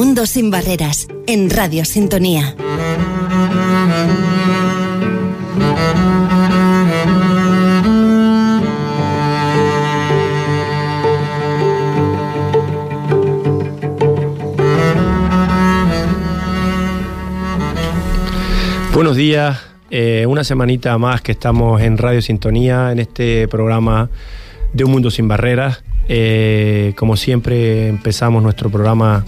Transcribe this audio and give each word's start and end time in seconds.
mundo 0.00 0.24
sin 0.24 0.50
barreras 0.50 1.08
en 1.26 1.50
Radio 1.50 1.84
Sintonía. 1.84 2.56
Buenos 18.94 19.16
días, 19.16 19.60
eh, 19.90 20.24
una 20.26 20.44
semanita 20.44 20.96
más 20.96 21.20
que 21.20 21.32
estamos 21.32 21.82
en 21.82 21.98
Radio 21.98 22.22
Sintonía, 22.22 22.90
en 22.90 23.00
este 23.00 23.46
programa 23.48 24.08
de 24.72 24.84
Un 24.84 24.92
Mundo 24.92 25.10
Sin 25.10 25.28
Barreras. 25.28 25.84
Eh, 26.08 26.94
como 26.96 27.18
siempre 27.18 27.88
empezamos 27.88 28.42
nuestro 28.42 28.70
programa 28.70 29.26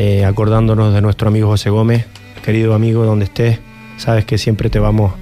eh, 0.00 0.24
acordándonos 0.24 0.94
de 0.94 1.02
nuestro 1.02 1.28
amigo 1.28 1.48
José 1.48 1.68
Gómez, 1.68 2.06
querido 2.42 2.74
amigo, 2.74 3.04
donde 3.04 3.26
estés, 3.26 3.58
sabes 3.98 4.24
que 4.24 4.38
siempre 4.38 4.70
te 4.70 4.78
vamos, 4.78 5.12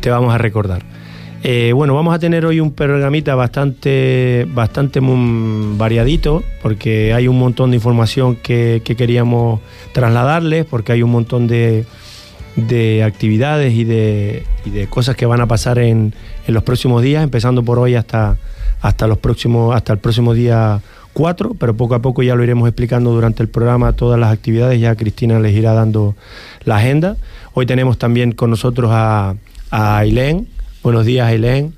te 0.00 0.08
vamos 0.08 0.34
a 0.34 0.38
recordar. 0.38 0.82
bueno, 1.74 1.94
vamos 1.94 2.14
a 2.14 2.18
tener 2.18 2.46
hoy 2.46 2.58
un 2.58 2.72
programita 2.72 3.34
bastante, 3.34 4.46
bastante 4.48 5.00
variadito, 5.02 6.42
porque 6.62 7.12
hay 7.12 7.28
un 7.28 7.38
montón 7.38 7.70
de 7.70 7.76
información 7.76 8.36
que, 8.36 8.80
que 8.82 8.96
queríamos 8.96 9.60
trasladarles, 9.92 10.64
porque 10.64 10.92
hay 10.92 11.02
un 11.02 11.10
montón 11.10 11.46
de, 11.46 11.84
de 12.56 13.02
actividades 13.02 13.74
y 13.74 13.84
de, 13.84 14.44
de, 14.64 14.86
cosas 14.86 15.16
que 15.16 15.26
van 15.26 15.40
a 15.40 15.46
pasar 15.46 15.78
en, 15.78 16.14
en, 16.46 16.54
los 16.54 16.62
próximos 16.62 17.02
días, 17.02 17.22
empezando 17.22 17.62
por 17.62 17.78
hoy 17.78 17.94
hasta, 17.94 18.36
hasta, 18.80 19.06
los 19.06 19.18
próximos, 19.18 19.74
hasta 19.74 19.92
el 19.92 19.98
próximo 19.98 20.34
día 20.34 20.80
4, 21.14 21.54
pero 21.54 21.74
poco 21.74 21.94
a 21.94 22.02
poco 22.02 22.22
ya 22.22 22.34
lo 22.34 22.42
iremos 22.42 22.68
explicando 22.68 23.12
durante 23.12 23.42
el 23.42 23.48
programa 23.48 23.92
todas 23.92 24.20
las 24.20 24.32
actividades, 24.32 24.80
ya 24.80 24.94
Cristina 24.96 25.38
les 25.38 25.54
irá 25.54 25.72
dando 25.72 26.14
la 26.64 26.76
agenda. 26.76 27.16
Hoy 27.54 27.64
tenemos 27.64 27.96
también 27.96 28.32
con 28.32 28.50
nosotros 28.50 28.90
a, 28.92 29.36
a 29.70 29.98
Ailén. 29.98 30.48
Buenos 30.82 31.06
días, 31.06 31.26
Ailén. 31.28 31.74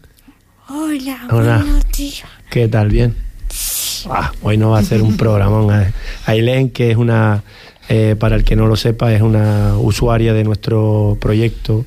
Hola, 0.69 1.21
buenos 1.31 1.85
días. 1.97 2.25
¿Qué 2.51 2.67
tal? 2.67 2.89
¿Bien? 2.89 3.15
Ah, 4.11 4.33
hoy 4.43 4.57
no 4.57 4.71
va 4.71 4.79
a 4.79 4.83
ser 4.83 5.03
un 5.03 5.17
programón. 5.19 5.93
Ailén, 6.25 6.71
que 6.71 6.91
es 6.91 6.97
una 6.97 7.45
eh, 7.89 8.17
para 8.19 8.35
el 8.35 8.45
que 8.45 8.57
no 8.57 8.67
lo 8.67 8.75
sepa, 8.75 9.13
es 9.13 9.23
una 9.23 9.77
usuaria 9.79 10.33
de 10.33 10.43
nuestro 10.43 11.17
proyecto 11.21 11.85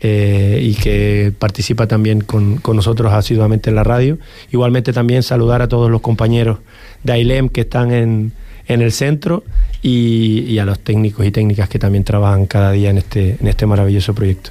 eh, 0.00 0.60
y 0.62 0.74
que 0.74 1.32
participa 1.38 1.86
también 1.86 2.20
con, 2.20 2.60
nosotros 2.74 3.12
asiduamente 3.12 3.70
en 3.70 3.76
la 3.76 3.84
radio. 3.84 4.18
Igualmente 4.52 4.92
también 4.92 5.22
saludar 5.22 5.62
a 5.62 5.68
todos 5.68 5.90
los 5.90 6.02
compañeros 6.02 6.58
de 7.02 7.14
AILEM 7.14 7.48
que 7.48 7.62
están 7.62 7.92
en, 7.92 8.32
el 8.68 8.92
centro 8.92 9.44
y, 9.80 10.58
a 10.58 10.64
los 10.64 10.80
técnicos 10.80 11.24
y 11.24 11.30
técnicas 11.30 11.68
que 11.68 11.78
también 11.78 12.04
trabajan 12.04 12.46
cada 12.46 12.72
día 12.72 12.90
en 12.90 12.98
este, 12.98 13.36
en 13.40 13.48
este 13.48 13.64
maravilloso 13.64 14.14
proyecto. 14.14 14.50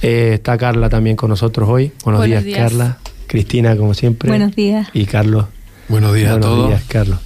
Eh, 0.00 0.32
está 0.34 0.56
Carla 0.56 0.88
también 0.88 1.16
con 1.16 1.28
nosotros 1.28 1.68
hoy. 1.68 1.92
Buenos, 2.04 2.24
días, 2.24 2.44
Carla. 2.54 2.98
Cristina, 3.26 3.76
como 3.76 3.92
siempre. 3.92 4.30
Buenos 4.30 4.56
días. 4.56 4.88
Y 4.94 5.04
Carlos. 5.04 5.46
Buenos 5.88 6.14
días 6.14 6.32
a 6.32 6.40
todos. 6.40 6.56
Buenos 6.56 6.70
días, 6.70 6.84
Carlos. 6.88 7.18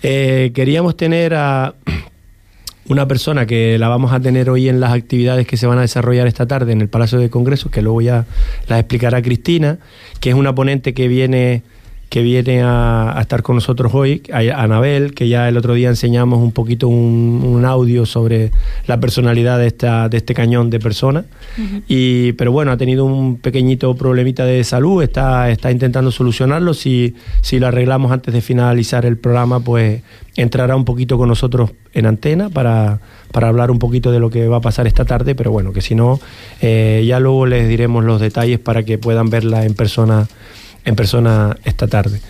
queríamos 0.00 0.96
tener 0.96 1.34
a 1.34 1.74
una 2.88 3.08
persona 3.08 3.46
que 3.46 3.78
la 3.78 3.88
vamos 3.88 4.12
a 4.12 4.20
tener 4.20 4.50
hoy 4.50 4.68
en 4.68 4.80
las 4.80 4.92
actividades 4.92 5.46
que 5.46 5.56
se 5.56 5.66
van 5.66 5.78
a 5.78 5.82
desarrollar 5.82 6.26
esta 6.26 6.46
tarde 6.46 6.72
en 6.72 6.80
el 6.80 6.88
Palacio 6.88 7.18
de 7.18 7.30
Congresos, 7.30 7.70
que 7.70 7.82
luego 7.82 8.00
ya 8.00 8.26
las 8.68 8.80
explicará 8.80 9.22
Cristina, 9.22 9.78
que 10.20 10.30
es 10.30 10.34
una 10.34 10.54
ponente 10.54 10.94
que 10.94 11.08
viene 11.08 11.62
que 12.14 12.22
viene 12.22 12.62
a, 12.62 13.18
estar 13.20 13.42
con 13.42 13.56
nosotros 13.56 13.92
hoy, 13.92 14.22
a 14.32 14.62
Anabel, 14.62 15.14
que 15.14 15.26
ya 15.26 15.48
el 15.48 15.56
otro 15.56 15.74
día 15.74 15.88
enseñamos 15.88 16.38
un 16.38 16.52
poquito 16.52 16.86
un, 16.86 17.64
audio 17.64 18.06
sobre 18.06 18.52
la 18.86 19.00
personalidad 19.00 19.58
de, 19.58 19.66
esta, 19.66 20.08
de 20.08 20.18
este 20.18 20.32
cañón 20.32 20.70
de 20.70 20.78
personas. 20.78 21.24
y, 21.88 22.30
pero 22.34 22.52
bueno, 22.52 22.70
ha 22.70 22.76
tenido 22.76 23.04
un 23.04 23.38
pequeñito 23.38 23.96
problemita 23.96 24.44
de 24.44 24.62
salud, 24.62 25.02
está, 25.02 25.50
está 25.50 25.72
intentando 25.72 26.12
solucionarlo. 26.12 26.72
Si, 26.72 27.16
si 27.40 27.58
lo 27.58 27.66
arreglamos 27.66 28.12
antes 28.12 28.32
de 28.32 28.40
finalizar 28.40 29.04
el 29.06 29.16
programa, 29.16 29.58
pues 29.58 30.02
entrará 30.36 30.76
un 30.76 30.84
poquito 30.84 31.18
con 31.18 31.28
nosotros 31.28 31.72
en 31.94 32.06
antena 32.06 32.48
para, 32.48 33.00
para 33.32 33.48
hablar 33.48 33.72
un 33.72 33.80
poquito 33.80 34.12
de 34.12 34.20
lo 34.20 34.30
que 34.30 34.46
va 34.46 34.58
a 34.58 34.60
pasar 34.60 34.86
esta 34.86 35.04
tarde, 35.04 35.34
pero 35.34 35.50
bueno, 35.50 35.72
que 35.72 35.80
si 35.80 35.96
no, 35.96 36.20
eh, 36.60 37.04
ya 37.08 37.18
luego 37.18 37.46
les 37.46 37.68
diremos 37.68 38.04
los 38.04 38.20
detalles 38.20 38.60
para 38.60 38.84
que 38.84 38.98
puedan 38.98 39.30
verla 39.30 39.64
en 39.64 39.74
persona 39.74 40.28
en 40.84 40.96
persona 40.96 41.56
esta 41.64 41.86
tarde. 41.86 42.20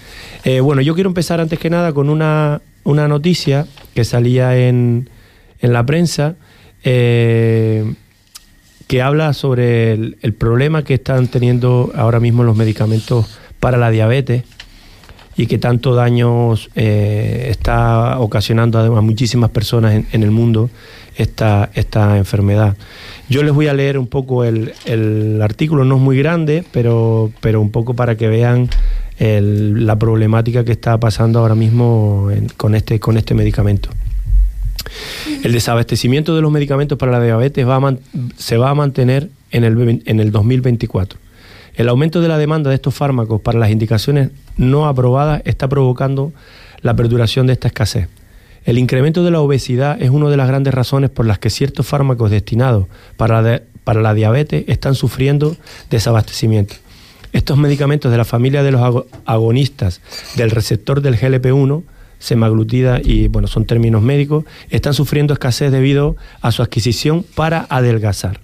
Eh, 0.45 0.61
bueno, 0.61 0.83
yo 0.83 0.95
quiero 0.95 1.09
empezar 1.09 1.41
antes 1.41 1.59
que 1.59 1.71
nada 1.71 1.93
con 1.93 2.09
una, 2.09 2.61
una 2.85 3.09
noticia 3.09 3.67
que 3.95 4.05
salía 4.05 4.57
en, 4.57 5.09
en 5.61 5.73
la 5.73 5.87
prensa 5.87 6.37
eh, 6.85 7.95
que 8.87 9.01
habla 9.01 9.33
sobre 9.33 9.93
el, 9.93 10.35
problema 10.39 10.85
que 10.85 10.95
están 10.95 11.29
teniendo 11.29 11.91
ahora 11.97 12.21
mismo 12.21 12.45
los 12.45 12.57
medicamentos 12.57 13.39
para 13.59 13.79
la 13.79 13.91
diabetes 13.91 14.45
y 15.37 15.47
que 15.47 15.57
tanto 15.57 15.95
daño 15.95 16.55
eh, 16.75 17.47
está 17.49 18.19
ocasionando 18.21 18.79
a 18.79 19.01
muchísimas 19.01 19.51
personas 19.51 20.05
en, 20.13 20.23
el 20.23 20.31
mundo 20.31 20.69
esta, 21.17 21.71
esta 21.75 22.17
enfermedad. 22.19 22.77
Yo 23.29 23.43
les 23.43 23.53
voy 23.53 23.69
a 23.69 23.75
leer 23.75 23.99
un 23.99 24.07
poco 24.07 24.45
el, 24.45 24.73
el 24.85 25.41
artículo, 25.43 25.85
no 25.85 25.97
es 25.97 26.03
muy 26.03 26.19
grande, 26.19 26.65
pero, 26.73 27.31
pero 27.41 27.61
un 27.61 27.71
poco 27.71 27.95
para 27.95 28.17
que 28.17 28.29
vean 28.29 28.69
la 29.19 29.97
problemática 29.97 30.65
que 30.65 30.73
está 30.73 30.99
pasando 30.99 31.39
ahora 31.39 31.55
mismo 31.55 32.31
con, 32.57 32.75
este, 32.75 32.99
con 32.99 33.17
este 33.17 33.35
medicamento. 33.35 33.91
El 35.43 35.53
desabastecimiento 35.53 36.35
de 36.35 36.43
los 36.43 36.51
medicamentos 36.51 36.99
para 36.99 37.13
la 37.13 37.23
diabetes 37.23 37.67
va 37.67 37.97
se 38.37 38.57
va 38.57 38.71
a 38.71 38.75
mantener 38.75 39.29
en 39.51 39.65
el, 39.65 40.03
en 40.05 40.21
el 40.21 40.31
2024. 40.31 41.19
El 41.77 41.89
aumento 41.89 42.21
de 42.21 42.29
la 42.29 42.39
demanda 42.39 42.71
de 42.71 42.77
estos 42.77 42.95
fármacos 42.95 43.41
para 43.41 43.59
las 43.59 43.71
indicaciones 43.71 44.31
no 44.57 44.87
aprobadas 44.87 45.43
está 45.45 45.69
provocando 45.69 46.33
la 46.83 46.95
perduración 46.95 47.47
de 47.47 47.55
esta 47.55 47.69
escasez. 47.69 48.09
El 48.65 48.79
incremento 48.79 49.23
de 49.23 49.31
la 49.31 49.41
obesidad 49.41 50.01
es 50.01 50.09
una 50.09 50.31
de 50.31 50.39
las 50.39 50.49
grandes 50.49 50.73
razones 50.73 51.11
por 51.11 51.27
las 51.27 51.39
que 51.39 51.51
ciertos 51.51 51.87
fármacos 51.87 52.31
destinados 52.31 52.87
para 53.19 53.43
la, 53.43 53.63
para 53.85 54.01
la 54.01 54.15
diabetes 54.15 54.65
están 54.69 54.95
sufriendo 54.95 55.57
desabastecimiento. 55.91 56.77
Estos 57.35 57.59
medicamentos 57.59 58.11
de 58.11 58.17
la 58.17 58.25
familia 58.25 58.63
de 58.63 58.71
los 58.73 59.05
agonistas 59.27 60.01
del 60.37 60.51
receptor 60.51 61.03
del 61.03 61.19
GLP-1, 61.19 61.83
semaglutida 62.19 63.01
y 63.03 63.29
bueno, 63.29 63.49
son 63.49 63.67
términos 63.67 64.03
médicos, 64.03 64.45
están 64.71 64.95
sufriendo 64.95 65.35
escasez 65.35 65.71
debido 65.71 66.17
a 66.41 66.51
su 66.51 66.63
adquisición 66.63 67.23
para 67.35 67.67
adelgazar. 67.69 68.41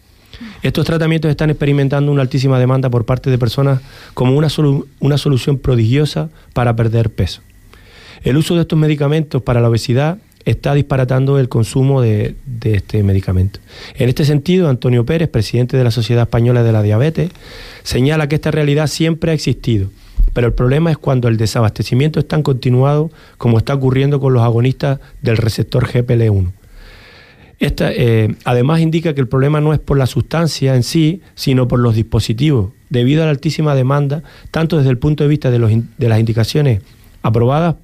Estos 0.62 0.84
tratamientos 0.84 1.30
están 1.30 1.48
experimentando 1.48 2.12
una 2.12 2.22
altísima 2.22 2.58
demanda 2.58 2.90
por 2.90 3.06
parte 3.06 3.30
de 3.30 3.38
personas 3.38 3.80
como 4.12 4.36
una, 4.36 4.48
una 4.98 5.16
solución 5.16 5.56
prodigiosa 5.58 6.28
para 6.52 6.76
perder 6.76 7.08
peso. 7.10 7.40
El 8.22 8.36
uso 8.36 8.54
de 8.54 8.62
estos 8.62 8.78
medicamentos 8.78 9.42
para 9.42 9.60
la 9.60 9.68
obesidad 9.68 10.18
está 10.44 10.74
disparatando 10.74 11.38
el 11.38 11.48
consumo 11.48 12.02
de, 12.02 12.34
este 12.62 13.02
medicamento. 13.02 13.60
En 13.94 14.08
este 14.08 14.24
sentido, 14.24 14.68
Antonio 14.68 15.04
Pérez, 15.06 15.28
presidente 15.28 15.76
de 15.76 15.84
la 15.84 15.90
Sociedad 15.90 16.22
Española 16.22 16.62
de 16.62 16.72
la 16.72 16.82
Diabetes, 16.82 17.30
señala 17.82 18.28
que 18.28 18.34
esta 18.34 18.50
realidad 18.50 18.86
siempre 18.86 19.30
ha 19.30 19.34
existido, 19.34 19.88
pero 20.32 20.46
el 20.46 20.52
problema 20.52 20.90
es 20.90 20.98
cuando 20.98 21.28
el 21.28 21.36
desabastecimiento 21.36 22.20
es 22.20 22.28
tan 22.28 22.42
continuado 22.42 23.10
como 23.38 23.58
está 23.58 23.74
ocurriendo 23.74 24.20
con 24.20 24.32
los 24.32 24.42
agonistas 24.42 25.00
del 25.22 25.36
receptor 25.36 25.86
GPL1. 25.86 26.52
Esta, 27.58 27.92
eh, 27.92 28.34
además 28.44 28.80
indica 28.80 29.12
que 29.12 29.20
el 29.20 29.28
problema 29.28 29.60
no 29.60 29.74
es 29.74 29.78
por 29.78 29.98
la 29.98 30.06
sustancia 30.06 30.74
en 30.74 30.82
sí, 30.82 31.20
sino 31.34 31.68
por 31.68 31.78
los 31.78 31.94
dispositivos, 31.94 32.70
debido 32.88 33.22
a 33.22 33.26
la 33.26 33.32
altísima 33.32 33.74
demanda, 33.74 34.22
tanto 34.50 34.78
desde 34.78 34.90
el 34.90 34.96
punto 34.96 35.24
de 35.24 35.28
vista 35.28 35.50
de, 35.50 35.58
los, 35.58 35.70
de 35.70 36.08
las 36.08 36.18
indicaciones 36.18 36.80
aprobadas 37.22 37.76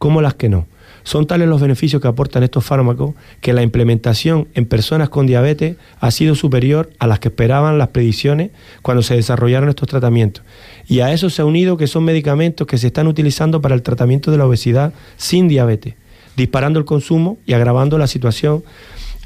como 0.00 0.22
las 0.22 0.32
que 0.32 0.48
no. 0.48 0.66
Son 1.02 1.26
tales 1.26 1.46
los 1.46 1.60
beneficios 1.60 2.00
que 2.00 2.08
aportan 2.08 2.42
estos 2.42 2.64
fármacos 2.64 3.14
que 3.42 3.52
la 3.52 3.62
implementación 3.62 4.48
en 4.54 4.64
personas 4.64 5.10
con 5.10 5.26
diabetes 5.26 5.76
ha 6.00 6.10
sido 6.10 6.34
superior 6.34 6.90
a 6.98 7.06
las 7.06 7.20
que 7.20 7.28
esperaban 7.28 7.76
las 7.76 7.88
predicciones 7.88 8.50
cuando 8.80 9.02
se 9.02 9.14
desarrollaron 9.14 9.68
estos 9.68 9.88
tratamientos. 9.88 10.42
Y 10.88 11.00
a 11.00 11.12
eso 11.12 11.28
se 11.28 11.42
ha 11.42 11.44
unido 11.44 11.76
que 11.76 11.86
son 11.86 12.04
medicamentos 12.04 12.66
que 12.66 12.78
se 12.78 12.86
están 12.86 13.08
utilizando 13.08 13.60
para 13.60 13.74
el 13.74 13.82
tratamiento 13.82 14.30
de 14.30 14.38
la 14.38 14.46
obesidad 14.46 14.94
sin 15.18 15.48
diabetes, 15.48 15.96
disparando 16.34 16.78
el 16.78 16.86
consumo 16.86 17.36
y 17.44 17.52
agravando 17.52 17.98
la 17.98 18.06
situación 18.06 18.64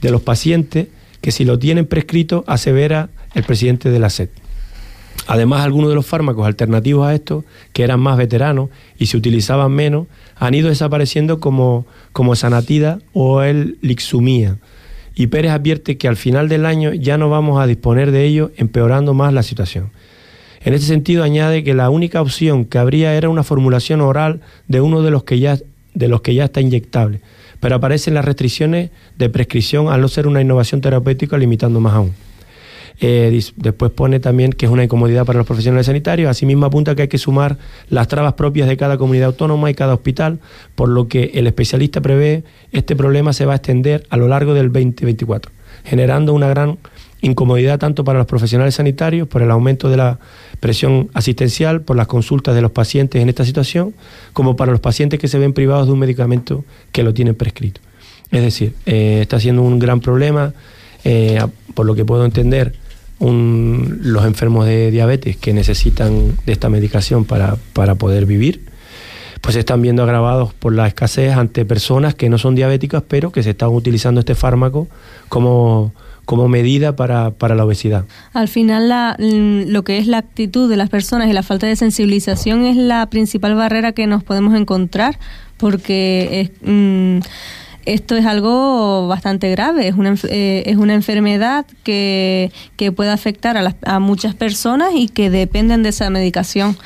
de 0.01 0.11
los 0.11 0.23
pacientes 0.23 0.89
que 1.21 1.31
si 1.31 1.45
lo 1.45 1.57
tienen 1.61 1.87
prescrito 1.87 2.43
asevera 2.49 3.11
el 3.35 3.45
presidente 3.45 3.91
de 3.91 3.99
la 4.01 4.11
SED. 4.11 4.29
Además, 5.27 5.65
algunos 5.65 5.89
de 5.89 5.95
los 5.95 6.05
fármacos 6.05 6.47
alternativos 6.47 7.07
a 7.07 7.15
estos, 7.15 7.45
que 7.73 7.83
eran 7.83 8.01
más 8.01 8.17
veteranos 8.17 8.69
y 8.99 9.07
se 9.07 9.17
utilizaban 9.17 9.73
menos, 9.73 10.07
han 10.37 10.55
ido 10.55 10.69
desapareciendo 10.69 11.41
como, 11.41 11.87
como 12.13 12.35
Sanatida 12.37 12.99
o 13.13 13.43
el 13.43 13.79
Lixumía. 13.81 14.59
Y 15.15 15.29
Pérez 15.29 15.53
advierte 15.53 15.97
que 15.97 16.09
al 16.09 16.17
final 16.17 16.49
del 16.49 16.67
año 16.67 16.93
ya 16.93 17.19
no 17.19 17.31
vamos 17.31 17.63
a 17.63 17.67
disponer 17.67 18.11
de 18.11 18.25
ellos, 18.25 18.51
empeorando 18.57 19.15
más 19.15 19.33
la 19.33 19.43
situación. 19.43 19.91
En 20.65 20.75
este 20.75 20.87
sentido, 20.87 21.23
añade 21.23 21.63
que 21.63 21.75
la 21.75 21.91
única 21.91 22.21
opción 22.23 22.65
que 22.65 22.79
habría 22.79 23.15
era 23.15 23.29
una 23.29 23.43
formulación 23.43 24.01
oral 24.01 24.41
de 24.67 24.81
uno 24.81 25.03
de 25.03 25.11
los 25.11 25.25
que 25.25 25.39
ya, 25.39 25.59
de 25.93 26.09
los 26.09 26.23
que 26.23 26.35
ya 26.35 26.45
está 26.45 26.61
inyectable, 26.61 27.21
pero 27.61 27.77
aparecen 27.77 28.15
las 28.15 28.25
restricciones 28.25 28.91
de 29.19 29.29
prescripción 29.29 29.89
al 29.89 30.01
no 30.01 30.09
ser 30.09 30.27
una 30.27 30.41
innovación 30.41 30.81
terapéutica, 30.81 31.37
limitando 31.37 31.81
más 31.81 31.95
aún. 31.95 32.13
Eh, 33.01 33.43
después 33.57 33.91
pone 33.91 34.21
también 34.21 34.53
que 34.53 34.67
es 34.67 34.73
una 34.73 34.85
incomodidad 34.85 35.27
para 35.27 35.39
los 35.39 35.47
profesionales 35.47 35.87
sanitarios. 35.87 36.31
Asimismo 36.31 36.67
apunta 36.67 36.95
que 36.95 37.03
hay 37.03 37.09
que 37.09 37.19
sumar 37.19 37.59
las 37.89 38.09
trabas 38.09 38.35
propias 38.35 38.69
de 38.69 38.77
cada 38.77 38.99
comunidad 38.99 39.27
autónoma 39.27 39.71
y 39.71 39.75
cada 39.75 39.95
hospital, 39.95 40.39
por 40.75 40.89
lo 40.89 41.09
que 41.09 41.33
el 41.35 41.47
especialista 41.47 42.01
prevé 42.01 42.45
este 42.73 42.97
problema 42.97 43.33
se 43.33 43.47
va 43.47 43.53
a 43.55 43.57
extender 43.57 44.07
a 44.11 44.17
lo 44.17 44.29
largo 44.29 44.55
del 44.55 44.73
2024, 44.73 45.53
generando 45.85 46.35
una 46.35 46.49
gran 46.49 46.79
incomodidad 47.21 47.79
tanto 47.79 48.05
para 48.05 48.19
los 48.19 48.27
profesionales 48.27 48.75
sanitarios 48.75 49.27
por 49.29 49.43
el 49.43 49.51
aumento 49.51 49.89
de 49.89 49.97
la 49.97 50.19
presión 50.61 51.09
asistencial, 51.15 51.81
por 51.83 51.97
las 51.97 52.07
consultas 52.07 52.55
de 52.55 52.61
los 52.61 52.71
pacientes 52.71 53.23
en 53.23 53.29
esta 53.29 53.45
situación, 53.45 53.95
como 54.33 54.57
para 54.57 54.73
los 54.73 54.81
pacientes 54.81 55.19
que 55.19 55.29
se 55.29 55.39
ven 55.39 55.53
privados 55.53 55.87
de 55.87 55.93
un 55.93 55.99
medicamento 55.99 56.65
que 56.93 57.03
lo 57.03 57.15
tienen 57.15 57.35
prescrito. 57.35 57.81
Es 58.31 58.43
decir, 58.43 58.75
eh, 58.87 59.21
está 59.23 59.41
siendo 59.41 59.63
un 59.63 59.79
gran 59.79 60.01
problema, 60.01 60.53
eh, 61.05 61.41
por 61.75 61.87
lo 61.87 61.95
que 61.95 62.05
puedo 62.05 62.25
entender, 62.25 62.75
los 63.21 64.25
enfermos 64.25 64.67
de 64.67 64.91
diabetes 64.91 65.37
que 65.37 65.53
necesitan 65.53 66.37
de 66.45 66.53
esta 66.53 66.69
medicación 66.69 67.25
para, 67.25 67.57
para 67.73 67.95
poder 67.95 68.27
vivir, 68.27 68.63
pues 69.41 69.55
se 69.55 69.61
están 69.61 69.83
viendo 69.83 70.03
agravados 70.03 70.55
por 70.55 70.75
la 70.75 70.87
escasez 70.87 71.37
ante 71.37 71.65
personas 71.65 72.15
que 72.15 72.29
no 72.29 72.39
son 72.39 72.55
diabéticas, 72.55 73.03
pero 73.07 73.31
que 73.31 73.43
se 73.43 73.51
están 73.51 73.71
utilizando 73.71 74.21
este 74.21 74.35
fármaco 74.35 74.89
como 75.29 75.93
como 76.25 76.49
medida 76.49 76.97
para, 76.97 77.33
para 77.33 77.55
la 77.55 77.65
obesidad. 77.65 78.05
Al 78.33 78.49
final, 78.49 78.89
la, 78.89 79.17
mm, 79.19 79.69
lo 79.69 79.85
que 79.85 79.99
es 79.99 80.07
la 80.07 80.19
actitud 80.19 80.71
de 80.71 80.77
las 80.77 80.89
personas 80.89 81.29
y 81.29 81.33
la 81.33 81.43
falta 81.43 81.67
de 81.67 81.77
sensibilización 81.77 82.65
es 82.65 82.77
la 82.77 83.07
principal 83.11 83.55
barrera 83.55 83.93
que 83.93 84.07
nos 84.07 84.25
podemos 84.25 84.55
encontrar, 84.55 85.19
porque 85.57 86.41
es, 86.41 86.51
mm, 86.63 87.19
esto 87.87 88.17
es 88.17 88.27
algo 88.27 89.07
bastante 89.09 89.51
grave, 89.51 89.89
es 89.89 89.95
una, 89.95 90.15
eh, 90.29 90.63
es 90.67 90.77
una 90.77 90.95
enfermedad 90.95 91.67
que, 91.83 92.51
que 92.77 92.93
puede 92.93 93.11
afectar 93.11 93.57
a, 93.57 93.63
las, 93.63 93.77
a 93.85 93.99
muchas 93.99 94.35
personas 94.35 94.91
y 94.95 95.09
que 95.09 95.31
dependen 95.31 95.83
de 95.83 95.91
esa 95.91 96.11
medicación 96.11 96.77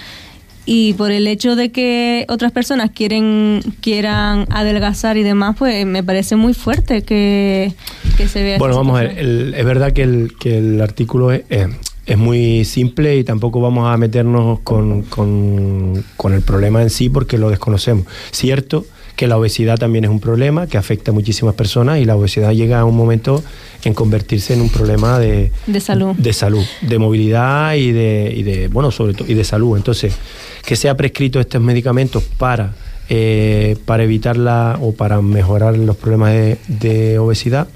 y 0.70 0.92
por 0.92 1.10
el 1.10 1.26
hecho 1.26 1.56
de 1.56 1.72
que 1.72 2.26
otras 2.28 2.52
personas 2.52 2.90
quieren 2.90 3.62
quieran 3.80 4.46
adelgazar 4.50 5.16
y 5.16 5.22
demás, 5.22 5.56
pues 5.58 5.86
me 5.86 6.04
parece 6.04 6.36
muy 6.36 6.52
fuerte 6.52 7.00
que, 7.04 7.72
se 8.26 8.42
vea. 8.42 8.58
Bueno, 8.58 8.76
vamos 8.76 8.98
a 8.98 9.04
ver, 9.04 9.18
es 9.18 9.64
verdad 9.64 9.92
que 9.94 10.02
el, 10.02 10.34
que 10.38 10.58
el 10.58 10.82
artículo 10.82 11.32
es, 11.32 11.44
es, 11.48 12.18
muy 12.18 12.66
simple 12.66 13.16
y 13.16 13.24
tampoco 13.24 13.62
vamos 13.62 13.88
a 13.88 13.96
meternos 13.96 14.60
con, 14.60 15.04
con, 15.04 16.04
con 16.18 16.34
el 16.34 16.42
problema 16.42 16.82
en 16.82 16.90
sí 16.90 17.08
porque 17.08 17.38
lo 17.38 17.48
desconocemos. 17.48 18.04
Cierto 18.30 18.84
que 19.18 19.26
la 19.26 19.36
obesidad 19.36 19.76
también 19.78 20.04
es 20.04 20.10
un 20.10 20.20
problema 20.20 20.68
que 20.68 20.78
afecta 20.78 21.10
a 21.10 21.14
muchísimas 21.14 21.56
personas 21.56 21.98
y 21.98 22.04
la 22.04 22.14
obesidad 22.14 22.52
llega 22.52 22.78
a 22.78 22.84
un 22.84 22.96
momento 22.96 23.42
en 23.82 23.92
convertirse 23.92 24.54
en 24.54 24.60
un 24.60 24.68
problema 24.68 25.18
de, 25.18 25.50
de 25.66 25.80
salud, 25.80 26.14
de 26.16 26.32
salud, 26.32 26.64
de 26.82 26.98
movilidad 26.98 27.74
y 27.74 27.90
de, 27.90 28.32
y 28.34 28.44
de 28.44 28.68
bueno 28.68 28.92
sobre 28.92 29.14
todo 29.14 29.26
y 29.28 29.34
de 29.34 29.42
salud. 29.42 29.76
Entonces 29.76 30.14
que 30.64 30.76
sea 30.76 30.96
prescrito 30.96 31.40
estos 31.40 31.60
medicamentos 31.60 32.22
para, 32.22 32.74
eh, 33.08 33.76
para 33.86 34.04
evitarla 34.04 34.78
o 34.80 34.92
para 34.92 35.20
mejorar 35.20 35.76
los 35.76 35.96
problemas 35.96 36.32
de, 36.68 37.18
obesidad, 37.18 37.66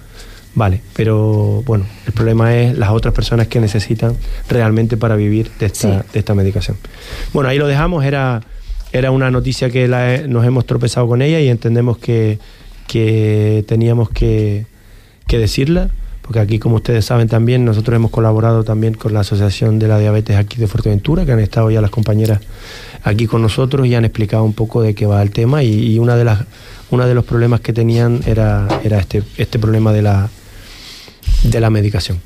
vale, 0.55 0.81
pero 0.95 1.65
bueno, 1.67 1.87
el 2.06 2.12
problema 2.12 2.56
es 2.56 2.79
las 2.79 2.91
otras 2.91 3.12
personas 3.15 3.49
que 3.49 3.59
necesitan 3.59 4.17
realmente 4.49 4.97
para 4.97 5.17
vivir 5.17 5.50
de 5.59 5.67
esta, 5.67 6.05
de 6.12 6.21
esta 6.21 6.35
medicación. 6.35 6.77
Bueno, 7.33 7.49
ahí 7.49 7.59
lo 7.59 7.67
dejamos, 7.67 8.05
era, 8.05 8.43
era 8.93 9.11
una 9.11 9.31
noticia 9.31 9.71
que 9.71 9.89
nos 10.29 10.44
hemos 10.44 10.67
tropezado 10.67 11.06
con 11.09 11.23
ella 11.23 11.41
y 11.41 11.49
entendemos 11.49 11.99
que, 11.99 12.39
que 12.87 13.65
teníamos 13.67 14.11
que, 14.11 14.67
que 15.27 15.39
decirla 15.39 15.91
porque 16.23 16.39
aquí, 16.39 16.59
como 16.61 16.77
ustedes 16.77 17.05
saben 17.05 17.29
también, 17.29 17.65
nosotros 17.65 17.97
hemos 17.97 18.12
colaborado 18.12 18.62
también 18.62 18.94
con 18.94 19.12
la 19.12 19.21
Asociación 19.21 19.81
de 19.81 19.89
la 19.89 19.99
Diabetes 19.99 20.37
aquí 20.37 20.56
de 20.56 20.69
Fuerteventura, 20.69 21.27
que 21.27 21.33
han 21.33 21.41
estado 21.41 21.71
ya 21.71 21.81
las 21.81 21.91
compañeras 21.91 22.41
aquí 23.03 23.27
con 23.27 23.43
nosotros 23.43 23.87
y 23.89 23.94
han 23.97 24.05
explicado 24.05 24.44
un 24.44 24.53
poco 24.53 24.83
de 24.83 24.95
qué 24.95 25.05
va 25.05 25.21
el 25.21 25.33
tema 25.33 25.65
y, 25.65 25.99
una 25.99 26.17
de 26.17 26.25
las 26.25 26.45
uno 26.91 27.06
de 27.06 27.15
los 27.15 27.25
problemas 27.25 27.61
que 27.61 27.73
tenían 27.73 28.21
era, 28.27 28.69
era 28.85 28.99
este, 28.99 29.23
este 29.37 29.59
problema 29.59 29.93
de 29.93 30.03
la, 30.03 30.29
de 31.43 31.61
la 31.61 31.71
medicación. 31.71 32.21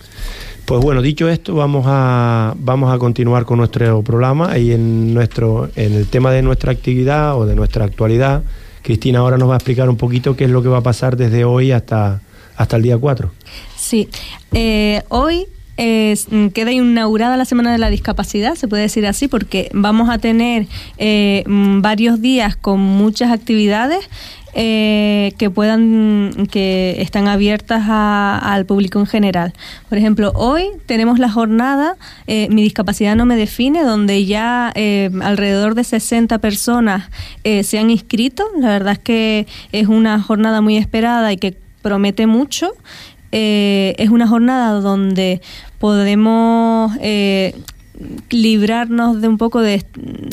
Pues 0.66 0.80
bueno, 0.82 1.00
dicho 1.00 1.28
esto, 1.28 1.54
vamos 1.54 1.84
a, 1.86 2.52
vamos 2.58 2.92
a 2.92 2.98
continuar 2.98 3.44
con 3.44 3.58
nuestro 3.58 4.02
programa 4.02 4.58
y 4.58 4.72
en, 4.72 5.14
nuestro, 5.14 5.70
en 5.76 5.94
el 5.94 6.08
tema 6.08 6.32
de 6.32 6.42
nuestra 6.42 6.72
actividad 6.72 7.38
o 7.38 7.46
de 7.46 7.54
nuestra 7.54 7.84
actualidad, 7.84 8.42
Cristina 8.82 9.20
ahora 9.20 9.38
nos 9.38 9.48
va 9.48 9.54
a 9.54 9.56
explicar 9.58 9.88
un 9.88 9.96
poquito 9.96 10.34
qué 10.34 10.46
es 10.46 10.50
lo 10.50 10.64
que 10.64 10.68
va 10.68 10.78
a 10.78 10.82
pasar 10.82 11.16
desde 11.16 11.44
hoy 11.44 11.70
hasta, 11.70 12.20
hasta 12.56 12.78
el 12.78 12.82
día 12.82 12.98
4. 12.98 13.30
Sí, 13.76 14.08
eh, 14.54 15.04
hoy 15.08 15.46
mm, 15.78 16.48
queda 16.48 16.72
inaugurada 16.72 17.36
la 17.36 17.44
Semana 17.44 17.70
de 17.70 17.78
la 17.78 17.88
Discapacidad, 17.88 18.56
se 18.56 18.66
puede 18.66 18.82
decir 18.82 19.06
así, 19.06 19.28
porque 19.28 19.70
vamos 19.72 20.10
a 20.10 20.18
tener 20.18 20.66
eh, 20.98 21.44
mm, 21.46 21.80
varios 21.80 22.20
días 22.20 22.56
con 22.56 22.80
muchas 22.80 23.30
actividades 23.30 24.00
eh, 24.56 25.32
que 25.38 25.50
puedan 25.50 26.48
que 26.50 26.96
están 26.98 27.28
abiertas 27.28 27.84
al 27.86 28.66
público 28.66 28.98
en 28.98 29.06
general. 29.06 29.52
Por 29.88 29.98
ejemplo, 29.98 30.32
hoy 30.34 30.70
tenemos 30.86 31.18
la 31.18 31.30
jornada 31.30 31.96
Mi 32.26 32.62
discapacidad 32.62 33.14
no 33.14 33.26
me 33.26 33.36
define, 33.36 33.84
donde 33.84 34.24
ya 34.24 34.72
alrededor 35.22 35.74
de 35.74 35.84
60 35.84 36.38
personas 36.38 37.10
se 37.44 37.78
han 37.78 37.90
inscrito. 37.90 38.44
La 38.58 38.68
verdad 38.68 38.94
es 38.94 38.98
que 38.98 39.46
es 39.72 39.86
una 39.86 40.20
jornada 40.20 40.60
muy 40.60 40.76
esperada 40.76 41.32
y 41.32 41.36
que 41.36 41.56
promete 41.82 42.26
mucho. 42.26 42.72
Eh, 43.32 43.94
es 43.98 44.10
una 44.10 44.26
jornada 44.26 44.80
donde 44.80 45.40
podemos 45.78 46.92
eh, 47.00 47.54
librarnos 48.30 49.20
de 49.20 49.28
un 49.28 49.38
poco 49.38 49.60
de 49.60 49.84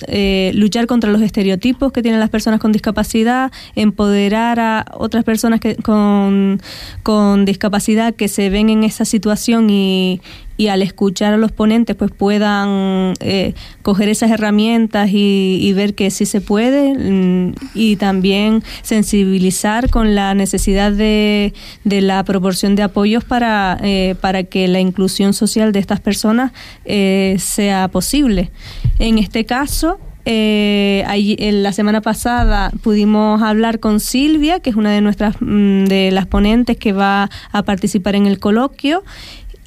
eh, 0.08 0.52
luchar 0.56 0.88
contra 0.88 1.12
los 1.12 1.22
estereotipos 1.22 1.92
que 1.92 2.02
tienen 2.02 2.20
las 2.20 2.30
personas 2.30 2.60
con 2.60 2.72
discapacidad, 2.72 3.52
empoderar 3.76 4.60
a 4.60 4.86
otras 4.94 5.24
personas 5.24 5.60
que, 5.60 5.76
con, 5.76 6.62
con 7.04 7.46
discapacidad 7.46 8.14
que 8.14 8.28
se 8.28 8.50
ven 8.50 8.70
en 8.70 8.84
esa 8.84 9.06
situación 9.06 9.70
y, 9.70 10.22
y 10.58 10.68
al 10.68 10.82
escuchar 10.82 11.34
a 11.34 11.38
los 11.38 11.52
ponentes 11.52 11.96
pues 11.96 12.12
puedan 12.12 13.14
eh, 13.20 13.54
coger 13.82 14.10
esas 14.10 14.32
herramientas 14.32 15.10
y, 15.12 15.72
ver 15.74 15.96
que 15.96 16.12
sí 16.12 16.28
se 16.28 16.40
puede 16.40 16.94
mm, 16.94 17.56
y 17.74 17.96
también 17.96 18.64
sensibilizar 18.84 19.90
con 19.90 20.14
la 20.14 20.36
necesidad 20.36 20.92
de, 20.92 21.54
de 21.84 22.02
la 22.02 22.24
proporción 22.24 22.76
de 22.76 22.84
apoyos 22.84 23.24
para, 23.24 23.78
eh, 23.82 24.16
para 24.22 24.44
que 24.44 24.68
la 24.68 24.80
inclusión 24.80 25.34
social 25.34 25.72
de 25.72 25.80
estas 25.80 26.00
personas 26.00 26.52
eh, 26.86 27.38
sea 27.40 27.88
posible. 27.88 28.52
En 29.00 29.18
este 29.18 29.46
caso, 29.46 30.00
eh, 30.26 31.04
en 31.10 31.64
la 31.64 31.74
semana 31.74 32.00
pasada 32.00 32.72
pudimos 32.82 33.42
hablar 33.42 33.80
con 33.82 34.00
Silvia, 34.00 34.62
que 34.62 34.70
es 34.70 34.76
una 34.78 34.92
de 34.92 35.02
nuestras 35.02 35.36
mm, 35.42 35.84
de 35.86 36.12
las 36.12 36.28
ponentes 36.28 36.78
que 36.78 36.94
va 36.94 37.30
a 37.52 37.64
participar 37.64 38.16
en 38.16 38.26
el 38.26 38.40
coloquio 38.40 39.04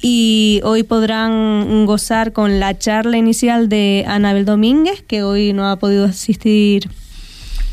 y 0.01 0.61
hoy 0.63 0.83
podrán 0.83 1.85
gozar 1.85 2.31
con 2.31 2.59
la 2.59 2.77
charla 2.77 3.17
inicial 3.17 3.69
de 3.69 4.05
Anabel 4.07 4.45
Domínguez, 4.45 5.01
que 5.01 5.23
hoy 5.23 5.53
no 5.53 5.67
ha 5.67 5.77
podido 5.77 6.05
asistir 6.05 6.89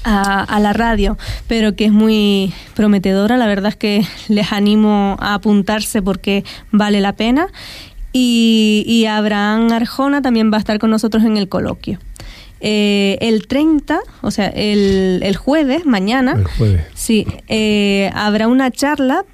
a, 0.05 0.61
la 0.61 0.73
radio, 0.73 1.17
pero 1.47 1.75
que 1.77 1.87
es 1.87 1.93
muy 1.93 2.53
prometedora. 2.75 3.37
La 3.37 3.47
verdad 3.47 3.71
es 3.71 3.77
que 3.77 4.07
les 4.29 4.53
animo 4.53 5.17
a 5.21 5.35
apuntarse 5.35 6.03
porque 6.03 6.45
vale 6.71 7.01
la 7.01 7.15
pena. 7.15 7.49
Y, 8.13 9.07
Abraham 9.09 9.73
Arjona 9.73 10.23
también 10.23 10.53
va 10.53 10.57
a 10.57 10.61
estar 10.61 10.79
con 10.79 10.91
nosotros 10.91 11.25
en 11.25 11.37
el 11.37 11.49
coloquio. 11.49 11.99
Eh, 12.61 13.19
el 13.21 13.47
30, 13.47 13.99
o 14.23 14.31
sea, 14.31 14.47
el, 14.47 15.37
jueves, 15.37 15.85
mañana, 15.85 16.37
sí, 16.95 17.27
eh, 17.49 18.11
habrá 18.15 18.47
una 18.47 18.71
charla 18.71 19.25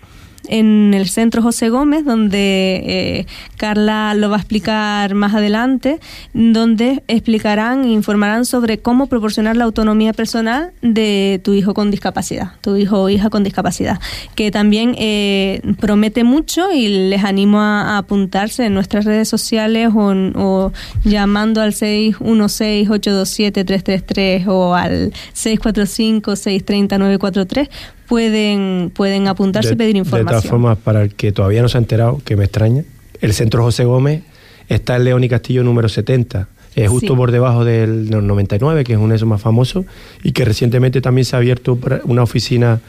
en 0.50 0.92
el 0.94 1.08
Centro 1.08 1.42
José 1.42 1.70
Gómez, 1.70 2.04
donde 2.04 2.82
eh, 2.84 3.26
Carla 3.56 4.12
lo 4.14 4.28
va 4.28 4.36
a 4.36 4.40
explicar 4.40 5.14
más 5.14 5.32
adelante, 5.34 5.98
donde 6.34 7.02
explicarán 7.08 7.84
e 7.84 7.92
informarán 7.92 8.44
sobre 8.44 8.76
cómo 8.78 9.06
proporcionar 9.06 9.56
la 9.56 9.64
autonomía 9.64 10.12
personal 10.12 10.72
de 10.82 11.40
tu 11.44 11.54
hijo 11.54 11.72
con 11.72 11.90
discapacidad, 11.90 12.52
tu 12.60 12.76
hijo 12.76 13.00
o 13.00 13.08
hija 13.08 13.30
con 13.30 13.42
discapacidad, 13.44 13.98
que 14.34 14.50
también 14.50 14.94
eh, 14.98 15.62
promete 15.78 16.24
mucho 16.24 16.72
y 16.72 16.88
les 17.08 17.22
animo 17.24 17.60
a, 17.60 17.96
apuntarse 17.98 18.64
en 18.66 18.74
nuestras 18.74 19.04
redes 19.04 19.28
sociales 19.28 19.90
o, 19.94 20.12
o 20.34 20.72
llamando 21.04 21.60
al 21.60 21.74
616-827-333 21.74 24.48
o 24.48 24.74
al 24.74 25.12
645-630-943 25.34 27.68
pueden, 28.10 28.90
pueden 28.92 29.28
apuntarse 29.28 29.74
y 29.74 29.76
pedir 29.76 29.94
información. 29.94 30.26
De 30.26 30.32
todas 30.32 30.46
formas, 30.46 30.76
para 30.78 31.02
el 31.02 31.14
que 31.14 31.30
todavía 31.30 31.62
no 31.62 31.68
se 31.68 31.78
ha 31.78 31.80
enterado, 31.80 32.20
que 32.24 32.34
me 32.34 32.42
extraña, 32.42 32.82
el 33.20 33.32
Centro 33.32 33.62
José 33.62 33.84
Gómez 33.84 34.24
está 34.68 34.96
en 34.96 35.04
León 35.04 35.22
y 35.22 35.28
Castillo 35.28 35.62
número 35.62 35.88
70. 35.88 36.48
Es 36.74 36.90
justo 36.90 37.16
por 37.16 37.30
debajo 37.30 37.64
del 37.64 38.10
99, 38.10 38.82
que 38.82 38.94
es 38.94 38.98
un 38.98 39.12
eso 39.12 39.26
más 39.26 39.40
famoso, 39.40 39.84
y 40.24 40.32
que 40.32 40.44
recientemente 40.44 41.00
también 41.00 41.24
se 41.24 41.36
ha 41.36 41.38
abierto 41.38 41.78
una 42.04 42.24
oficina 42.24 42.80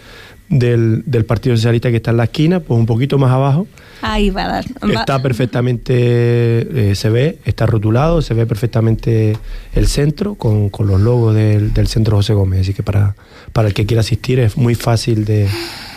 del, 0.52 1.04
del, 1.06 1.26
Partido 1.26 1.56
Socialista 1.56 1.90
que 1.90 1.96
está 1.96 2.12
en 2.12 2.18
la 2.18 2.26
esquina, 2.26 2.60
pues 2.60 2.78
un 2.78 2.86
poquito 2.86 3.18
más 3.18 3.32
abajo. 3.32 3.68
Ahí 4.02 4.30
va 4.30 4.44
a 4.44 4.48
dar. 4.48 4.66
Está 4.92 5.22
perfectamente, 5.22 5.94
eh, 5.94 6.96
se 6.96 7.10
ve, 7.10 7.40
está 7.46 7.66
rotulado, 7.66 8.22
se 8.22 8.34
ve 8.34 8.46
perfectamente 8.46 9.38
el 9.74 9.88
centro 9.88 10.36
con, 10.36 10.70
con 10.70 10.88
los 10.88 11.00
logos 11.00 11.36
del, 11.36 11.74
del, 11.74 11.88
centro 11.88 12.18
José 12.18 12.34
Gómez. 12.34 12.62
Así 12.62 12.74
que 12.74 12.84
para, 12.84 13.16
para 13.54 13.70
el 13.70 13.74
que 13.74 13.86
quiera 13.86 14.02
asistir 14.02 14.40
es 14.40 14.58
muy 14.58 14.76
fácil 14.76 15.24
de, 15.24 15.48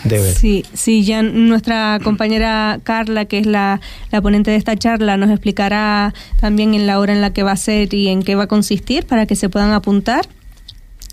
de 0.04 0.18
ver. 0.18 0.34
Sí, 0.34 0.64
sí, 0.73 1.04
ya 1.04 1.23
nuestra 1.23 1.99
compañera 2.04 2.78
Carla, 2.84 3.25
que 3.25 3.38
es 3.38 3.46
la, 3.46 3.80
la 4.12 4.23
ponente 4.23 4.52
de 4.52 4.56
esta 4.56 4.76
charla, 4.76 5.16
nos 5.16 5.30
explicará 5.30 6.14
también 6.40 6.75
en 6.75 6.87
la 6.87 7.00
hora 7.00 7.12
en 7.12 7.20
la 7.20 7.32
que 7.32 7.42
va 7.42 7.52
a 7.52 7.56
ser 7.56 7.92
y 7.92 8.08
en 8.08 8.23
qué 8.23 8.37
va 8.37 8.44
a 8.44 8.49
consistir 8.49 9.04
para 9.04 9.26
que 9.26 9.34
se 9.34 9.49
puedan 9.49 9.73
apuntar. 9.73 10.28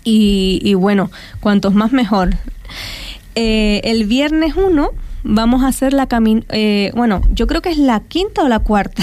Y, 0.04 0.60
y 0.62 0.74
bueno, 0.74 1.10
cuantos 1.40 1.74
más 1.74 1.90
mejor. 1.92 2.30
Eh, 3.34 3.80
el 3.84 4.04
viernes 4.04 4.54
1 4.56 4.90
vamos 5.24 5.62
a 5.62 5.68
hacer 5.68 5.92
la 5.92 6.06
camin... 6.06 6.44
Eh, 6.48 6.92
bueno, 6.94 7.22
yo 7.30 7.46
creo 7.46 7.62
que 7.62 7.70
es 7.70 7.78
la 7.78 8.00
quinta 8.00 8.42
o 8.42 8.48
la 8.48 8.58
cuarta. 8.58 9.02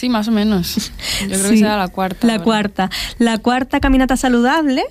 Sí, 0.00 0.08
más 0.08 0.28
o 0.28 0.32
menos. 0.32 0.90
Yo 1.28 1.38
creo 1.38 1.50
que 1.50 1.58
será 1.58 1.76
la 1.76 1.88
cuarta. 1.88 2.26
La 2.26 2.38
cuarta. 2.38 2.88
La 3.18 3.36
cuarta 3.36 3.80
caminata 3.80 4.16
saludable, 4.16 4.82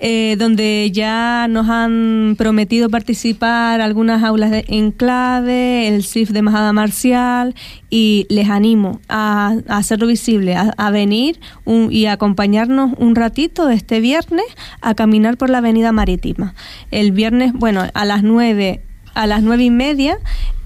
eh, 0.00 0.36
donde 0.38 0.90
ya 0.92 1.46
nos 1.48 1.70
han 1.70 2.34
prometido 2.36 2.90
participar 2.90 3.80
algunas 3.80 4.22
aulas 4.22 4.50
de 4.50 4.66
enclave, 4.68 5.88
el 5.88 6.04
CIF 6.04 6.28
de 6.32 6.42
Majada 6.42 6.74
Marcial, 6.74 7.54
y 7.88 8.26
les 8.28 8.50
animo 8.50 9.00
a, 9.08 9.54
hacerlo 9.66 10.06
visible, 10.06 10.54
a, 10.54 10.90
venir 10.90 11.40
y 11.88 12.04
acompañarnos 12.04 12.92
un 12.98 13.14
ratito 13.14 13.70
este 13.70 14.00
viernes 14.00 14.44
a 14.82 14.94
caminar 14.94 15.38
por 15.38 15.48
la 15.48 15.58
Avenida 15.58 15.90
Marítima. 15.90 16.54
El 16.90 17.12
viernes, 17.12 17.54
bueno, 17.54 17.86
a 17.94 18.04
las 18.04 18.22
nueve 18.22 18.82
a 19.14 19.26
las 19.26 19.42
nueve 19.42 19.64
y 19.64 19.70
media 19.70 20.18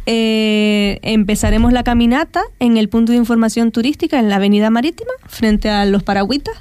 eh, 0.06 0.99
empezaremos 1.02 1.73
la 1.73 1.82
caminata 1.82 2.42
en 2.58 2.76
el 2.76 2.88
punto 2.88 3.12
de 3.12 3.18
información 3.18 3.73
turística 3.73 4.18
en 4.18 4.28
la 4.28 4.37
Avenida 4.37 4.70
Marítima, 4.70 5.12
frente 5.26 5.70
a 5.70 5.84
los 5.87 6.02
Paragüitas, 6.02 6.54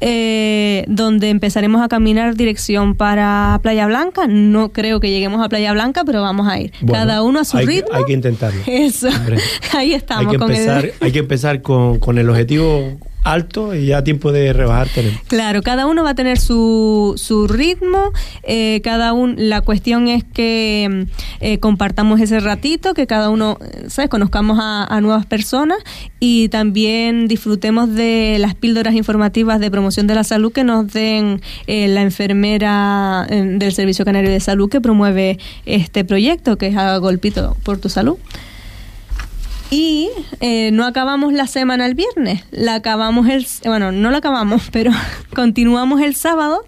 eh, 0.00 0.84
donde 0.86 1.30
empezaremos 1.30 1.82
a 1.82 1.88
caminar 1.88 2.34
dirección 2.34 2.94
para 2.94 3.58
Playa 3.62 3.86
Blanca. 3.86 4.26
No 4.26 4.70
creo 4.70 5.00
que 5.00 5.10
lleguemos 5.10 5.42
a 5.42 5.48
Playa 5.48 5.72
Blanca, 5.72 6.04
pero 6.04 6.20
vamos 6.20 6.46
a 6.46 6.58
ir. 6.60 6.72
Cada 6.86 7.22
uno 7.22 7.40
a 7.40 7.44
su 7.44 7.56
ritmo. 7.58 7.94
hay 7.94 8.04
que 8.04 8.12
intentarlo. 8.12 8.60
Eso. 8.66 9.08
Ahí 9.72 9.94
estamos. 9.94 10.26
Hay 10.26 10.38
que 10.38 10.44
empezar, 10.44 10.90
hay 11.00 11.12
que 11.12 11.18
empezar 11.20 11.62
con, 11.62 11.98
con 11.98 12.18
el 12.18 12.28
objetivo 12.28 12.98
alto 13.24 13.74
y 13.74 13.86
ya 13.86 14.04
tiempo 14.04 14.30
de 14.30 14.52
rebajar 14.52 14.88
tenemos. 14.88 15.20
Claro, 15.26 15.62
cada 15.62 15.86
uno 15.86 16.04
va 16.04 16.10
a 16.10 16.14
tener 16.14 16.38
su, 16.38 17.14
su 17.16 17.48
ritmo, 17.48 18.12
eh, 18.42 18.80
cada 18.84 19.12
uno, 19.14 19.34
la 19.36 19.62
cuestión 19.62 20.08
es 20.08 20.22
que 20.22 21.06
eh, 21.40 21.58
compartamos 21.58 22.20
ese 22.20 22.38
ratito, 22.38 22.94
que 22.94 23.06
cada 23.06 23.30
uno, 23.30 23.58
¿sabes? 23.88 24.10
Conozcamos 24.10 24.58
a, 24.60 25.00
nuevas 25.00 25.26
personas 25.26 25.78
y 26.20 26.48
también 26.50 27.26
disfrutemos 27.26 27.92
de 27.92 28.36
las 28.38 28.54
píldoras 28.54 28.94
informativas 28.94 29.58
de 29.58 29.70
promoción 29.70 30.06
de 30.06 30.14
la 30.14 30.24
salud 30.24 30.52
que 30.52 30.64
nos 30.64 30.90
den 30.92 31.42
eh, 31.66 31.88
la 31.88 32.02
enfermera 32.02 33.26
del 33.28 33.72
Servicio 33.72 34.04
Canario 34.04 34.30
de 34.30 34.40
Salud 34.40 34.70
que 34.70 34.80
promueve 34.80 35.38
este 35.66 36.04
proyecto, 36.04 36.56
que 36.56 36.68
es 36.68 36.76
a 36.76 36.96
Golpito 36.98 37.56
por 37.64 37.78
tu 37.78 37.88
Salud. 37.88 38.16
Y 39.70 40.10
eh, 40.40 40.70
no 40.72 40.84
acabamos 40.84 41.32
la 41.32 41.46
semana 41.46 41.86
el 41.86 41.94
viernes, 41.94 42.44
la 42.50 42.74
acabamos 42.74 43.28
el, 43.28 43.46
bueno, 43.64 43.92
no 43.92 44.10
la 44.10 44.18
acabamos, 44.18 44.68
pero 44.72 44.92
continuamos 45.34 46.00
el 46.00 46.14
sábado 46.14 46.64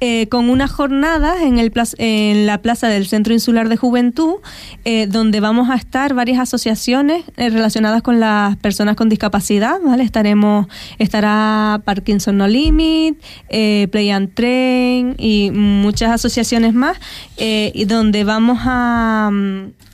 eh, 0.00 0.28
con 0.28 0.48
unas 0.48 0.70
jornadas 0.70 1.42
en, 1.42 1.58
el 1.58 1.72
en 1.98 2.46
la 2.46 2.58
plaza 2.58 2.88
del 2.88 3.06
Centro 3.06 3.32
Insular 3.32 3.68
de 3.68 3.76
Juventud, 3.76 4.36
eh, 4.84 5.06
donde 5.08 5.40
vamos 5.40 5.70
a 5.70 5.74
estar 5.74 6.14
varias 6.14 6.40
asociaciones 6.40 7.24
relacionadas 7.36 8.02
con 8.02 8.18
las 8.18 8.56
personas 8.56 8.96
con 8.96 9.08
discapacidad, 9.08 9.78
¿vale? 9.84 10.02
Estaremos, 10.02 10.66
estará 10.98 11.82
Parkinson 11.84 12.38
No 12.38 12.48
Limit, 12.48 13.20
Play 13.48 14.10
and 14.10 14.34
Train 14.34 15.14
y 15.18 15.50
muchas 15.52 16.10
asociaciones 16.12 16.74
más, 16.74 16.96
y 17.36 17.84
donde 17.84 18.24
vamos 18.24 18.58
a, 18.62 19.30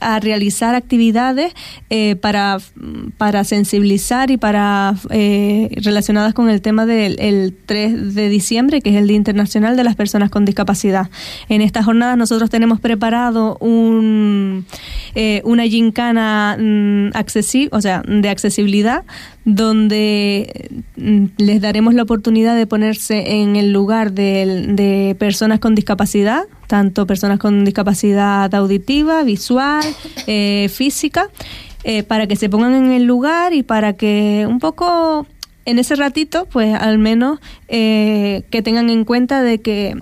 a 0.00 0.20
realizar 0.20 0.74
actividades 0.74 1.52
para 2.20 2.53
para, 3.18 3.44
sensibilizar 3.44 4.30
y 4.30 4.36
para 4.36 4.94
eh, 5.10 5.70
relacionadas 5.82 6.34
con 6.34 6.48
el 6.48 6.60
tema 6.60 6.86
del 6.86 7.54
3 7.66 8.14
de 8.14 8.28
diciembre, 8.28 8.80
que 8.80 8.90
es 8.90 8.96
el 8.96 9.06
Día 9.06 9.16
Internacional 9.16 9.76
de 9.76 9.84
las 9.84 9.96
Personas 9.96 10.30
con 10.30 10.44
Discapacidad. 10.44 11.10
En 11.48 11.60
esta 11.60 11.82
jornada 11.82 12.16
nosotros 12.16 12.50
tenemos 12.50 12.80
preparado 12.80 13.56
un, 13.58 14.66
eh, 15.14 15.42
una 15.44 15.64
gincana 15.64 16.56
mm, 16.58 17.10
o 17.70 17.80
sea, 17.80 18.02
de 18.06 18.28
accesibilidad, 18.28 19.04
donde 19.44 20.70
mm, 20.96 21.24
les 21.38 21.60
daremos 21.60 21.94
la 21.94 22.02
oportunidad 22.02 22.56
de 22.56 22.66
ponerse 22.66 23.40
en 23.40 23.56
el 23.56 23.72
lugar 23.72 24.12
de, 24.12 24.66
de 24.68 25.16
personas 25.18 25.60
con 25.60 25.74
discapacidad, 25.74 26.44
tanto 26.66 27.06
personas 27.06 27.38
con 27.38 27.64
discapacidad 27.64 28.52
auditiva, 28.54 29.22
visual, 29.22 29.84
eh, 30.26 30.68
física, 30.72 31.28
eh, 31.84 32.02
para 32.02 32.26
que 32.26 32.36
se 32.36 32.48
pongan 32.48 32.74
en 32.74 32.92
el 32.92 33.04
lugar 33.04 33.52
y 33.52 33.62
para 33.62 33.92
que 33.92 34.46
un 34.48 34.58
poco 34.58 35.26
en 35.66 35.78
ese 35.78 35.96
ratito, 35.96 36.46
pues 36.46 36.74
al 36.74 36.98
menos 36.98 37.40
eh, 37.68 38.42
que 38.50 38.62
tengan 38.62 38.90
en 38.90 39.04
cuenta 39.04 39.42
de 39.42 39.60
que 39.60 39.94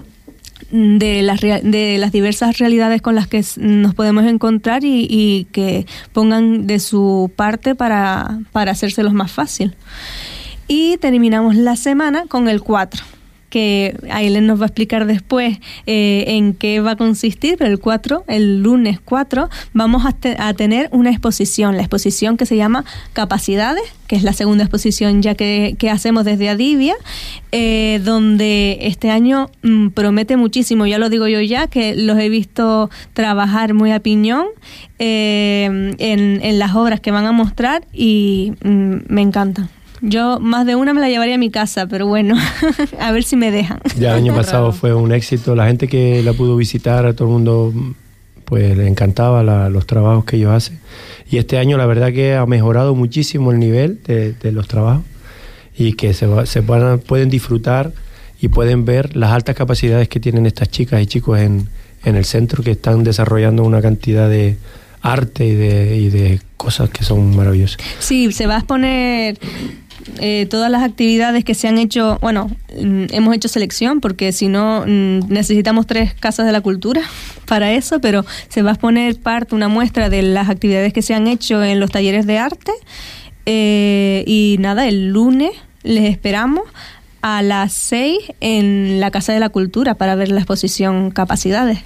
mm, 0.71 0.99
de 0.99 1.23
las, 1.23 1.41
de 1.41 1.97
las 1.99 2.13
diversas 2.13 2.59
realidades 2.59 3.03
con 3.03 3.15
las 3.15 3.27
que 3.27 3.45
nos 3.57 3.95
podemos 3.95 4.25
encontrar 4.27 4.83
y, 4.85 5.47
que 5.53 5.87
pongan 6.13 6.67
de 6.67 6.79
su 6.79 7.31
parte 7.35 7.75
para, 7.75 8.39
para 8.53 8.73
hacérselos 8.73 9.13
más 9.13 9.33
fácil. 9.33 9.75
Y 10.69 10.97
terminamos 10.99 11.57
la 11.57 11.77
semana 11.77 12.27
con 12.29 12.49
el 12.49 12.63
4 12.63 13.12
que 13.53 13.95
Aileen 14.11 14.47
nos 14.47 14.59
va 14.59 14.65
a 14.65 14.69
explicar 14.69 15.05
después 15.05 15.59
eh, 15.85 16.25
en 16.27 16.55
qué 16.55 16.81
va 16.81 16.93
a 16.93 16.97
consistir, 16.97 17.57
pero 17.59 17.71
el 17.71 17.81
4, 17.81 18.25
el 18.27 18.63
lunes 18.63 18.99
4, 18.99 19.51
vamos 19.75 20.07
a, 20.07 20.15
tener 20.55 20.89
una 20.91 21.11
exposición, 21.11 21.77
la 21.77 21.83
exposición 21.83 22.39
que 22.39 22.47
se 22.47 22.57
llama 22.57 22.87
Capacidades, 23.13 23.83
que 24.07 24.17
es 24.17 24.23
la 24.23 24.33
segunda 24.33 24.65
exposición 24.65 25.21
ya 25.21 25.35
que, 25.35 25.77
hacemos 25.91 26.25
desde 26.25 26.49
Adivia, 26.49 26.95
eh, 27.51 28.01
donde 28.03 28.79
este 28.81 29.11
año 29.11 29.51
mm, 29.63 29.89
promete 29.89 30.39
muchísimo, 30.39 30.87
ya 30.87 30.97
lo 30.97 31.11
digo 31.11 31.29
yo 31.29 31.43
ya, 31.43 31.67
que 31.67 31.95
los 31.95 32.19
he 32.19 32.31
visto 32.31 32.89
trabajar 33.13 33.75
muy 33.75 33.93
a 33.93 34.01
piñón 34.01 34.47
eh, 34.99 35.65
en, 35.99 36.41
en, 36.43 36.59
las 36.59 36.75
obras 36.75 37.01
que 37.01 37.11
van 37.11 37.27
a 37.27 37.33
mostrar 37.33 37.85
y 37.93 38.55
mm, 38.65 38.95
me 39.09 39.21
encantan. 39.21 39.69
Yo 40.03 40.41
más 40.41 40.67
de 40.67 40.75
una 40.75 40.93
me 40.93 41.01
la 41.01 41.09
llevaría 41.09 41.37
a 41.37 41.39
mi 41.39 41.51
casa, 41.51 41.87
pero 41.87 42.07
bueno, 42.07 42.37
a 43.01 43.13
ver 43.13 43.23
si 43.23 43.37
me 43.37 43.51
dejan. 43.51 43.81
Ya 43.99 44.11
el 44.11 44.25
año 44.25 44.35
pasado 44.35 44.73
fue 44.73 44.93
un 44.93 45.13
éxito. 45.13 45.55
La 45.55 45.69
gente 45.69 45.87
que 45.87 46.23
la 46.25 46.33
pudo 46.33 46.57
visitar, 46.57 47.07
a 47.07 47.15
todo 47.15 47.29
el 47.29 47.33
mundo 47.33 47.73
pues 48.45 48.77
le 48.77 48.87
encantaba 48.87 49.43
los 49.71 49.87
trabajos 49.87 50.25
que 50.25 50.37
ellos 50.37 50.51
hacen. 50.51 50.81
Y 51.31 51.39
este 51.39 51.57
año 51.57 51.79
la 51.79 51.87
verdad 51.87 52.13
que 52.13 52.35
ha 52.35 52.45
mejorado 52.45 52.95
muchísimo 52.95 53.53
el 53.53 53.59
nivel 53.59 54.03
de, 54.03 54.53
los 54.53 54.69
trabajos 54.69 55.05
y 55.75 55.95
que 55.95 56.13
se, 56.13 56.27
se 56.47 56.63
pueden 56.63 57.31
disfrutar 57.31 57.93
y 58.41 58.49
pueden 58.49 58.85
ver 58.85 59.17
las 59.17 59.31
altas 59.31 59.55
capacidades 59.55 60.09
que 60.09 60.21
tienen 60.21 60.45
estas 60.47 60.69
chicas 60.69 61.01
y 61.01 61.07
chicos 61.07 61.39
en, 61.39 61.69
en 62.05 62.17
el 62.17 62.25
centro 62.25 62.63
que 62.63 62.73
están 62.73 63.05
desarrollando 63.05 63.63
una 63.63 63.81
cantidad 63.81 64.29
de 64.29 64.59
arte 65.01 65.47
y 65.47 65.55
de, 65.55 65.97
y 65.97 66.11
de 66.11 66.41
cosas 66.57 66.91
que 66.91 67.05
son 67.05 67.35
maravillosas. 67.37 67.79
Sí, 67.99 68.33
se 68.33 68.47
va 68.47 68.57
a 68.57 68.59
exponer 68.59 69.39
eh, 70.19 70.47
todas 70.51 70.71
las 70.71 70.83
actividades 70.83 71.45
que 71.45 71.55
se 71.55 71.69
han 71.69 71.79
hecho, 71.79 72.19
bueno, 72.21 72.51
mm, 72.81 73.05
hemos 73.11 73.35
hecho 73.35 73.49
selección 73.49 74.01
porque 74.01 74.33
si 74.33 74.49
no 74.49 74.85
mm, 74.87 75.29
necesitamos 75.29 75.87
tres 75.87 76.15
casas 76.15 76.47
de 76.47 76.53
la 76.53 76.61
cultura 76.61 77.03
para 77.47 77.73
eso, 77.73 78.01
pero 78.01 78.25
se 78.49 78.63
va 78.63 78.71
a 78.71 78.73
exponer 78.75 79.17
parte, 79.17 79.55
una 79.55 79.69
muestra 79.69 80.11
de 80.11 80.23
las 80.23 80.49
actividades 80.49 80.93
que 80.93 81.03
se 81.03 81.15
han 81.15 81.27
hecho 81.27 81.63
en 81.63 81.81
los 81.81 81.91
talleres 81.91 82.27
de 82.27 82.39
arte. 82.39 82.73
Eh, 83.47 84.25
y 84.27 84.57
nada, 84.61 84.87
el 84.87 85.09
lunes 85.09 85.51
les 85.83 86.11
esperamos 86.11 86.63
a 87.23 87.43
las 87.43 87.73
seis 87.73 88.19
en 88.41 89.01
la 89.01 89.11
Casa 89.11 89.33
de 89.33 89.41
la 89.41 89.49
Cultura 89.49 89.95
para 89.95 90.15
ver 90.15 90.29
la 90.29 90.39
exposición 90.39 91.11
Capacidades. 91.11 91.81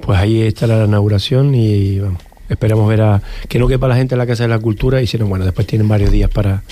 Pues 0.00 0.18
ahí 0.18 0.42
está 0.42 0.66
la 0.66 0.84
inauguración 0.84 1.54
y 1.54 2.00
vamos, 2.00 2.20
esperamos 2.48 2.88
ver 2.88 3.02
a 3.02 3.22
que 3.48 3.58
no 3.58 3.68
quepa 3.68 3.88
la 3.88 3.96
gente 3.96 4.14
en 4.14 4.18
la 4.18 4.26
Casa 4.26 4.44
de 4.44 4.48
la 4.48 4.58
Cultura 4.58 5.02
y 5.02 5.06
si 5.06 5.18
no, 5.18 5.26
bueno, 5.26 5.44
después 5.44 5.66
tienen 5.66 5.88
varios 5.88 6.10
días 6.10 6.30
para 6.30 6.62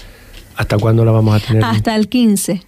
¿Hasta 0.60 0.76
cuándo 0.76 1.06
la 1.06 1.12
vamos 1.12 1.42
a 1.42 1.46
tener? 1.46 1.64
Hasta 1.64 1.96
el 1.96 2.10
15. 2.10 2.62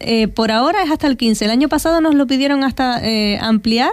Eh, 0.00 0.28
por 0.28 0.50
ahora 0.50 0.82
es 0.82 0.90
hasta 0.90 1.06
el 1.06 1.18
15. 1.18 1.44
El 1.44 1.50
año 1.50 1.68
pasado 1.68 2.00
nos 2.00 2.14
lo 2.14 2.26
pidieron 2.26 2.64
hasta 2.64 2.98
eh, 3.06 3.38
ampliar, 3.42 3.90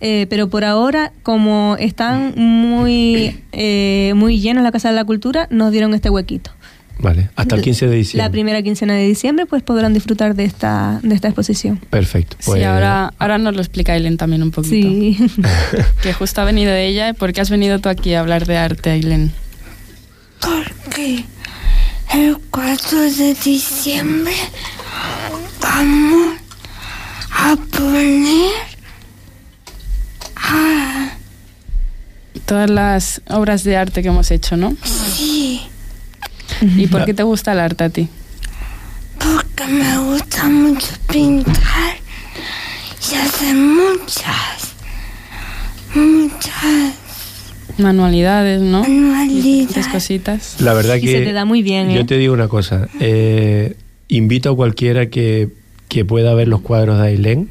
eh, 0.00 0.26
pero 0.30 0.48
por 0.48 0.64
ahora, 0.64 1.12
como 1.22 1.76
están 1.78 2.32
muy, 2.36 3.38
muy 4.14 4.40
llenos 4.40 4.62
la 4.62 4.72
Casa 4.72 4.88
de 4.88 4.94
la 4.94 5.04
Cultura, 5.04 5.48
nos 5.50 5.70
dieron 5.70 5.92
este 5.92 6.08
huequito. 6.08 6.50
Vale, 6.98 7.28
hasta 7.36 7.56
el 7.56 7.60
15 7.62 7.88
de 7.88 7.96
diciembre. 7.96 8.26
La 8.26 8.32
primera 8.32 8.62
quincena 8.62 8.94
de 8.94 9.06
diciembre 9.06 9.44
pues 9.44 9.62
podrán 9.62 9.92
disfrutar 9.92 10.34
de 10.34 10.44
esta, 10.44 10.98
de 11.02 11.14
esta 11.14 11.28
exposición. 11.28 11.76
Perfecto. 11.90 12.36
sí, 12.38 12.52
pues- 12.52 12.64
ahora, 12.64 13.12
ahora 13.18 13.36
nos 13.36 13.54
lo 13.54 13.60
explica 13.60 13.92
Aileen 13.92 14.16
también 14.16 14.42
un 14.42 14.50
poquito. 14.50 14.88
Sí. 14.88 15.18
que 16.02 16.14
justo 16.14 16.40
ha 16.40 16.44
venido 16.44 16.72
ella. 16.72 17.12
¿Por 17.12 17.34
qué 17.34 17.42
has 17.42 17.50
venido 17.50 17.80
tú 17.80 17.90
aquí 17.90 18.14
a 18.14 18.20
hablar 18.20 18.46
de 18.46 18.56
arte, 18.56 18.90
Aileen? 18.90 19.30
Porque 20.40 21.24
el 22.12 22.38
4 22.50 23.00
de 23.00 23.34
diciembre 23.34 24.34
vamos 25.60 26.36
a 27.30 27.56
poner 27.76 28.52
a... 30.36 31.10
Todas 32.46 32.70
las 32.70 33.20
obras 33.28 33.64
de 33.64 33.76
arte 33.76 34.02
que 34.02 34.08
hemos 34.08 34.30
hecho, 34.30 34.56
¿no? 34.56 34.74
Sí. 34.84 35.66
¿Y 36.60 36.86
por 36.86 37.04
qué 37.04 37.14
te 37.14 37.22
gusta 37.22 37.52
el 37.52 37.60
arte 37.60 37.84
a 37.84 37.90
ti? 37.90 38.08
Porque 39.18 39.66
me 39.66 39.98
gusta 39.98 40.44
mucho 40.44 40.88
pintar 41.10 41.96
y 43.10 43.14
hacer 43.14 43.54
muchas, 43.54 44.74
muchas 45.94 47.07
manualidades, 47.78 48.60
¿no? 48.60 48.80
Manualidades. 48.82 49.68
Muchas 49.68 49.88
cositas. 49.88 50.60
La 50.60 50.74
verdad 50.74 51.00
que... 51.00 51.12
se 51.12 51.20
te 51.20 51.32
da 51.32 51.44
muy 51.44 51.62
bien, 51.62 51.90
Yo 51.90 52.00
¿eh? 52.00 52.04
te 52.04 52.18
digo 52.18 52.34
una 52.34 52.48
cosa. 52.48 52.88
Eh, 53.00 53.74
invito 54.08 54.50
a 54.50 54.56
cualquiera 54.56 55.10
que, 55.10 55.48
que, 55.88 56.04
pueda 56.04 56.34
ver 56.34 56.48
los 56.48 56.60
cuadros 56.60 56.98
de 56.98 57.08
Ailén 57.08 57.48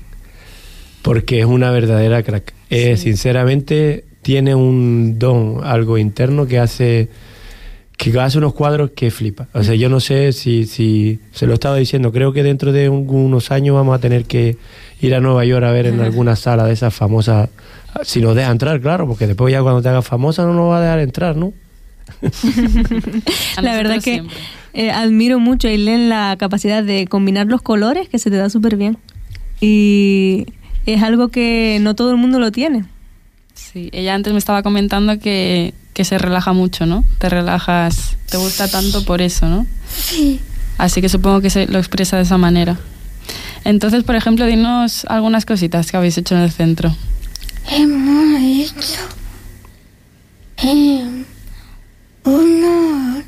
porque 1.01 1.39
es 1.39 1.45
una 1.45 1.71
verdadera 1.71 2.21
crack. 2.23 2.53
Eh, 2.69 2.97
Sinceramente, 2.97 4.03
tiene 4.21 4.55
un 4.55 5.17
don, 5.17 5.61
algo 5.63 5.97
interno 5.97 6.47
que 6.47 6.59
hace 6.59 7.07
que 7.95 8.17
hace 8.19 8.37
unos 8.37 8.53
cuadros 8.53 8.91
que 8.91 9.09
flipa. 9.09 9.47
O 9.53 9.63
sea, 9.63 9.73
yo 9.73 9.89
no 9.89 9.99
sé 9.99 10.31
si, 10.31 10.65
si 10.65 11.19
se 11.31 11.47
lo 11.47 11.55
estaba 11.55 11.77
diciendo, 11.77 12.11
creo 12.11 12.31
que 12.31 12.43
dentro 12.43 12.71
de 12.71 12.89
unos 12.89 13.51
años 13.51 13.73
vamos 13.73 13.95
a 13.95 13.99
tener 13.99 14.25
que 14.25 14.57
ir 15.01 15.15
a 15.15 15.19
Nueva 15.19 15.45
York 15.45 15.65
a 15.65 15.71
ver 15.71 15.87
en 15.87 15.99
alguna 16.01 16.35
sala 16.35 16.65
de 16.65 16.73
esas 16.73 16.93
famosas, 16.93 17.49
si 18.03 18.21
nos 18.21 18.35
deja 18.35 18.51
entrar, 18.51 18.79
claro, 18.81 19.07
porque 19.07 19.27
después 19.27 19.51
ya 19.51 19.61
cuando 19.61 19.81
te 19.81 19.89
hagas 19.89 20.05
famosa 20.05 20.43
no 20.43 20.53
nos 20.53 20.71
va 20.71 20.77
a 20.77 20.81
dejar 20.81 20.99
entrar, 20.99 21.35
¿no? 21.35 21.53
la 23.61 23.75
verdad 23.75 24.01
que 24.01 24.23
eh, 24.73 24.91
admiro 24.91 25.39
mucho 25.39 25.67
a 25.67 25.71
Ailén 25.71 26.09
la 26.09 26.35
capacidad 26.37 26.83
de 26.83 27.07
combinar 27.07 27.47
los 27.47 27.61
colores, 27.61 28.09
que 28.09 28.19
se 28.19 28.29
te 28.29 28.37
da 28.37 28.49
súper 28.49 28.77
bien. 28.77 28.97
Y 29.59 30.45
es 30.85 31.03
algo 31.03 31.29
que 31.29 31.79
no 31.81 31.95
todo 31.95 32.11
el 32.11 32.17
mundo 32.17 32.39
lo 32.39 32.51
tiene. 32.51 32.85
Sí, 33.53 33.89
ella 33.91 34.13
antes 34.13 34.33
me 34.33 34.39
estaba 34.39 34.61
comentando 34.61 35.19
que, 35.19 35.73
que 35.93 36.05
se 36.05 36.17
relaja 36.17 36.53
mucho, 36.53 36.85
¿no? 36.85 37.03
Te 37.17 37.27
relajas, 37.27 38.17
te 38.29 38.37
gusta 38.37 38.67
tanto 38.67 39.03
por 39.03 39.21
eso, 39.21 39.47
¿no? 39.47 39.65
Sí. 39.89 40.39
Así 40.77 41.01
que 41.01 41.09
supongo 41.09 41.41
que 41.41 41.49
se 41.49 41.65
lo 41.67 41.79
expresa 41.79 42.17
de 42.17 42.23
esa 42.23 42.37
manera. 42.37 42.77
Entonces, 43.63 44.03
por 44.03 44.15
ejemplo, 44.15 44.45
dinos 44.45 45.05
algunas 45.09 45.45
cositas 45.45 45.91
que 45.91 45.97
habéis 45.97 46.17
hecho 46.17 46.35
en 46.35 46.41
el 46.41 46.51
centro. 46.51 46.95
Hemos 47.69 48.41
hecho 48.41 49.01
eh, 50.57 51.25
unas 52.23 53.25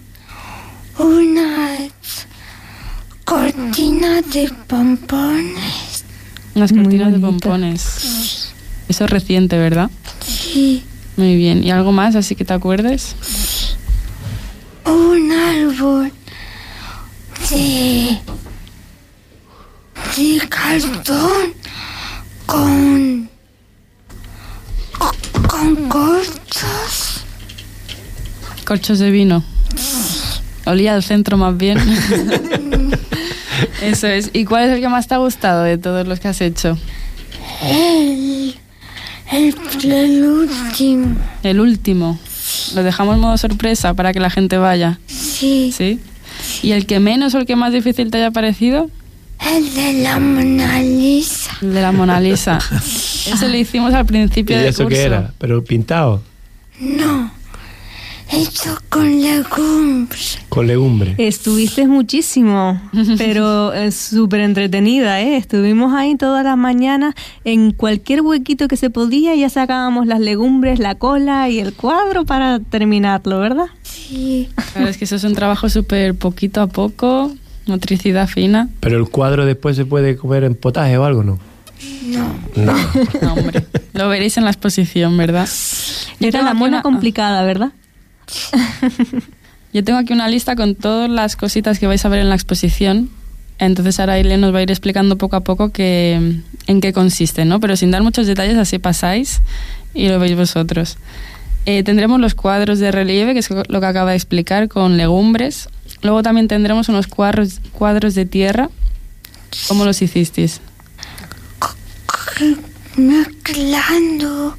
cortinas 3.26 4.30
de 4.32 4.52
pompones. 4.68 6.06
Unas 6.56 6.72
cortinas 6.72 7.12
de 7.12 7.20
pompones. 7.20 8.54
Eso 8.88 9.06
es 9.06 9.10
reciente, 9.10 9.58
¿verdad? 9.58 9.92
Sí. 10.26 10.84
Muy 11.18 11.36
bien. 11.36 11.64
¿Y 11.64 11.72
algo 11.72 11.92
más 11.92 12.16
así 12.16 12.36
que 12.36 12.46
te 12.46 12.54
acuerdes? 12.54 13.16
Un 14.86 15.32
árbol 15.32 16.12
de, 17.52 18.18
de 20.18 20.50
cartón 20.50 21.54
con, 22.46 23.29
con 25.60 25.90
corchos. 25.90 27.24
Corchos 28.66 29.00
de 29.00 29.12
vino. 29.12 29.44
Olía 30.66 30.94
al 30.94 31.04
centro 31.04 31.38
más 31.38 31.58
bien. 31.58 31.78
Eso 33.82 34.08
es. 34.08 34.30
¿Y 34.34 34.46
cuál 34.46 34.66
es 34.66 34.76
el 34.76 34.82
que 34.82 34.90
más 34.90 35.08
te 35.08 35.16
ha 35.16 35.18
gustado 35.18 35.64
de 35.64 35.78
todos 35.78 36.08
los 36.08 36.20
que 36.20 36.28
has 36.30 36.42
hecho? 36.42 36.78
El, 37.64 38.56
el, 39.32 39.56
el 39.84 40.24
último. 40.24 41.16
El 41.44 41.60
último. 41.60 42.20
Lo 42.76 42.84
dejamos 42.84 43.16
en 43.16 43.22
modo 43.22 43.38
sorpresa 43.38 43.94
para 43.94 44.14
que 44.14 44.20
la 44.20 44.30
gente 44.30 44.58
vaya. 44.58 45.00
Sí. 45.08 45.74
¿Sí? 45.76 46.00
¿Y 46.62 46.72
el 46.72 46.86
que 46.86 47.00
menos 47.00 47.34
o 47.36 47.40
el 47.40 47.46
que 47.46 47.56
más 47.56 47.74
difícil 47.74 48.12
te 48.12 48.18
haya 48.18 48.32
parecido? 48.32 48.90
El 49.46 49.74
de 49.74 49.94
la 50.04 50.20
Mona 50.20 50.82
Lisa. 50.82 51.52
El 51.62 51.74
de 51.74 51.82
la 51.82 51.92
Mona 51.92 52.20
Lisa. 52.20 52.60
Ese 53.34 53.48
lo 53.50 53.58
hicimos 53.58 53.94
al 53.94 54.06
principio 54.06 54.56
¿Y 54.56 54.60
del 54.60 54.70
eso 54.70 54.84
curso. 54.84 54.98
qué 54.98 55.04
era? 55.04 55.34
¿Pero 55.38 55.64
pintado? 55.64 56.22
No. 56.80 57.32
Hecho 58.32 58.78
con 58.90 59.22
legumbres. 59.22 60.38
Con 60.50 60.68
legumbre. 60.68 61.16
Estuviste 61.18 61.88
muchísimo, 61.88 62.80
pero 63.18 63.74
es 63.74 63.96
súper 63.96 64.42
entretenida, 64.42 65.20
¿eh? 65.20 65.36
Estuvimos 65.36 65.94
ahí 65.96 66.16
todas 66.16 66.44
las 66.44 66.56
mañanas, 66.56 67.16
en 67.44 67.72
cualquier 67.72 68.22
huequito 68.22 68.68
que 68.68 68.78
se 68.78 68.92
podía, 68.92 69.34
ya 69.36 69.50
sacábamos 69.50 70.06
las 70.06 70.20
legumbres, 70.20 70.78
la 70.78 70.94
cola 70.94 71.50
y 71.50 71.60
el 71.60 71.74
cuadro 71.74 72.24
para 72.24 72.60
terminarlo, 72.60 73.40
¿verdad? 73.40 73.66
Sí. 73.82 74.50
Es 74.76 74.98
que 74.98 75.06
eso 75.06 75.16
es 75.16 75.24
un 75.24 75.34
trabajo 75.34 75.68
súper 75.68 76.14
poquito 76.14 76.62
a 76.62 76.68
poco, 76.68 77.32
motricidad 77.66 78.28
fina. 78.28 78.70
¿Pero 78.80 79.00
el 79.00 79.10
cuadro 79.10 79.48
después 79.48 79.76
se 79.76 79.86
puede 79.86 80.16
comer 80.18 80.44
en 80.44 80.54
potaje 80.54 80.96
o 81.00 81.04
algo, 81.04 81.24
no? 81.24 81.40
No. 82.06 82.36
No. 82.56 82.74
No, 83.22 83.34
hombre. 83.34 83.66
Lo 83.94 84.10
veréis 84.10 84.38
en 84.38 84.44
la 84.46 84.52
exposición, 84.52 85.16
¿verdad? 85.18 85.48
Yo 86.20 86.28
Era 86.28 86.40
tengo 86.40 86.46
la 86.46 86.54
mona 86.54 86.70
una- 86.78 86.82
complicada, 86.82 87.44
¿verdad? 87.44 87.72
Yo 89.74 89.84
tengo 89.84 90.00
aquí 90.00 90.14
una 90.14 90.28
lista 90.28 90.56
con 90.56 90.76
todas 90.76 91.10
las 91.10 91.36
cositas 91.36 91.78
que 91.80 91.88
vais 91.88 92.04
a 92.04 92.10
ver 92.10 92.20
en 92.20 92.30
la 92.30 92.36
exposición. 92.36 93.10
Entonces 93.60 94.00
ahora 94.00 94.14
Aileen 94.14 94.42
nos 94.42 94.54
va 94.54 94.60
a 94.60 94.62
ir 94.64 94.72
explicando 94.72 95.18
poco 95.18 95.36
a 95.36 95.42
poco 95.42 95.70
que, 95.72 96.40
en 96.68 96.82
qué 96.82 96.94
consiste, 96.94 97.46
¿no? 97.46 97.60
Pero 97.60 97.76
sin 97.76 97.92
dar 97.92 98.02
muchos 98.02 98.26
detalles, 98.26 98.58
así 98.58 98.80
pasáis 98.80 99.42
y 99.94 100.08
lo 100.08 100.18
veis 100.20 100.36
vosotros. 100.36 100.98
Eh, 101.66 101.84
tendremos 101.84 102.20
los 102.20 102.36
cuadros 102.36 102.80
de 102.80 102.92
relieve, 102.92 103.34
que 103.34 103.40
es 103.40 103.50
lo 103.52 103.80
que 103.80 103.86
acaba 103.86 104.12
de 104.12 104.16
explicar, 104.16 104.70
con 104.70 104.98
legumbres. 104.98 105.70
Luego 106.02 106.24
también 106.24 106.48
tendremos 106.48 106.88
unos 106.90 107.08
cuadros, 107.08 107.60
cuadros 107.74 108.16
de 108.16 108.26
tierra. 108.26 108.70
¿Cómo 109.68 109.84
los 109.86 110.02
hicisteis? 110.02 110.62
Mezclando 112.96 114.56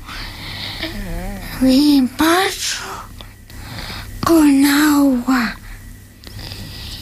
mi 1.63 2.07
barro 2.19 3.09
con 4.23 4.67
agua 4.67 5.57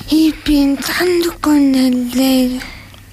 y 0.09 0.33
pintando 0.45 1.35
con 1.41 1.75
el 1.75 2.11
dedo. 2.13 2.61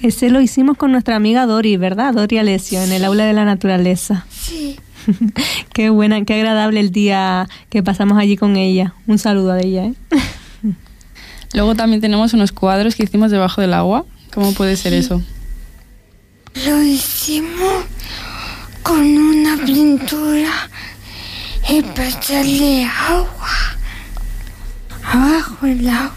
Ese 0.00 0.30
lo 0.30 0.40
hicimos 0.40 0.76
con 0.76 0.92
nuestra 0.92 1.16
amiga 1.16 1.44
Dori, 1.46 1.76
¿verdad? 1.76 2.14
Dori 2.14 2.38
Alessio, 2.38 2.80
en 2.82 2.92
el 2.92 3.04
aula 3.04 3.24
de 3.24 3.32
la 3.32 3.44
naturaleza. 3.44 4.26
Sí. 4.30 4.78
qué 5.72 5.90
buena, 5.90 6.24
qué 6.24 6.34
agradable 6.34 6.78
el 6.78 6.92
día 6.92 7.48
que 7.68 7.82
pasamos 7.82 8.16
allí 8.18 8.36
con 8.36 8.54
ella. 8.56 8.94
Un 9.08 9.18
saludo 9.18 9.52
a 9.52 9.60
ella, 9.60 9.86
¿eh? 9.86 9.94
Luego 11.52 11.74
también 11.74 12.00
tenemos 12.00 12.32
unos 12.32 12.52
cuadros 12.52 12.94
que 12.94 13.02
hicimos 13.02 13.32
debajo 13.32 13.60
del 13.60 13.74
agua. 13.74 14.04
¿Cómo 14.32 14.52
puede 14.52 14.76
ser 14.76 14.92
eso? 14.92 15.20
Lo 16.64 16.82
hicimos 16.82 17.84
con 18.82 19.00
una 19.00 19.56
pintura 19.64 20.68
especial 21.68 22.44
de 22.58 22.84
agua. 22.84 23.48
Abajo 25.04 25.66
el 25.66 25.88
agua. 25.88 26.12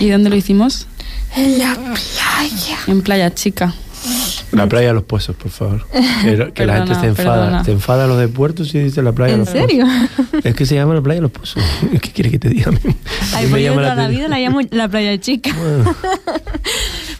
¿Y 0.00 0.08
dónde 0.10 0.30
lo 0.30 0.36
hicimos? 0.36 0.86
En 1.36 1.58
la 1.58 1.74
playa. 1.74 2.78
En 2.86 3.02
Playa 3.02 3.34
Chica. 3.34 3.74
La 4.52 4.68
playa 4.68 4.88
de 4.88 4.94
los 4.94 5.04
pozos, 5.04 5.34
por 5.36 5.50
favor. 5.50 5.86
Que, 6.22 6.52
que 6.54 6.66
la 6.66 6.78
gente 6.78 6.94
se 6.94 7.06
enfada. 7.06 7.34
perdona. 7.44 7.64
Se 7.64 7.72
enfada 7.72 8.06
los 8.06 8.18
de 8.18 8.28
puertos 8.28 8.74
y 8.74 8.78
dice 8.80 9.02
la 9.02 9.12
playa 9.12 9.34
de 9.36 9.40
¿En 9.40 9.44
los 9.44 9.48
serio? 9.50 9.86
pozos. 9.86 10.44
Es 10.44 10.54
que 10.54 10.66
se 10.66 10.74
llama 10.74 10.94
la 10.94 11.00
playa 11.02 11.16
de 11.18 11.22
los 11.22 11.30
pozos. 11.30 11.62
¿Qué 11.90 12.10
quiere 12.12 12.30
que 12.30 12.38
te 12.38 12.48
diga? 12.50 12.68
A 12.68 12.72
mí 12.72 12.78
Ay, 13.34 13.46
pues 13.50 13.62
yo 13.64 13.72
toda 13.74 13.82
la 13.86 13.92
atención. 13.92 14.10
vida 14.16 14.28
la 14.28 14.38
llamo 14.38 14.60
la 14.70 14.88
playa 14.88 15.18
chica. 15.18 15.50
Bueno, 15.54 15.94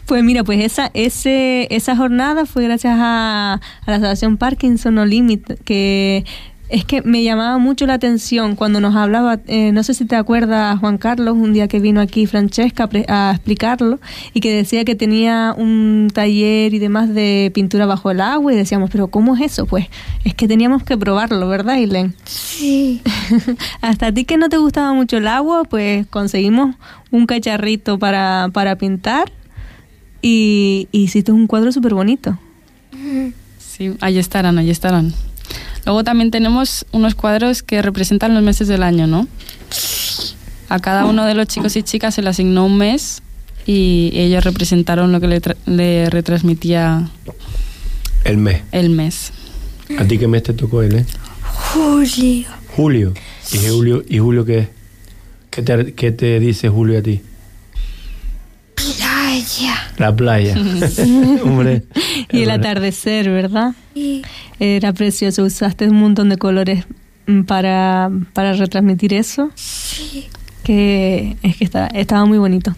Pues 0.05 0.23
mira, 0.23 0.43
pues 0.43 0.63
esa, 0.63 0.91
ese, 0.93 1.67
esa 1.71 1.95
jornada 1.95 2.45
fue 2.45 2.63
gracias 2.65 2.97
a, 2.99 3.53
a 3.53 3.91
la 3.91 3.95
Asociación 3.95 4.37
Parkinson 4.37 4.95
No 4.95 5.05
Limit, 5.05 5.63
que 5.63 6.25
es 6.69 6.83
que 6.83 7.01
me 7.03 7.23
llamaba 7.23 7.57
mucho 7.57 7.85
la 7.85 7.93
atención 7.93 8.55
cuando 8.55 8.79
nos 8.79 8.95
hablaba, 8.95 9.39
eh, 9.47 9.71
no 9.71 9.83
sé 9.83 9.93
si 9.93 10.05
te 10.05 10.15
acuerdas, 10.15 10.79
Juan 10.79 10.97
Carlos, 10.97 11.35
un 11.35 11.53
día 11.53 11.67
que 11.67 11.79
vino 11.79 12.01
aquí 12.01 12.25
Francesca 12.25 12.89
a, 13.07 13.31
explicarlo 13.31 13.99
y 14.33 14.39
que 14.39 14.51
decía 14.51 14.83
que 14.83 14.95
tenía 14.95 15.53
un 15.55 16.09
taller 16.13 16.73
y 16.73 16.79
demás 16.79 17.13
de 17.13 17.51
pintura 17.53 17.85
bajo 17.85 18.09
el 18.09 18.21
agua 18.21 18.51
y 18.51 18.55
decíamos, 18.55 18.89
pero 18.89 19.07
¿cómo 19.07 19.35
es 19.35 19.41
eso? 19.41 19.65
Pues 19.67 19.87
es 20.23 20.33
que 20.33 20.47
teníamos 20.47 20.83
que 20.83 20.97
probarlo, 20.97 21.47
¿verdad, 21.47 21.77
Ilen? 21.77 22.15
Sí. 22.25 23.01
Hasta 23.81 24.07
a 24.07 24.11
ti 24.11 24.25
que 24.25 24.37
no 24.37 24.49
te 24.49 24.57
gustaba 24.57 24.93
mucho 24.93 25.17
el 25.17 25.27
agua, 25.27 25.65
pues 25.65 26.07
conseguimos 26.07 26.75
un 27.11 27.27
cacharrito 27.27 27.99
para, 27.99 28.49
para 28.51 28.75
pintar 28.75 29.31
y, 30.27 30.87
y 30.91 31.03
hiciste 31.03 31.31
un 31.31 31.45
cuadro 31.45 31.71
súper 31.71 31.93
bonito. 31.93 32.39
Sí, 33.59 33.93
ahí 34.01 34.17
estarán, 34.17 34.57
ahí 34.57 34.71
estarán. 34.71 35.13
Luego 35.85 36.03
también 36.03 36.31
tenemos 36.31 36.87
unos 36.91 37.13
cuadros 37.13 37.61
que 37.61 37.83
representan 37.83 38.33
los 38.33 38.41
meses 38.41 38.67
del 38.67 38.81
año, 38.81 39.05
¿no? 39.05 39.27
A 40.67 40.79
cada 40.79 41.05
uno 41.05 41.25
de 41.27 41.35
los 41.35 41.45
chicos 41.45 41.75
y 41.75 41.83
chicas 41.83 42.15
se 42.15 42.23
le 42.23 42.29
asignó 42.29 42.65
un 42.65 42.75
mes 42.75 43.21
y 43.67 44.09
ellos 44.15 44.43
representaron 44.43 45.11
lo 45.11 45.21
que 45.21 45.41
le, 45.67 46.09
retransmitía 46.09 47.07
el 48.23 48.37
mes. 48.37 48.63
El 48.71 48.89
mes. 48.89 49.31
¿A 49.99 50.05
ti 50.05 50.17
qué 50.17 50.27
mes 50.27 50.41
te 50.41 50.53
tocó 50.53 50.81
él, 50.81 50.95
eh? 50.95 51.05
Julio. 51.71 52.47
Julio. 52.75 53.13
¿Y 53.53 53.57
Julio, 53.69 54.03
y 54.09 54.17
Julio 54.17 54.43
qué? 54.43 54.69
¿Qué 55.51 55.61
te, 55.61 55.93
¿Qué 55.93 56.11
te 56.11 56.39
dice 56.39 56.67
Julio 56.67 56.97
a 56.97 57.03
ti? 57.03 57.21
Playa. 59.35 59.75
La 59.97 60.15
playa. 60.15 60.55
Hombre. 61.43 61.83
Y 62.31 62.43
el 62.43 62.49
atardecer, 62.51 63.29
¿verdad? 63.29 63.73
Sí. 63.93 64.21
Era 64.59 64.93
precioso. 64.93 65.43
Usaste 65.43 65.89
un 65.89 65.99
montón 65.99 66.29
de 66.29 66.37
colores 66.37 66.85
mm, 67.27 67.41
para, 67.41 68.09
para 68.31 68.53
retransmitir 68.53 69.13
eso. 69.13 69.51
Sí. 69.55 70.27
Que 70.63 71.35
es 71.43 71.57
que 71.57 71.65
estaba 71.65 72.25
muy 72.25 72.37
bonito. 72.37 72.75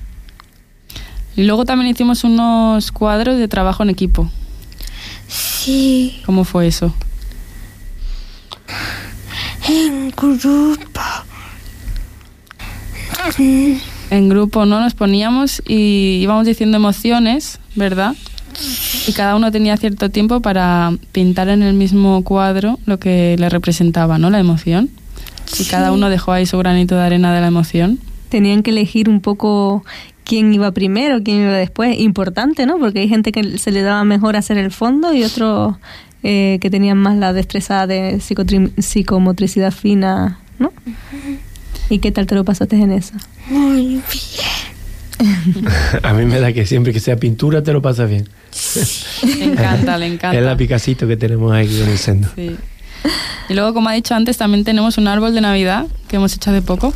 Y 1.35 1.43
luego 1.43 1.63
también 1.65 1.91
hicimos 1.91 2.23
unos 2.23 2.91
cuadros 2.91 3.37
de 3.37 3.47
trabajo 3.47 3.83
en 3.83 3.91
equipo. 3.91 4.31
Sí. 5.27 6.21
¿Cómo 6.25 6.43
fue 6.43 6.65
eso? 6.67 6.91
En 9.69 10.09
grupo 10.09 10.75
en 14.09 14.29
grupo 14.29 14.65
no 14.65 14.79
nos 14.79 14.93
poníamos 14.93 15.61
y 15.67 16.19
íbamos 16.21 16.45
diciendo 16.45 16.77
emociones, 16.77 17.59
¿verdad? 17.75 18.15
Y 19.07 19.13
cada 19.13 19.35
uno 19.35 19.51
tenía 19.51 19.77
cierto 19.77 20.09
tiempo 20.09 20.41
para 20.41 20.91
pintar 21.11 21.49
en 21.49 21.61
el 21.61 21.73
mismo 21.73 22.23
cuadro 22.23 22.79
lo 22.85 22.99
que 22.99 23.35
le 23.37 23.49
representaba, 23.49 24.17
¿no? 24.17 24.29
La 24.29 24.39
emoción. 24.39 24.89
Y 25.59 25.65
cada 25.65 25.91
uno 25.91 26.09
dejó 26.09 26.31
ahí 26.31 26.45
su 26.45 26.57
granito 26.57 26.95
de 26.95 27.03
arena 27.03 27.33
de 27.33 27.41
la 27.41 27.47
emoción. 27.47 27.99
Tenían 28.29 28.63
que 28.63 28.71
elegir 28.71 29.09
un 29.09 29.21
poco 29.21 29.85
quién 30.23 30.53
iba 30.53 30.71
primero, 30.71 31.23
quién 31.23 31.43
iba 31.43 31.53
después. 31.53 31.97
Importante, 31.99 32.65
¿no? 32.65 32.77
Porque 32.79 32.99
hay 32.99 33.07
gente 33.07 33.31
que 33.31 33.57
se 33.57 33.71
le 33.71 33.81
daba 33.81 34.03
mejor 34.03 34.35
hacer 34.35 34.57
el 34.57 34.71
fondo 34.71 35.13
y 35.13 35.23
otros 35.23 35.75
eh, 36.23 36.57
que 36.61 36.69
tenían 36.69 36.97
más 36.97 37.15
la 37.17 37.31
destreza 37.31 37.87
de 37.87 38.19
psicomotricidad 38.19 39.71
fina, 39.71 40.39
¿no? 40.59 40.73
¿Y 41.89 42.00
qué 42.00 42.12
tal 42.12 42.28
te 42.28 42.36
lo 42.36 42.43
pasaste 42.43 42.76
en 42.76 42.91
eso? 42.91 43.13
Muy 43.50 44.02
bien. 44.12 44.67
a 46.04 46.13
mí 46.13 46.26
me 46.26 46.39
da 46.39 46.54
que 46.54 46.65
siempre 46.65 46.93
que 46.93 47.00
sea 47.00 47.17
pintura 47.17 47.63
te 47.63 47.73
lo 47.73 47.82
pasas 47.82 48.10
bien. 48.10 48.30
Le 49.23 49.43
encanta, 49.54 49.97
le 49.97 50.08
encanta. 50.08 50.38
Es 50.38 50.43
la 50.43 50.58
picacito 50.58 51.08
que 51.08 51.17
tenemos 51.17 51.54
aquí 51.54 51.82
en 51.82 51.89
el 51.89 51.97
centro. 51.97 52.32
Sí. 52.36 52.56
Y 53.50 53.54
luego, 53.54 53.73
como 53.73 53.89
ha 53.89 53.93
dicho 53.93 54.13
antes, 54.15 54.38
también 54.38 54.63
tenemos 54.63 54.97
un 54.97 55.08
árbol 55.08 55.34
de 55.34 55.41
Navidad 55.41 55.88
que 56.08 56.17
hemos 56.17 56.34
hecho 56.36 56.52
de 56.52 56.62
poco. 56.62 56.93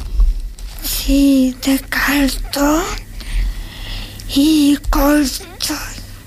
Sí, 0.83 1.55
de 1.65 1.79
cartón 1.79 2.83
y 4.35 4.77
colchón 4.89 5.77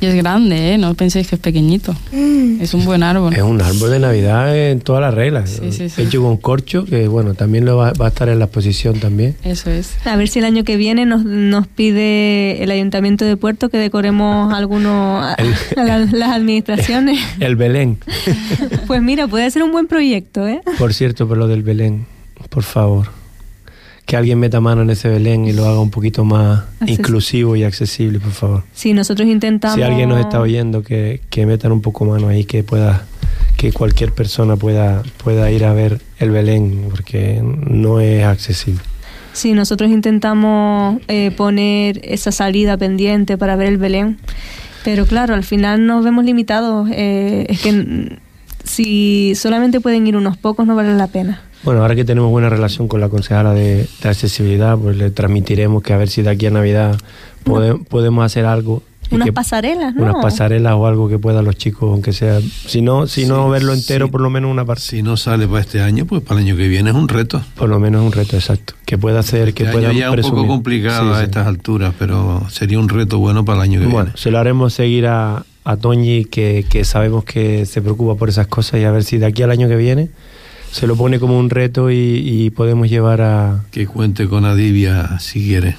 es 0.04 0.14
grande, 0.14 0.74
¿eh? 0.74 0.78
No 0.78 0.94
penséis 0.94 1.28
que 1.28 1.36
es 1.36 1.40
pequeñito. 1.40 1.94
Mm. 2.12 2.60
Es 2.60 2.74
un 2.74 2.84
buen 2.84 3.02
árbol. 3.02 3.34
Es 3.34 3.42
un 3.42 3.60
árbol 3.60 3.90
de 3.90 3.98
Navidad 3.98 4.56
en 4.56 4.80
todas 4.80 5.00
las 5.00 5.14
reglas. 5.14 5.60
Hecho 5.98 6.22
con 6.22 6.36
corcho, 6.36 6.84
que 6.84 7.08
bueno, 7.08 7.34
también 7.34 7.64
lo 7.64 7.76
va, 7.76 7.92
a 7.98 8.08
estar 8.08 8.28
en 8.28 8.38
la 8.38 8.46
exposición 8.46 9.00
también. 9.00 9.36
Eso 9.44 9.70
es. 9.70 9.94
A 10.04 10.16
ver 10.16 10.28
si 10.28 10.38
el 10.38 10.44
año 10.44 10.64
que 10.64 10.76
viene 10.76 11.06
nos, 11.06 11.24
nos 11.24 11.66
pide 11.66 12.62
el 12.62 12.70
Ayuntamiento 12.70 13.24
de 13.24 13.36
Puerto 13.36 13.68
que 13.68 13.78
decoremos 13.78 14.52
algunos 14.52 15.24
las 15.76 16.30
administraciones. 16.30 17.18
El 17.40 17.56
Belén. 17.56 17.98
pues 18.86 19.02
mira, 19.02 19.26
puede 19.26 19.50
ser 19.50 19.62
un 19.62 19.72
buen 19.72 19.86
proyecto, 19.86 20.46
¿eh? 20.46 20.60
Por 20.78 20.94
cierto, 20.94 21.26
por 21.26 21.36
lo 21.36 21.48
del 21.48 21.62
Belén, 21.62 22.06
por 22.50 22.62
favor 22.62 23.23
que 24.06 24.16
alguien 24.16 24.38
meta 24.38 24.60
mano 24.60 24.82
en 24.82 24.90
ese 24.90 25.08
Belén 25.08 25.46
y 25.46 25.52
lo 25.52 25.66
haga 25.66 25.80
un 25.80 25.90
poquito 25.90 26.24
más 26.24 26.64
inclusivo 26.86 27.56
y 27.56 27.64
accesible, 27.64 28.20
por 28.20 28.32
favor. 28.32 28.64
Sí, 28.74 28.92
nosotros 28.92 29.28
intentamos... 29.28 29.76
Si 29.76 29.82
alguien 29.82 30.10
nos 30.10 30.20
está 30.20 30.40
oyendo, 30.40 30.82
que, 30.82 31.20
que 31.30 31.46
metan 31.46 31.72
un 31.72 31.80
poco 31.80 32.04
mano 32.04 32.28
ahí, 32.28 32.44
que 32.44 32.62
pueda 32.62 33.06
que 33.56 33.72
cualquier 33.72 34.12
persona 34.12 34.56
pueda, 34.56 35.02
pueda 35.22 35.50
ir 35.50 35.64
a 35.64 35.72
ver 35.72 36.00
el 36.18 36.30
Belén, 36.30 36.88
porque 36.90 37.40
no 37.42 38.00
es 38.00 38.24
accesible. 38.24 38.80
Sí, 39.32 39.52
nosotros 39.52 39.90
intentamos 39.90 41.00
eh, 41.08 41.30
poner 41.30 42.00
esa 42.04 42.30
salida 42.30 42.76
pendiente 42.76 43.38
para 43.38 43.56
ver 43.56 43.68
el 43.68 43.78
Belén, 43.78 44.18
pero 44.84 45.06
claro, 45.06 45.34
al 45.34 45.44
final 45.44 45.86
nos 45.86 46.04
vemos 46.04 46.24
limitados. 46.24 46.88
Eh, 46.92 47.46
es 47.48 47.60
que 47.60 48.18
si 48.64 49.34
solamente 49.34 49.80
pueden 49.80 50.06
ir 50.06 50.16
unos 50.16 50.36
pocos, 50.36 50.66
no 50.66 50.74
vale 50.74 50.94
la 50.94 51.06
pena. 51.06 51.42
Bueno, 51.62 51.80
ahora 51.80 51.94
que 51.94 52.04
tenemos 52.04 52.30
buena 52.30 52.50
relación 52.50 52.88
con 52.88 53.00
la 53.00 53.08
concejala 53.08 53.54
de, 53.54 53.88
accesibilidad, 54.02 54.76
pues 54.76 54.96
le 54.96 55.10
transmitiremos 55.10 55.82
que 55.82 55.94
a 55.94 55.96
ver 55.96 56.08
si 56.08 56.22
de 56.22 56.30
aquí 56.30 56.46
a 56.46 56.50
Navidad 56.50 56.98
podemos 57.88 58.24
hacer 58.24 58.44
algo. 58.44 58.82
Unas 59.10 59.30
pasarelas, 59.30 59.94
¿no? 59.94 60.02
Unas 60.02 60.16
pasarelas 60.22 60.74
o 60.74 60.86
algo 60.86 61.08
que 61.08 61.18
puedan 61.18 61.44
los 61.44 61.56
chicos, 61.56 61.90
aunque 61.90 62.12
sea. 62.12 62.40
Si 62.40 62.82
no, 62.82 63.06
si 63.06 63.26
no 63.26 63.48
verlo 63.48 63.74
entero, 63.74 64.10
por 64.10 64.20
lo 64.20 64.28
menos 64.30 64.50
una 64.50 64.64
parte. 64.64 64.82
Si 64.82 65.02
no 65.02 65.16
sale 65.16 65.46
para 65.46 65.60
este 65.60 65.82
año, 65.82 66.06
pues 66.06 66.22
para 66.22 66.40
el 66.40 66.46
año 66.46 66.56
que 66.56 66.68
viene 66.68 66.90
es 66.90 66.96
un 66.96 67.08
reto. 67.08 67.42
Por 67.54 67.68
lo 67.68 67.78
menos 67.78 68.00
es 68.00 68.06
un 68.06 68.12
reto, 68.12 68.36
exacto. 68.36 68.74
Que 68.86 68.98
pueda 68.98 69.20
hacer, 69.20 69.54
que 69.54 69.64
este 69.64 69.72
pueda. 69.74 69.92
Ya 69.92 70.10
un 70.10 70.16
poco 70.16 70.46
complicado 70.46 71.14
a 71.14 71.22
estas 71.22 71.46
alturas, 71.46 71.94
pero 71.98 72.46
sería 72.50 72.78
un 72.78 72.88
reto 72.88 73.18
bueno 73.18 73.44
para 73.44 73.58
el 73.58 73.62
año 73.62 73.80
que 73.80 73.86
viene. 73.86 73.92
Bueno, 73.92 74.10
se 74.16 74.30
lo 74.30 74.38
haremos 74.38 74.72
seguir 74.74 75.06
a, 75.06 75.44
a 75.64 75.76
Toñi, 75.76 76.26
que, 76.26 76.64
que 76.68 76.84
sabemos 76.84 77.24
que 77.24 77.66
se 77.66 77.82
preocupa 77.82 78.16
por 78.16 78.28
esas 78.28 78.46
cosas, 78.46 78.80
y 78.80 78.84
a 78.84 78.90
ver 78.90 79.04
si 79.04 79.18
de 79.18 79.26
aquí 79.26 79.42
al 79.42 79.50
año 79.50 79.68
que 79.68 79.76
viene 79.76 80.10
se 80.74 80.88
lo 80.88 80.96
pone 80.96 81.20
como 81.20 81.38
un 81.38 81.50
reto 81.50 81.88
y, 81.92 82.50
podemos 82.56 82.90
llevar 82.90 83.20
a... 83.20 83.62
Que 83.70 83.86
cuente 83.86 84.26
con 84.26 84.44
Adivia 84.44 85.20
si 85.20 85.44
quiere. 85.44 85.76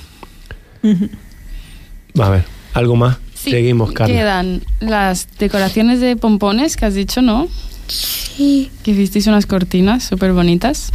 A 2.17 2.29
ver, 2.29 2.45
¿algo 2.73 2.95
más? 2.95 3.17
Seguimos, 3.33 3.91
Carlos. 3.91 4.15
Quedan 4.15 4.61
las 4.79 5.27
decoraciones 5.37 5.99
de 5.99 6.15
pompones 6.15 6.77
que 6.77 6.85
has 6.85 6.93
dicho, 6.93 7.21
¿no? 7.21 7.49
Sí. 7.89 8.71
Que 8.83 8.91
hicisteis 8.91 9.27
unas 9.27 9.45
cortinas 9.45 10.05
súper 10.05 10.31
bonitas. 10.31 10.93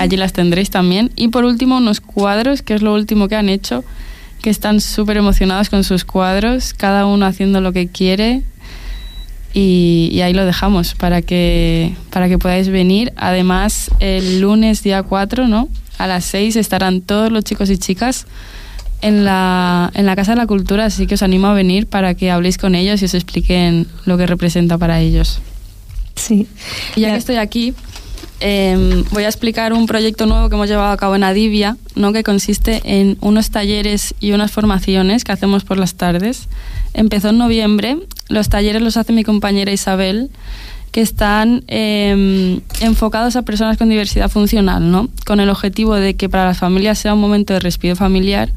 Allí 0.00 0.16
las 0.16 0.32
tendréis 0.32 0.70
también. 0.70 1.10
Y 1.14 1.28
por 1.28 1.44
último, 1.44 1.76
unos 1.76 2.00
cuadros, 2.00 2.62
que 2.62 2.72
es 2.72 2.80
lo 2.80 2.94
último 2.94 3.28
que 3.28 3.36
han 3.36 3.50
hecho, 3.50 3.84
que 4.42 4.50
están 4.50 4.80
súper 4.80 5.16
emocionados 5.16 5.70
con 5.70 5.84
sus 5.84 6.04
cuadros, 6.04 6.74
cada 6.74 7.06
uno 7.06 7.24
haciendo 7.24 7.60
lo 7.60 7.72
que 7.72 7.88
quiere, 7.88 8.42
y, 9.54 10.20
ahí 10.22 10.32
lo 10.32 10.44
dejamos 10.44 10.94
para 10.94 11.22
que, 11.22 11.94
para 12.10 12.28
que 12.28 12.38
podáis 12.38 12.68
venir. 12.68 13.12
Además, 13.16 13.90
el 14.00 14.40
lunes 14.40 14.82
día 14.82 15.02
4, 15.02 15.46
¿no? 15.46 15.68
A 15.98 16.06
las 16.06 16.24
6 16.24 16.56
estarán 16.56 17.02
todos 17.02 17.30
los 17.30 17.44
chicos 17.44 17.68
y 17.68 17.76
chicas 17.76 18.26
en 19.02 19.24
la, 19.24 19.90
en 19.94 20.06
la 20.06 20.16
Casa 20.16 20.32
de 20.32 20.38
la 20.38 20.46
Cultura, 20.46 20.86
así 20.86 21.06
que 21.06 21.14
os 21.14 21.22
animo 21.22 21.48
a 21.48 21.54
venir 21.54 21.86
para 21.86 22.14
que 22.14 22.30
habléis 22.30 22.56
con 22.56 22.74
ellos 22.74 23.02
y 23.02 23.04
os 23.04 23.14
expliquen 23.14 23.86
lo 24.06 24.16
que 24.16 24.26
representa 24.26 24.78
para 24.78 25.00
ellos. 25.00 25.40
Sí. 26.14 26.46
Y 26.96 27.02
ya 27.02 27.10
que 27.10 27.16
estoy 27.16 27.36
aquí, 27.36 27.74
em, 28.42 29.04
voy 29.10 29.24
a 29.24 29.28
explicar 29.28 29.72
un 29.72 29.86
proyecto 29.86 30.26
nuevo 30.26 30.48
que 30.48 30.56
hemos 30.56 30.68
llevado 30.68 30.92
a 30.92 30.96
cabo 30.96 31.16
en 31.16 31.24
Adivia, 31.24 31.76
¿no? 31.94 32.12
que 32.12 32.22
consiste 32.22 32.82
en 32.84 33.16
unos 33.20 33.50
talleres 33.50 34.14
y 34.20 34.32
unas 34.32 34.50
formaciones 34.50 35.24
que 35.24 35.32
hacemos 35.32 35.64
por 35.64 35.78
las 35.78 35.94
tardes. 35.94 36.48
Empezó 36.94 37.30
en 37.30 37.38
noviembre 37.38 37.98
los 38.28 38.48
talleres 38.48 38.82
los 38.82 38.96
hace 38.96 39.12
mi 39.12 39.24
compañera 39.24 39.72
Isabel, 39.72 40.30
que 40.90 41.00
están 41.00 41.64
em, 41.68 42.60
enfocados 42.80 43.36
a 43.36 43.42
personas 43.42 43.78
con 43.78 43.88
diversidad 43.88 44.30
funcional, 44.30 44.90
¿no? 44.90 45.08
Con 45.26 45.40
el 45.40 45.48
objetivo 45.48 45.94
de 45.94 46.14
que 46.14 46.28
para 46.28 46.46
las 46.46 46.58
familias 46.58 46.98
sea 46.98 47.14
un 47.14 47.20
momento 47.20 47.54
de 47.54 47.60
respiro 47.60 47.96
familiar 47.96 48.50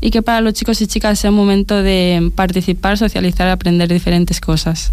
y 0.00 0.10
que 0.10 0.22
para 0.22 0.40
los 0.40 0.52
chicos 0.54 0.80
y 0.82 0.86
chicas 0.86 1.18
sea 1.18 1.30
un 1.30 1.36
momento 1.36 1.82
de 1.82 2.30
participar, 2.34 2.98
socializar, 2.98 3.48
aprender 3.48 3.88
diferentes 3.88 4.40
cosas. 4.40 4.92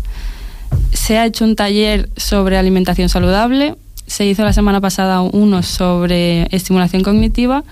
Se 0.94 1.18
ha 1.18 1.26
hecho 1.26 1.46
un 1.46 1.56
taller 1.56 2.10
sobre 2.18 2.58
alimentación 2.58 3.10
saludable, 3.10 3.76
se 4.08 4.26
hizo 4.26 4.44
la 4.44 4.54
semana 4.54 4.82
pasada 4.82 5.22
uno 5.22 5.64
sobre 5.64 6.48
estimulación 6.56 7.04
cognitiva 7.04 7.64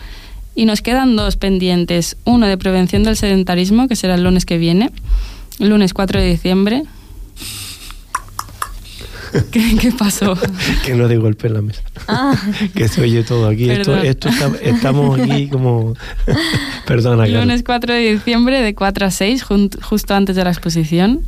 y 0.56 0.66
nos 0.66 0.82
quedan 0.82 1.16
dos 1.16 1.36
pendientes, 1.38 2.16
uno 2.26 2.48
de 2.48 2.58
prevención 2.58 3.04
del 3.04 3.16
sedentarismo, 3.18 3.88
que 3.88 3.96
será 3.96 4.16
el 4.16 4.24
lunes 4.24 4.46
que 4.46 4.58
viene, 4.58 4.92
lunes 5.60 5.94
4 5.94 6.20
de 6.20 6.28
diciembre. 6.28 6.84
¿Qué, 9.52 9.76
qué 9.82 9.92
pasó? 9.92 10.38
que 10.86 10.94
no 10.94 11.08
de 11.08 11.18
golpe 11.18 11.48
en 11.48 11.54
la 11.56 11.62
mesa. 11.64 11.82
Ah. 12.08 12.36
que 12.76 12.88
se 12.88 13.02
oye 13.02 13.24
todo 13.24 13.48
aquí. 13.48 13.68
Esto, 13.70 13.92
Perdón. 13.94 14.06
esto 14.06 14.30
está- 14.30 14.52
estamos 14.62 15.20
aquí 15.20 15.48
como... 15.48 15.96
Perdona. 16.86 17.26
Lunes 17.26 17.64
4 17.64 17.94
de 17.94 18.12
diciembre 18.14 18.62
de 18.62 18.76
4 18.76 19.08
a 19.08 19.12
6, 19.12 19.44
jun- 19.44 19.82
justo 19.82 20.14
antes 20.14 20.36
de 20.36 20.44
la 20.44 20.52
exposición. 20.52 21.22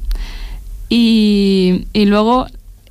Y, 0.88 1.86
y 1.94 2.06
luego 2.06 2.46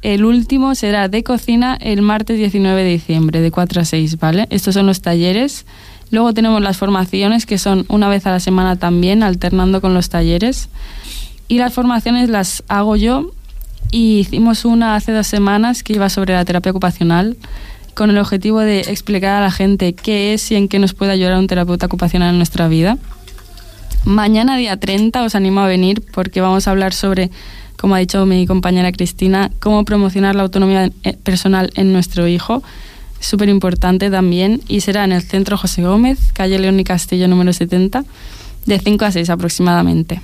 el 0.04 0.26
último 0.26 0.74
será 0.74 1.08
de 1.08 1.24
cocina 1.24 1.78
el 1.80 2.02
martes 2.02 2.36
19 2.36 2.84
de 2.84 2.90
diciembre 2.90 3.40
de 3.40 3.50
4 3.50 3.80
a 3.80 3.84
6, 3.86 4.18
¿vale? 4.18 4.46
Estos 4.50 4.74
son 4.74 4.86
los 4.86 5.00
talleres. 5.00 5.64
Luego 6.10 6.34
tenemos 6.34 6.60
las 6.60 6.76
formaciones 6.76 7.46
que 7.46 7.56
son 7.56 7.86
una 7.88 8.10
vez 8.10 8.26
a 8.26 8.30
la 8.30 8.38
semana 8.38 8.76
también, 8.76 9.22
alternando 9.22 9.80
con 9.80 9.94
los 9.94 10.10
talleres. 10.10 10.68
Y 11.48 11.56
las 11.56 11.72
formaciones 11.72 12.28
las 12.28 12.62
hago 12.68 12.96
yo 12.96 13.30
y 13.90 14.18
hicimos 14.18 14.66
una 14.66 14.94
hace 14.94 15.12
dos 15.12 15.26
semanas 15.26 15.82
que 15.82 15.94
iba 15.94 16.10
sobre 16.10 16.34
la 16.34 16.44
terapia 16.44 16.72
ocupacional 16.72 17.38
con 17.94 18.10
el 18.10 18.18
objetivo 18.18 18.60
de 18.60 18.80
explicar 18.80 19.36
a 19.36 19.40
la 19.40 19.50
gente 19.50 19.94
qué 19.94 20.34
es 20.34 20.50
y 20.50 20.56
en 20.56 20.68
qué 20.68 20.78
nos 20.78 20.92
puede 20.92 21.12
ayudar 21.12 21.38
un 21.38 21.46
terapeuta 21.46 21.86
ocupacional 21.86 22.30
en 22.30 22.36
nuestra 22.36 22.68
vida. 22.68 22.98
Mañana, 24.04 24.58
día 24.58 24.76
30, 24.78 25.22
os 25.22 25.34
animo 25.34 25.60
a 25.60 25.66
venir 25.66 26.02
porque 26.12 26.42
vamos 26.42 26.68
a 26.68 26.72
hablar 26.72 26.92
sobre, 26.92 27.30
como 27.78 27.94
ha 27.94 27.98
dicho 27.98 28.24
mi 28.26 28.46
compañera 28.46 28.92
Cristina, 28.92 29.50
cómo 29.60 29.84
promocionar 29.84 30.34
la 30.34 30.42
autonomía 30.42 30.90
eh, 31.02 31.16
personal 31.22 31.70
en 31.74 31.92
nuestro 31.92 32.26
hijo. 32.28 32.62
Súper 33.20 33.48
importante 33.48 34.10
también. 34.10 34.60
Y 34.68 34.80
será 34.80 35.04
en 35.04 35.12
el 35.12 35.22
Centro 35.22 35.56
José 35.56 35.82
Gómez, 35.82 36.32
calle 36.32 36.58
León 36.58 36.78
y 36.80 36.84
Castillo 36.84 37.28
número 37.28 37.52
70, 37.52 38.04
de 38.66 38.78
5 38.78 39.04
a 39.04 39.12
6 39.12 39.30
aproximadamente. 39.30 40.20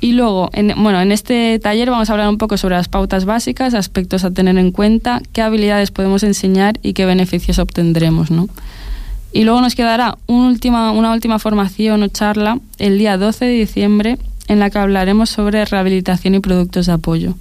Y 0.00 0.12
luego, 0.12 0.48
en, 0.52 0.72
bueno, 0.82 1.00
en 1.00 1.12
este 1.12 1.58
taller 1.58 1.90
vamos 1.90 2.08
a 2.08 2.12
hablar 2.12 2.28
un 2.28 2.38
poco 2.38 2.56
sobre 2.56 2.76
las 2.76 2.88
pautas 2.88 3.26
básicas, 3.26 3.74
aspectos 3.74 4.24
a 4.24 4.30
tener 4.30 4.56
en 4.56 4.70
cuenta, 4.70 5.20
qué 5.32 5.42
habilidades 5.42 5.90
podemos 5.90 6.22
enseñar 6.22 6.80
y 6.82 6.94
qué 6.94 7.04
beneficios 7.04 7.58
obtendremos, 7.58 8.30
¿no? 8.30 8.48
Y 9.32 9.44
luego 9.44 9.60
nos 9.60 9.74
quedará 9.74 10.16
una 10.26 11.12
última 11.12 11.38
formación 11.38 12.02
o 12.02 12.08
charla 12.08 12.58
el 12.78 12.98
día 12.98 13.16
12 13.16 13.44
de 13.44 13.52
diciembre 13.52 14.18
en 14.50 14.58
la 14.58 14.68
que 14.68 14.78
hablaremos 14.78 15.30
sobre 15.30 15.64
rehabilitación 15.64 16.34
y 16.34 16.40
productos 16.40 16.86
de 16.86 16.92
apoyo. 16.92 17.34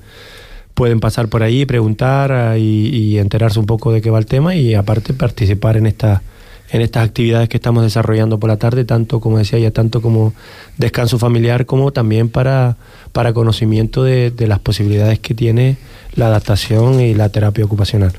pueden 0.74 1.00
pasar 1.00 1.26
por 1.26 1.42
ahí, 1.42 1.66
preguntar 1.66 2.30
ah, 2.30 2.58
y, 2.58 2.90
y 2.94 3.18
enterarse 3.18 3.58
un 3.58 3.66
poco 3.66 3.90
de 3.90 4.00
qué 4.02 4.10
va 4.10 4.20
el 4.20 4.26
tema 4.26 4.54
y 4.54 4.74
aparte 4.74 5.14
participar 5.14 5.76
en 5.76 5.86
esta 5.86 6.22
en 6.72 6.80
estas 6.80 7.06
actividades 7.06 7.50
que 7.50 7.58
estamos 7.58 7.82
desarrollando 7.82 8.40
por 8.40 8.48
la 8.48 8.56
tarde, 8.56 8.84
tanto 8.86 9.20
como 9.20 9.38
decía 9.38 9.58
ya, 9.58 9.70
tanto 9.70 10.00
como 10.00 10.32
descanso 10.78 11.18
familiar, 11.18 11.66
como 11.66 11.92
también 11.92 12.30
para, 12.30 12.76
para 13.12 13.34
conocimiento 13.34 14.02
de, 14.02 14.30
de 14.30 14.46
las 14.46 14.58
posibilidades 14.58 15.18
que 15.18 15.34
tiene 15.34 15.76
la 16.14 16.26
adaptación 16.26 16.98
y 17.00 17.14
la 17.14 17.28
terapia 17.28 17.64
ocupacional. 17.64 18.12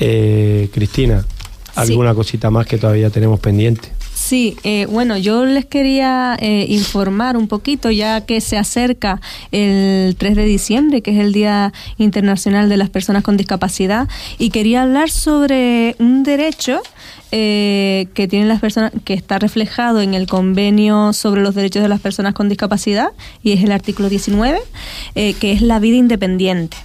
Eh, 0.00 0.68
Cristina, 0.74 1.24
¿alguna 1.76 2.14
cosita 2.14 2.50
más 2.50 2.66
que 2.66 2.78
todavía 2.78 3.10
tenemos 3.10 3.38
pendiente? 3.38 3.97
Sí, 4.28 4.58
eh, 4.62 4.84
bueno, 4.84 5.16
yo 5.16 5.46
les 5.46 5.64
quería 5.64 6.36
eh, 6.38 6.66
informar 6.68 7.38
un 7.38 7.48
poquito, 7.48 7.90
ya 7.90 8.20
que 8.26 8.42
se 8.42 8.58
acerca 8.58 9.22
el 9.52 10.16
3 10.18 10.36
de 10.36 10.44
diciembre, 10.44 11.00
que 11.00 11.12
es 11.12 11.18
el 11.18 11.32
Día 11.32 11.72
Internacional 11.96 12.68
de 12.68 12.76
las 12.76 12.90
Personas 12.90 13.22
con 13.22 13.38
Discapacidad, 13.38 14.06
y 14.36 14.50
quería 14.50 14.82
hablar 14.82 15.08
sobre 15.08 15.96
un 15.98 16.24
derecho 16.24 16.82
eh, 17.32 18.08
que 18.12 18.28
tienen 18.28 18.48
las 18.48 18.60
personas, 18.60 18.92
que 19.06 19.14
está 19.14 19.38
reflejado 19.38 20.02
en 20.02 20.12
el 20.12 20.26
convenio 20.26 21.14
sobre 21.14 21.40
los 21.40 21.54
derechos 21.54 21.82
de 21.82 21.88
las 21.88 22.00
personas 22.02 22.34
con 22.34 22.50
discapacidad, 22.50 23.12
y 23.42 23.52
es 23.52 23.64
el 23.64 23.72
artículo 23.72 24.10
19, 24.10 24.58
eh, 25.14 25.32
que 25.40 25.52
es 25.52 25.62
la 25.62 25.78
vida 25.78 25.96
independiente. 25.96 26.76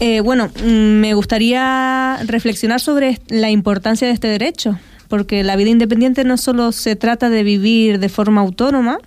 Eh, 0.00 0.20
bueno, 0.20 0.48
mm, 0.48 1.00
me 1.00 1.12
gustaría 1.12 2.20
reflexionar 2.24 2.80
sobre 2.80 3.20
la 3.28 3.50
importancia 3.50 4.08
de 4.08 4.14
este 4.14 4.28
derecho, 4.28 4.78
porque 5.08 5.42
la 5.42 5.56
vida 5.56 5.70
independiente 5.70 6.24
no 6.24 6.36
solo 6.36 6.72
se 6.72 6.96
trata 6.96 7.30
de 7.30 7.42
vivir 7.42 7.98
de 7.98 8.08
forma 8.08 8.40
autónoma, 8.40 8.98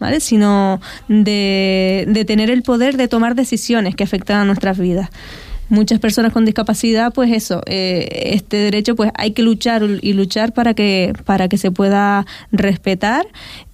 ¿vale? 0.00 0.20
sino 0.20 0.80
de, 1.08 2.06
de 2.08 2.24
tener 2.24 2.50
el 2.50 2.62
poder 2.62 2.96
de 2.96 3.06
tomar 3.06 3.36
decisiones 3.36 3.94
que 3.94 4.02
afectan 4.02 4.38
a 4.38 4.44
nuestras 4.44 4.78
vidas. 4.78 5.10
Muchas 5.68 6.00
personas 6.00 6.32
con 6.32 6.44
discapacidad, 6.44 7.12
pues 7.12 7.30
eso, 7.30 7.62
eh, 7.66 8.32
este 8.34 8.56
derecho, 8.56 8.96
pues 8.96 9.12
hay 9.14 9.30
que 9.30 9.42
luchar 9.42 9.84
y 10.02 10.14
luchar 10.14 10.52
para 10.52 10.74
que 10.74 11.12
para 11.24 11.48
que 11.48 11.58
se 11.58 11.70
pueda 11.70 12.26
respetar. 12.50 13.24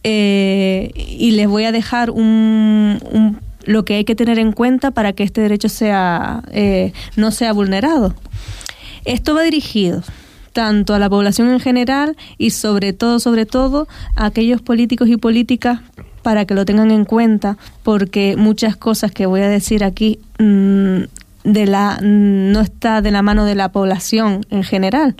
eh, 0.05 0.91
y 0.95 1.31
les 1.31 1.49
voy 1.49 1.65
a 1.65 1.73
dejar 1.73 2.11
un, 2.11 2.99
un 3.11 3.39
lo 3.65 3.87
que 3.87 3.95
hay 3.95 4.05
que 4.05 4.15
tener 4.15 4.39
en 4.39 4.53
cuenta 4.53 4.91
para 4.91 5.15
que 5.15 5.23
este 5.23 5.41
derecho 5.41 5.71
sea 5.71 6.43
eh, 6.53 6.93
no 7.17 7.31
sea 7.31 7.55
vulnerado. 7.55 8.15
Esto 9.07 9.35
va 9.35 9.43
dirigido 9.43 10.03
tanto 10.57 10.95
a 10.95 10.99
la 10.99 11.11
población 11.11 11.51
en 11.51 11.61
general 11.61 12.17
y 12.39 12.49
sobre 12.49 12.95
todo, 12.95 13.21
sobre 13.21 13.45
todo, 13.45 13.89
a 14.15 14.25
aquellos 14.25 14.63
políticos 14.63 15.07
y 15.11 15.19
políticas 15.19 15.81
para 16.23 16.47
que 16.47 16.55
lo 16.55 16.65
tengan 16.65 16.91
en 16.91 17.05
cuenta, 17.05 17.59
porque 17.83 18.37
muchas 18.39 18.75
cosas 18.75 19.13
que 19.13 19.27
voy 19.27 19.43
a 19.43 19.51
decir 19.51 19.85
aquí 19.85 20.19
mm, 20.39 21.01
de 21.45 21.67
la 21.67 21.99
no 22.01 22.61
está 22.63 23.03
de 23.03 23.11
la 23.11 23.21
mano 23.21 23.45
de 23.45 23.55
la 23.55 23.71
población 23.71 24.47
en 24.49 24.63
general. 24.63 25.15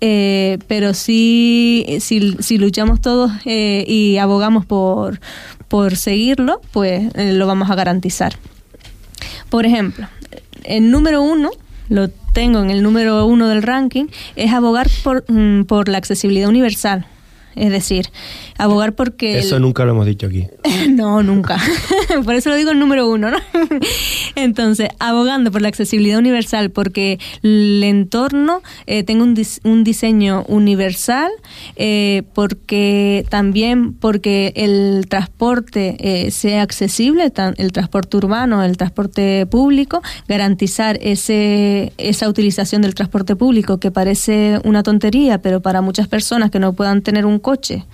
Eh, 0.00 0.58
pero 0.68 0.94
sí, 0.94 1.84
si, 2.00 2.34
si 2.40 2.56
luchamos 2.56 3.02
todos 3.02 3.32
eh, 3.44 3.84
y 3.86 4.16
abogamos 4.16 4.64
por, 4.64 5.20
por 5.68 5.96
seguirlo, 5.96 6.62
pues 6.72 7.14
eh, 7.14 7.34
lo 7.34 7.46
vamos 7.46 7.70
a 7.70 7.74
garantizar. 7.74 8.38
Por 9.50 9.66
ejemplo, 9.66 10.08
el 10.64 10.90
número 10.90 11.20
uno, 11.20 11.50
lo 11.90 12.08
tengo 12.36 12.60
en 12.60 12.68
el 12.68 12.82
número 12.82 13.24
uno 13.24 13.48
del 13.48 13.62
ranking, 13.62 14.08
es 14.36 14.52
abogar 14.52 14.90
por, 15.02 15.24
mm, 15.26 15.62
por 15.62 15.88
la 15.88 15.96
accesibilidad 15.96 16.50
universal. 16.50 17.06
Es 17.54 17.70
decir, 17.70 18.10
abogar 18.58 18.94
porque... 18.94 19.38
Eso 19.38 19.58
nunca 19.58 19.84
lo 19.84 19.92
hemos 19.92 20.06
dicho 20.06 20.26
aquí. 20.26 20.46
no, 20.90 21.22
nunca. 21.22 21.58
por 22.24 22.34
eso 22.34 22.50
lo 22.50 22.56
digo 22.56 22.70
el 22.70 22.78
número 22.78 23.08
uno, 23.08 23.30
¿no? 23.30 23.38
Entonces, 24.34 24.88
abogando 24.98 25.50
por 25.50 25.62
la 25.62 25.68
accesibilidad 25.68 26.18
universal, 26.18 26.70
porque 26.70 27.18
el 27.42 27.82
entorno 27.84 28.62
eh, 28.86 29.02
tenga 29.02 29.24
un, 29.24 29.36
un, 29.64 29.84
diseño 29.84 30.44
universal, 30.48 31.30
eh, 31.76 32.22
porque 32.34 33.24
también 33.28 33.94
porque 33.94 34.52
el 34.56 35.06
transporte 35.08 35.96
eh, 35.98 36.30
sea 36.30 36.62
accesible, 36.62 37.32
el 37.56 37.72
transporte 37.72 38.16
urbano, 38.16 38.62
el 38.62 38.76
transporte 38.76 39.46
público, 39.46 40.02
garantizar 40.28 40.98
ese, 41.00 41.92
esa 41.98 42.28
utilización 42.28 42.82
del 42.82 42.94
transporte 42.94 43.36
público 43.36 43.78
que 43.78 43.90
parece 43.90 44.60
una 44.64 44.82
tontería, 44.82 45.38
pero 45.38 45.60
para 45.60 45.80
muchas 45.80 46.08
personas 46.08 46.50
que 46.50 46.58
no 46.58 46.72
puedan 46.72 47.02
tener 47.02 47.26
un 47.26 47.38
coche 47.38 47.84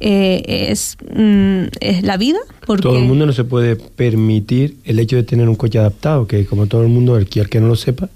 eh, 0.00 0.09
es, 0.46 0.96
mm, 1.14 1.64
es 1.80 2.02
la 2.02 2.16
vida. 2.16 2.38
Porque... 2.66 2.82
Todo 2.82 2.98
el 2.98 3.04
mundo 3.04 3.26
no 3.26 3.32
se 3.32 3.44
puede 3.44 3.76
permitir 3.76 4.76
el 4.84 4.98
hecho 4.98 5.16
de 5.16 5.22
tener 5.22 5.48
un 5.48 5.56
coche 5.56 5.78
adaptado, 5.78 6.26
que 6.26 6.46
como 6.46 6.66
todo 6.66 6.82
el 6.82 6.88
mundo, 6.88 7.16
el 7.16 7.28
que 7.28 7.60
no 7.60 7.68
lo 7.68 7.76
sepa, 7.76 8.08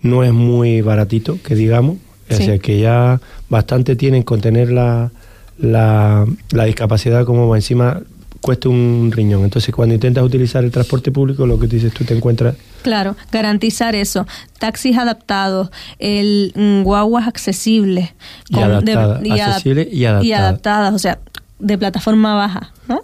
no 0.00 0.24
es 0.24 0.32
muy 0.32 0.80
baratito, 0.80 1.38
que 1.42 1.54
digamos. 1.54 1.96
O 2.30 2.34
sea 2.34 2.58
que 2.58 2.80
ya 2.80 3.20
bastante 3.50 3.94
tienen 3.94 4.22
con 4.22 4.40
tener 4.40 4.72
la, 4.72 5.10
la, 5.58 6.26
la 6.50 6.64
discapacidad 6.64 7.26
como 7.26 7.54
encima 7.54 8.00
cuesta 8.40 8.68
un 8.68 9.10
riñón. 9.14 9.44
Entonces, 9.44 9.74
cuando 9.74 9.94
intentas 9.94 10.24
utilizar 10.24 10.64
el 10.64 10.70
transporte 10.70 11.10
público, 11.10 11.46
lo 11.46 11.58
que 11.58 11.66
dices 11.66 11.92
tú 11.92 12.04
te 12.04 12.14
encuentras. 12.14 12.56
Claro, 12.82 13.16
garantizar 13.30 13.94
eso. 13.94 14.26
Taxis 14.58 14.98
adaptados, 14.98 15.70
el 15.98 16.52
mm, 16.54 16.82
guaguas 16.82 17.26
accesibles. 17.26 18.10
Y, 18.48 18.58
adaptadas, 18.58 19.24
y, 19.24 19.40
accesibles 19.40 19.88
y 19.92 20.04
adaptadas. 20.04 20.24
Y 20.24 20.32
adaptadas, 20.32 20.94
o 20.94 20.98
sea, 20.98 21.18
de 21.62 21.78
plataforma 21.78 22.34
baja. 22.34 22.72
¿no? 22.88 23.02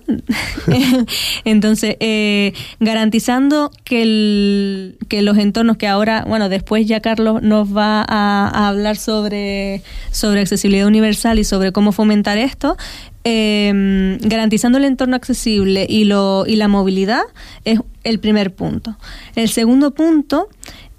Entonces, 1.45 1.97
eh, 2.01 2.53
garantizando 2.81 3.71
que, 3.85 4.03
el, 4.03 4.99
que 5.09 5.23
los 5.23 5.39
entornos 5.39 5.77
que 5.77 5.87
ahora, 5.87 6.25
bueno, 6.27 6.49
después 6.49 6.87
ya 6.87 7.01
Carlos 7.01 7.41
nos 7.43 7.75
va 7.75 8.05
a, 8.07 8.51
a 8.53 8.69
hablar 8.69 8.97
sobre, 8.97 9.83
sobre 10.11 10.41
accesibilidad 10.41 10.87
universal 10.87 11.39
y 11.39 11.45
sobre 11.45 11.73
cómo 11.73 11.93
fomentar 11.93 12.37
esto, 12.37 12.77
eh, 13.25 14.19
garantizando 14.23 14.79
el 14.79 14.85
entorno 14.85 15.15
accesible 15.15 15.87
y, 15.89 16.05
lo, 16.05 16.45
y 16.47 16.57
la 16.57 16.67
movilidad 16.67 17.23
es 17.65 17.81
el 18.03 18.21
primer 18.21 18.55
punto. 18.55 18.97
El 19.35 19.51
segundo 19.51 19.91
punto 19.93 20.49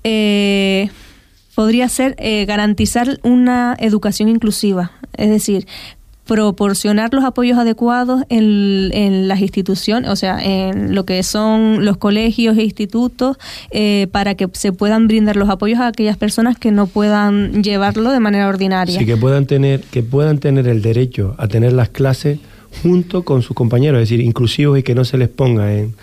eh, 0.04 0.90
podría 1.56 1.90
ser 1.90 2.16
eh, 2.20 2.46
garantizar 2.46 3.20
una 3.24 3.76
educación 3.80 4.30
inclusiva, 4.30 4.92
es 5.18 5.30
decir, 5.30 5.66
proporcionar 6.30 7.12
los 7.12 7.24
apoyos 7.24 7.58
adecuados 7.58 8.22
en, 8.30 8.92
en, 8.94 9.28
las 9.28 9.42
instituciones, 9.42 10.12
o 10.12 10.16
sea, 10.16 10.38
en 10.40 10.94
lo 10.94 11.04
que 11.04 11.24
son 11.24 11.84
los 11.84 11.98
colegios 11.98 12.56
e 12.56 12.62
institutos, 12.62 13.38
eh, 13.72 14.06
para 14.12 14.36
que 14.36 14.48
se 14.54 14.72
puedan 14.72 15.08
brindar 15.08 15.38
los 15.38 15.50
apoyos 15.50 15.80
a 15.80 15.88
aquellas 15.88 16.18
personas 16.18 16.56
que 16.56 16.70
no 16.70 16.86
puedan 16.86 17.64
llevarlo 17.64 18.12
de 18.12 18.20
manera 18.20 18.48
ordinaria. 18.48 19.00
Sí, 19.00 19.08
que 19.08 19.18
puedan 19.18 19.48
tener, 19.48 19.82
que 19.82 20.04
puedan 20.04 20.38
tener 20.38 20.68
el 20.68 20.84
derecho 20.84 21.34
a 21.40 21.48
tener 21.48 21.74
las 21.74 21.90
clases 21.90 22.38
junto 22.84 23.24
con 23.24 23.42
sus 23.42 23.56
compañeros, 23.56 24.00
es 24.00 24.10
decir, 24.10 24.24
inclusivos 24.24 24.78
y 24.78 24.84
que 24.84 24.94
no 24.94 25.06
se 25.06 25.18
les 25.18 25.30
ponga 25.30 25.74
en, 25.74 25.96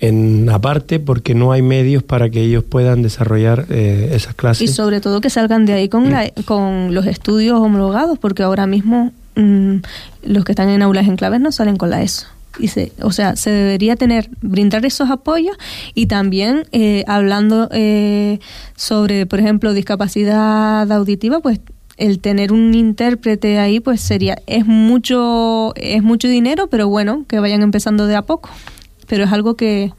en 0.00 0.48
aparte 0.48 0.98
porque 0.98 1.34
no 1.34 1.52
hay 1.52 1.60
medios 1.60 2.02
para 2.02 2.30
que 2.30 2.40
ellos 2.40 2.64
puedan 2.64 3.02
desarrollar 3.02 3.66
eh, 3.68 4.12
esas 4.14 4.34
clases. 4.34 4.70
Y 4.70 4.72
sobre 4.72 5.02
todo 5.02 5.20
que 5.20 5.28
salgan 5.28 5.66
de 5.66 5.74
ahí 5.74 5.90
con, 5.90 6.10
la, 6.10 6.30
con 6.46 6.94
los 6.94 7.04
estudios 7.04 7.60
homologados, 7.60 8.18
porque 8.18 8.42
ahora 8.42 8.66
mismo 8.66 9.12
Mm, 9.38 9.82
los 10.24 10.44
que 10.44 10.50
están 10.50 10.68
en 10.68 10.82
aulas 10.82 11.06
en 11.06 11.16
claves 11.16 11.40
no 11.40 11.52
salen 11.52 11.76
con 11.76 11.90
la 11.90 12.02
ESO. 12.02 12.26
Y 12.58 12.68
se, 12.68 12.90
o 13.02 13.12
sea, 13.12 13.36
se 13.36 13.50
debería 13.50 13.94
tener, 13.94 14.28
brindar 14.40 14.84
esos 14.84 15.10
apoyos 15.10 15.56
y 15.94 16.06
también 16.06 16.64
eh, 16.72 17.04
hablando 17.06 17.68
eh, 17.70 18.40
sobre, 18.74 19.26
por 19.26 19.38
ejemplo, 19.38 19.72
discapacidad 19.74 20.90
auditiva, 20.90 21.38
pues 21.38 21.60
el 21.98 22.18
tener 22.18 22.52
un 22.52 22.74
intérprete 22.74 23.60
ahí, 23.60 23.78
pues 23.78 24.00
sería, 24.00 24.38
es 24.48 24.66
mucho, 24.66 25.72
es 25.76 26.02
mucho 26.02 26.26
dinero, 26.26 26.66
pero 26.66 26.88
bueno, 26.88 27.24
que 27.28 27.38
vayan 27.38 27.62
empezando 27.62 28.06
de 28.06 28.16
a 28.16 28.22
poco. 28.22 28.50
Pero 29.06 29.24
es 29.24 29.32
algo 29.32 29.54
que, 29.54 29.92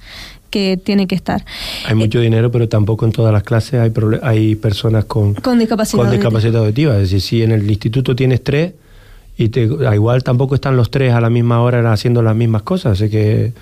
que 0.50 0.78
tiene 0.78 1.08
que 1.08 1.16
estar. 1.16 1.46
Hay 1.88 1.96
mucho 1.96 2.20
dinero, 2.20 2.52
pero 2.52 2.68
tampoco 2.68 3.06
en 3.06 3.14
todas 3.14 3.32
las 3.32 3.44
clases 3.44 3.80
hay, 3.80 3.92
hay 4.22 4.56
personas 4.56 5.06
con, 5.06 5.34
con 5.36 5.60
discapacidad, 5.60 6.04
con 6.04 6.12
discapacidad 6.12 6.58
auditiva. 6.58 6.96
Es 6.96 7.04
decir, 7.04 7.22
si 7.22 7.44
en 7.44 7.52
el 7.52 7.70
instituto 7.70 8.16
tienes 8.16 8.44
tres, 8.44 8.74
y 9.40 9.48
te, 9.48 9.62
igual 9.62 10.22
tampoco 10.22 10.54
están 10.54 10.76
los 10.76 10.92
tres 10.92 11.14
a 11.14 11.22
la 11.22 11.30
misma 11.30 11.62
hora 11.62 11.94
haciendo 11.94 12.22
las 12.22 12.36
mismas 12.36 12.64
cosas, 12.64 13.02
así 13.02 13.10
que 13.10 13.54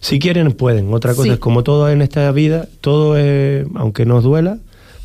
si 0.00 0.18
quieren 0.18 0.50
pueden. 0.52 0.90
Otra 0.94 1.14
cosa 1.14 1.34
es 1.34 1.38
como 1.38 1.62
todo 1.62 1.90
en 1.90 2.00
esta 2.00 2.32
vida, 2.32 2.66
todo 2.80 3.18
es, 3.18 3.66
aunque 3.74 4.06
nos 4.06 4.24
duela, 4.24 4.56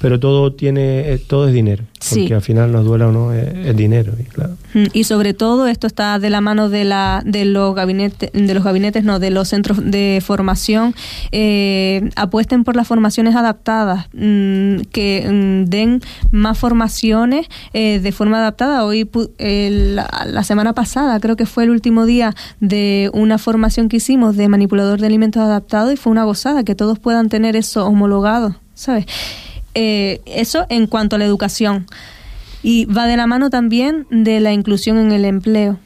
pero 0.03 0.19
todo 0.19 0.51
tiene 0.51 1.17
todo 1.27 1.47
es 1.47 1.53
dinero 1.53 1.85
porque 2.09 2.33
al 2.33 2.41
final 2.41 2.73
nos 2.73 2.83
duela 2.83 3.07
o 3.07 3.13
no 3.13 3.31
es, 3.31 3.73
dinero 3.77 4.11
y, 4.19 4.23
claro. 4.23 4.57
Mm, 4.73 4.87
y 4.91 5.05
sobre 5.05 5.33
todo 5.33 5.65
esto 5.67 5.87
está 5.87 6.19
de 6.19 6.29
la 6.29 6.41
mano 6.41 6.67
de 6.67 6.83
la 6.83 7.21
de 7.25 7.45
los 7.45 7.73
gabinetes 7.73 8.29
de 8.33 8.53
los 8.53 8.65
gabinetes 8.65 9.05
no 9.05 9.19
de 9.19 9.29
los 9.29 9.47
centros 9.47 9.79
de 9.81 10.21
formación. 10.21 10.93
Eh, 11.31 12.09
apuesten 12.17 12.65
por 12.65 12.75
las 12.75 12.85
formaciones 12.85 13.33
adaptadas 13.37 14.07
mm, 14.11 14.81
que 14.91 15.25
mm, 15.25 15.69
den 15.69 16.01
más 16.31 16.57
formaciones 16.57 17.47
eh, 17.71 18.01
de 18.01 18.11
forma 18.11 18.39
adaptada. 18.39 18.83
Hoy 18.83 19.09
la, 19.39 20.25
la 20.25 20.43
semana 20.43 20.73
pasada 20.73 21.17
creo 21.21 21.37
que 21.37 21.45
fue 21.45 21.63
el 21.63 21.69
último 21.69 22.05
día 22.05 22.35
de 22.59 23.09
una 23.13 23.37
formación 23.37 23.87
que 23.87 23.97
hicimos 23.97 24.35
de 24.35 24.49
manipulador 24.49 24.99
de 24.99 25.07
alimentos 25.07 25.41
adaptados 25.41 25.93
y 25.93 25.95
fue 25.95 26.11
una 26.11 26.25
gozada 26.25 26.65
que 26.65 26.75
todos 26.75 26.99
puedan 26.99 27.29
tener 27.29 27.55
eso 27.55 27.85
homologado 27.85 28.57
sabes 28.73 29.05
eh, 29.73 30.21
eso 30.25 30.65
en 30.69 30.87
cuanto 30.87 31.15
a 31.15 31.19
la 31.19 31.25
educación. 31.25 31.85
Y 32.61 32.85
va 32.85 33.07
de 33.07 33.17
la 33.17 33.27
mano 33.27 33.49
también 33.49 34.07
de 34.09 34.39
la 34.39 34.53
inclusión 34.53 34.97
en 34.97 35.11
el 35.11 35.25
empleo. 35.25 35.79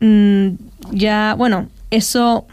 Mm, 0.00 0.54
ya, 0.90 1.34
bueno, 1.38 1.68
eso 1.90 2.46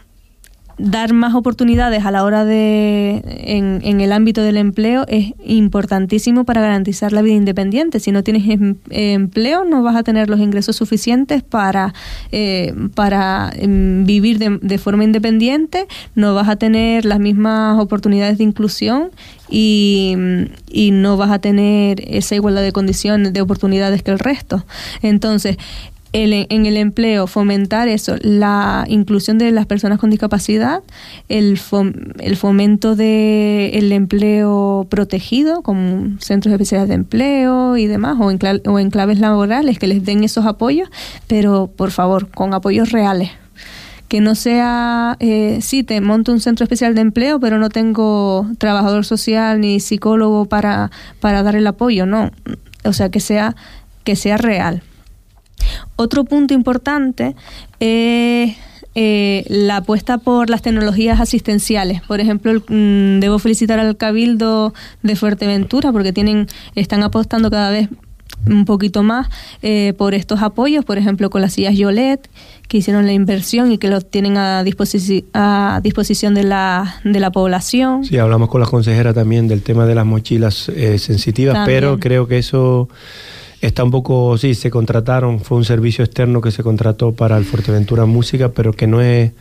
dar 0.80 1.12
más 1.12 1.34
oportunidades 1.34 2.04
a 2.04 2.10
la 2.10 2.24
hora 2.24 2.44
de 2.44 3.22
en, 3.26 3.80
en, 3.82 4.00
el 4.00 4.12
ámbito 4.12 4.42
del 4.42 4.56
empleo 4.56 5.04
es 5.08 5.34
importantísimo 5.44 6.44
para 6.44 6.60
garantizar 6.62 7.12
la 7.12 7.22
vida 7.22 7.34
independiente. 7.34 8.00
Si 8.00 8.12
no 8.12 8.22
tienes 8.24 8.48
em, 8.48 8.76
empleo, 8.88 9.64
no 9.64 9.82
vas 9.82 9.96
a 9.96 10.02
tener 10.02 10.30
los 10.30 10.40
ingresos 10.40 10.76
suficientes 10.76 11.42
para, 11.42 11.92
eh, 12.32 12.74
para 12.94 13.52
em, 13.54 14.04
vivir 14.04 14.38
de, 14.38 14.58
de, 14.62 14.78
forma 14.78 15.04
independiente, 15.04 15.86
no 16.14 16.34
vas 16.34 16.48
a 16.48 16.56
tener 16.56 17.04
las 17.04 17.18
mismas 17.18 17.78
oportunidades 17.78 18.38
de 18.38 18.44
inclusión 18.44 19.10
y, 19.50 20.16
y 20.70 20.92
no 20.92 21.16
vas 21.16 21.30
a 21.30 21.40
tener 21.40 22.02
esa 22.06 22.34
igualdad 22.34 22.62
de 22.62 22.72
condiciones, 22.72 23.32
de 23.32 23.40
oportunidades 23.42 24.02
que 24.02 24.12
el 24.12 24.18
resto. 24.18 24.64
Entonces, 25.02 25.58
en 26.12 26.66
el 26.66 26.76
empleo, 26.76 27.26
fomentar 27.26 27.86
eso, 27.88 28.16
la 28.20 28.84
inclusión 28.88 29.38
de 29.38 29.52
las 29.52 29.66
personas 29.66 29.98
con 29.98 30.10
discapacidad, 30.10 30.82
el, 31.28 31.60
el 32.18 32.36
fomento 32.36 32.96
del 32.96 33.74
el 33.74 33.92
empleo 33.92 34.86
protegido, 34.90 35.62
como 35.62 36.18
centros 36.18 36.52
especiales 36.52 36.88
de 36.88 36.94
empleo 36.94 37.76
y 37.76 37.86
demás, 37.86 38.16
o, 38.20 38.30
en 38.30 38.38
o 38.66 38.78
enclaves 38.78 39.20
laborales 39.20 39.78
que 39.78 39.86
les 39.86 40.04
den 40.04 40.24
esos 40.24 40.46
apoyos, 40.46 40.90
pero 41.28 41.70
por 41.74 41.92
favor, 41.92 42.28
con 42.30 42.54
apoyos 42.54 42.90
reales. 42.90 43.30
Que 44.08 44.20
no 44.20 44.34
sea, 44.34 45.16
eh, 45.20 45.60
sí, 45.62 45.84
te 45.84 46.00
monto 46.00 46.32
un 46.32 46.40
centro 46.40 46.64
especial 46.64 46.96
de 46.96 47.02
empleo, 47.02 47.38
pero 47.38 47.58
no 47.58 47.68
tengo 47.68 48.44
trabajador 48.58 49.04
social 49.04 49.60
ni 49.60 49.78
psicólogo 49.78 50.46
para, 50.46 50.90
para 51.20 51.44
dar 51.44 51.54
el 51.54 51.64
apoyo, 51.68 52.06
no. 52.06 52.32
O 52.84 52.92
sea, 52.92 53.10
que 53.10 53.20
sea, 53.20 53.54
que 54.02 54.16
sea 54.16 54.36
real. 54.36 54.82
Otro 55.96 56.24
punto 56.24 56.54
importante 56.54 57.34
es 57.78 58.56
eh, 58.94 59.44
la 59.48 59.78
apuesta 59.78 60.18
por 60.18 60.50
las 60.50 60.62
tecnologías 60.62 61.20
asistenciales. 61.20 62.02
Por 62.02 62.20
ejemplo, 62.20 62.52
mm, 62.52 63.20
debo 63.20 63.38
felicitar 63.38 63.78
al 63.78 63.96
Cabildo 63.96 64.74
de 65.02 65.14
Fuerteventura 65.14 65.92
porque 65.92 66.12
tienen, 66.12 66.48
están 66.74 67.02
apostando 67.02 67.50
cada 67.50 67.70
vez 67.70 67.88
un 68.46 68.64
poquito 68.64 69.02
más 69.02 69.28
eh, 69.62 69.92
por 69.96 70.14
estos 70.14 70.42
apoyos, 70.42 70.84
por 70.84 70.98
ejemplo, 70.98 71.30
con 71.30 71.40
las 71.40 71.52
sillas 71.52 71.76
Yolet, 71.76 72.28
que 72.68 72.78
hicieron 72.78 73.06
la 73.06 73.12
inversión 73.12 73.70
y 73.70 73.78
que 73.78 73.88
los 73.88 74.10
tienen 74.10 74.36
a, 74.36 74.60
a 74.60 75.80
disposición 75.82 76.34
de 76.34 76.44
la, 76.44 77.00
de 77.04 77.20
la 77.20 77.30
población. 77.30 78.04
Sí, 78.04 78.18
hablamos 78.18 78.48
con 78.48 78.60
la 78.60 78.66
consejera 78.66 79.12
también 79.12 79.46
del 79.46 79.62
tema 79.62 79.86
de 79.86 79.94
las 79.94 80.06
mochilas 80.06 80.68
eh, 80.68 80.98
sensitivas, 80.98 81.58
pero 81.66 81.98
creo 82.00 82.26
que 82.26 82.38
eso 82.38 82.88
Está 83.60 83.84
un 83.84 83.90
poco, 83.90 84.38
sí, 84.38 84.54
se 84.54 84.70
contrataron, 84.70 85.40
fue 85.40 85.58
un 85.58 85.64
servicio 85.64 86.04
externo 86.04 86.40
que 86.40 86.50
se 86.50 86.62
contrató 86.62 87.12
para 87.12 87.36
el 87.36 87.44
Fuerteventura 87.44 88.06
Música, 88.06 88.50
pero 88.50 88.72
que 88.72 88.86
no 88.86 89.00
es 89.02 89.32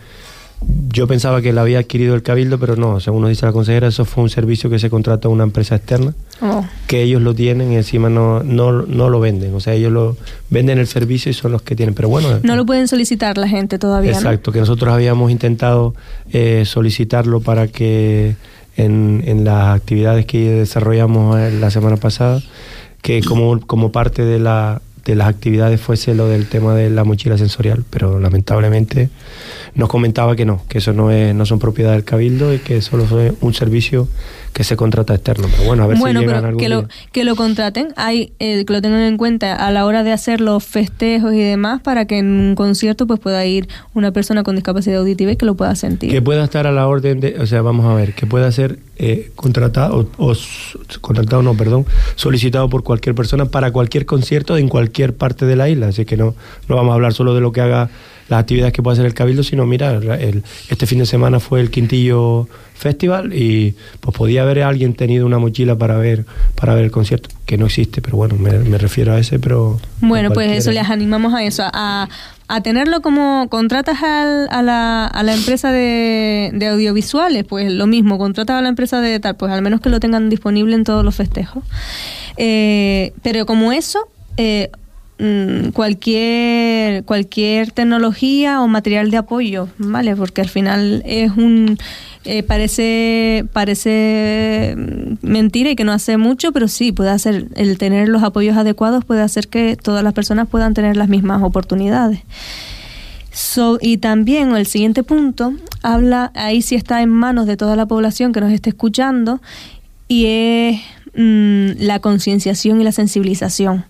yo 0.89 1.07
pensaba 1.07 1.41
que 1.41 1.53
la 1.53 1.61
había 1.61 1.80
adquirido 1.80 2.15
el 2.15 2.22
Cabildo, 2.22 2.59
pero 2.59 2.76
no, 2.76 2.99
según 2.99 3.22
nos 3.22 3.30
dice 3.30 3.45
la 3.45 3.53
consejera, 3.53 3.88
eso 3.88 4.03
fue 4.03 4.24
un 4.24 4.30
servicio 4.30 4.70
que 4.70 4.78
se 4.78 4.89
contrató 4.89 5.30
a 5.30 5.32
una 5.32 5.43
empresa 5.43 5.76
externa, 5.76 6.13
Oh. 6.41 6.65
que 6.88 7.01
ellos 7.03 7.22
lo 7.22 7.34
tienen 7.36 7.72
y 7.74 7.76
encima 7.76 8.09
no, 8.09 8.43
no, 8.43 8.72
no 8.72 9.09
lo 9.09 9.20
venden. 9.20 9.53
O 9.55 9.59
sea, 9.59 9.74
ellos 9.74 9.91
lo 9.91 10.17
venden 10.49 10.78
el 10.78 10.88
servicio 10.88 11.30
y 11.30 11.34
son 11.34 11.51
los 11.51 11.61
que 11.61 11.76
tienen. 11.76 11.95
Pero 11.95 12.09
bueno, 12.09 12.39
No 12.43 12.55
lo 12.55 12.65
pueden 12.65 12.88
solicitar 12.88 13.38
la 13.38 13.47
gente 13.47 13.78
todavía, 13.80 14.11
¿no? 14.11 14.17
Exacto, 14.17 14.51
que 14.51 14.59
nosotros 14.59 14.93
habíamos 14.93 15.32
intentado 15.32 15.95
eh, 16.32 16.63
solicitarlo 16.65 17.39
para 17.41 17.67
que 17.67 18.36
en, 18.78 19.24
en 19.26 19.43
las 19.43 19.76
actividades 19.76 20.26
que 20.26 20.49
desarrollamos 20.51 21.39
eh, 21.39 21.51
la 21.59 21.72
semana 21.72 21.97
pasada, 21.97 22.41
que 23.02 23.22
como, 23.24 23.60
como 23.62 23.91
parte 23.91 24.24
de, 24.24 24.39
la, 24.39 24.82
de 25.10 25.16
las 25.16 25.28
actividades 25.28 25.82
fuese 25.82 26.14
lo 26.14 26.28
del 26.28 26.47
tema 26.47 26.76
de 26.76 26.89
la 26.89 27.03
mochila 27.03 27.38
sensorial, 27.38 27.84
pero 27.89 28.20
lamentablemente 28.20 29.10
nos 29.76 29.89
comentaba 29.89 30.36
que 30.36 30.45
no, 30.45 30.62
que 30.68 30.80
eso 30.80 30.93
no 30.93 31.12
es 31.12 31.34
no 31.36 31.45
son 31.45 31.60
propiedad 31.60 31.91
del 31.91 32.03
cabildo 32.03 32.53
y 32.53 32.60
que 32.60 32.82
solo 32.82 33.03
es 33.20 33.34
un 33.41 33.53
servicio 33.53 34.07
que 34.53 34.64
se 34.64 34.76
contrata 34.76 35.16
externo. 35.16 35.47
Pero 35.51 35.64
bueno, 35.64 35.84
a 35.84 35.88
ver 35.88 35.97
bueno, 35.97 36.20
si 36.20 36.26
llegan 36.26 36.41
pero 36.41 36.47
algún 36.47 36.62
que 36.62 36.70
lo, 36.70 36.82
día. 36.82 36.89
que 37.12 37.24
lo 37.24 37.36
contraten, 37.36 37.93
hay, 37.95 38.34
eh, 38.39 38.66
que 38.66 38.74
lo 38.74 38.82
tengan 38.82 39.01
en 39.01 39.18
cuenta 39.18 39.55
a 39.55 39.72
la 39.72 39.86
hora 39.86 40.03
de 40.03 40.12
hacer 40.12 40.41
los 40.41 40.64
festejos 40.64 41.34
y 41.34 41.39
demás 41.39 41.82
para 41.82 42.05
que 42.05 42.18
en 42.18 42.28
un 42.28 42.55
concierto 42.55 43.07
pues 43.07 43.20
pueda 43.20 43.45
ir 43.45 43.70
una 43.93 44.12
persona 44.12 44.43
con 44.43 44.55
discapacidad 44.55 44.97
auditiva 44.99 45.32
y 45.32 45.38
que 45.38 45.45
lo 45.45 45.55
pueda 45.55 45.76
sentir. 45.76 46.12
Que 46.12 46.22
pueda 46.22 46.43
estar 46.43 46.68
a 46.68 46.72
la 46.72 46.88
orden 46.88 47.20
de, 47.22 47.39
o 47.39 47.45
sea, 47.45 47.62
vamos 47.62 47.86
a 47.86 47.93
ver, 47.93 48.14
que 48.14 48.26
pueda 48.26 48.51
ser 48.51 48.80
eh, 48.97 49.32
contratado, 49.36 50.10
o, 50.18 50.32
o 50.32 50.36
contratado 50.99 51.41
no, 51.41 51.55
perdón, 51.55 51.86
solicitado 52.16 52.70
por 52.70 52.84
cualquier 52.84 53.16
persona 53.16 53.45
para 53.45 53.72
cualquier 53.72 54.05
concierto 54.05 54.57
en 54.57 54.68
cualquier 54.68 54.99
parte 55.14 55.45
de 55.45 55.56
la 55.56 55.70
isla. 55.70 55.88
Así 55.88 56.06
que 56.06 56.18
no, 56.18 56.36
no 56.68 56.76
vamos 56.76 56.91
a 56.91 56.95
hablar 56.95 57.14
solo 57.14 57.34
de 57.36 57.41
lo 57.41 57.52
que 57.52 57.62
haga 57.62 57.89
las 58.30 58.41
actividades 58.41 58.74
que 58.74 58.84
pueda 58.84 58.93
hacer 58.93 59.06
el 59.08 59.14
Cabildo, 59.16 59.41
sino 59.43 59.66
mira, 59.66 59.91
el- 59.93 60.43
este 60.70 60.86
fin 60.86 61.00
de 61.00 61.06
semana 61.08 61.39
fue 61.39 61.62
el 61.62 61.72
Quintillo 61.72 62.47
Festival 62.76 63.34
y 63.34 63.76
pues 64.00 64.16
podía 64.16 64.43
haber 64.43 64.62
alguien 64.62 64.93
tenido 64.93 65.26
una 65.26 65.39
mochila 65.39 65.76
para 65.78 65.97
ver 65.97 66.26
para 66.56 66.76
ver 66.76 66.86
el 66.86 66.91
concierto, 66.91 67.30
que 67.45 67.58
no 67.58 67.66
existe, 67.66 68.02
pero 68.02 68.18
bueno, 68.18 68.36
me, 68.36 68.52
me 68.60 68.78
refiero 68.78 69.14
a 69.14 69.20
ese, 69.20 69.39
pero... 69.39 69.80
Bueno, 70.00 70.30
pues 70.32 70.52
eso 70.52 70.72
les 70.72 70.88
animamos 70.89 71.34
a 71.34 71.43
eso, 71.43 71.64
a, 71.66 72.08
a 72.47 72.62
tenerlo 72.62 73.02
como 73.02 73.47
contratas 73.50 74.02
al- 74.04 74.47
a, 74.52 74.62
la, 74.62 75.08
a 75.08 75.24
la 75.24 75.34
empresa 75.34 75.72
de, 75.72 76.52
de 76.54 76.68
audiovisuales, 76.68 77.43
pues 77.45 77.72
lo 77.72 77.88
mismo, 77.88 78.18
contratas 78.20 78.58
a 78.58 78.62
la 78.62 78.70
empresa 78.70 79.02
de 79.02 79.20
tal, 79.20 79.36
pues 79.38 79.52
al 79.52 79.62
menos 79.64 79.82
que 79.82 79.89
lo 79.89 80.00
tengan 80.00 80.30
disponible 80.30 80.76
en 80.76 80.84
todos 80.84 81.04
los 81.04 81.16
festejos. 81.16 81.64
Eh, 82.38 83.12
pero 83.24 83.45
como 83.45 83.72
eso, 83.72 84.00
eh, 84.38 84.70
mm, 85.20 85.70
cualquier 85.70 87.03
cualquier 87.03 87.72
tecnología 87.72 88.61
o 88.61 88.67
material 88.67 89.11
de 89.11 89.17
apoyo, 89.17 89.67
¿vale? 89.78 90.15
Porque 90.15 90.41
al 90.41 90.49
final 90.49 91.03
es 91.05 91.32
un 91.32 91.78
eh, 92.26 92.43
parece 92.43 93.45
parece 93.53 94.76
mm, 94.78 95.13
mentira 95.22 95.72
y 95.72 95.76
que 95.76 95.84
no 95.84 95.91
hace 95.91 96.17
mucho, 96.17 96.51
pero 96.51 96.67
sí 96.67 96.91
puede 96.91 97.11
hacer 97.11 97.47
el 97.55 97.78
tener 97.78 98.09
los 98.09 98.24
apoyos 98.24 98.57
adecuados 98.57 99.05
puede 99.05 99.22
hacer 99.22 99.47
que 99.47 99.78
todas 99.82 100.03
las 100.03 100.13
personas 100.13 100.47
puedan 100.47 100.74
tener 100.74 100.97
las 100.97 101.09
mismas 101.09 101.41
oportunidades. 101.43 102.22
So- 103.32 103.78
y 103.82 103.97
también 103.97 104.55
el 104.55 104.65
siguiente 104.65 105.03
punto 105.03 105.53
habla, 105.82 106.32
ahí 106.36 106.61
sí 106.61 106.76
está 106.76 107.01
en 107.01 107.09
manos 107.09 107.45
de 107.45 107.57
toda 107.57 107.76
la 107.76 107.86
población 107.86 108.34
que 108.34 108.41
nos 108.41 108.51
esté 108.51 108.72
escuchando, 108.72 109.39
y 110.07 110.26
es 110.26 110.82
mm, 111.15 111.82
la 111.84 111.99
concienciación 111.99 112.82
y 112.82 112.84
la 112.84 112.91
sensibilización. 112.91 113.86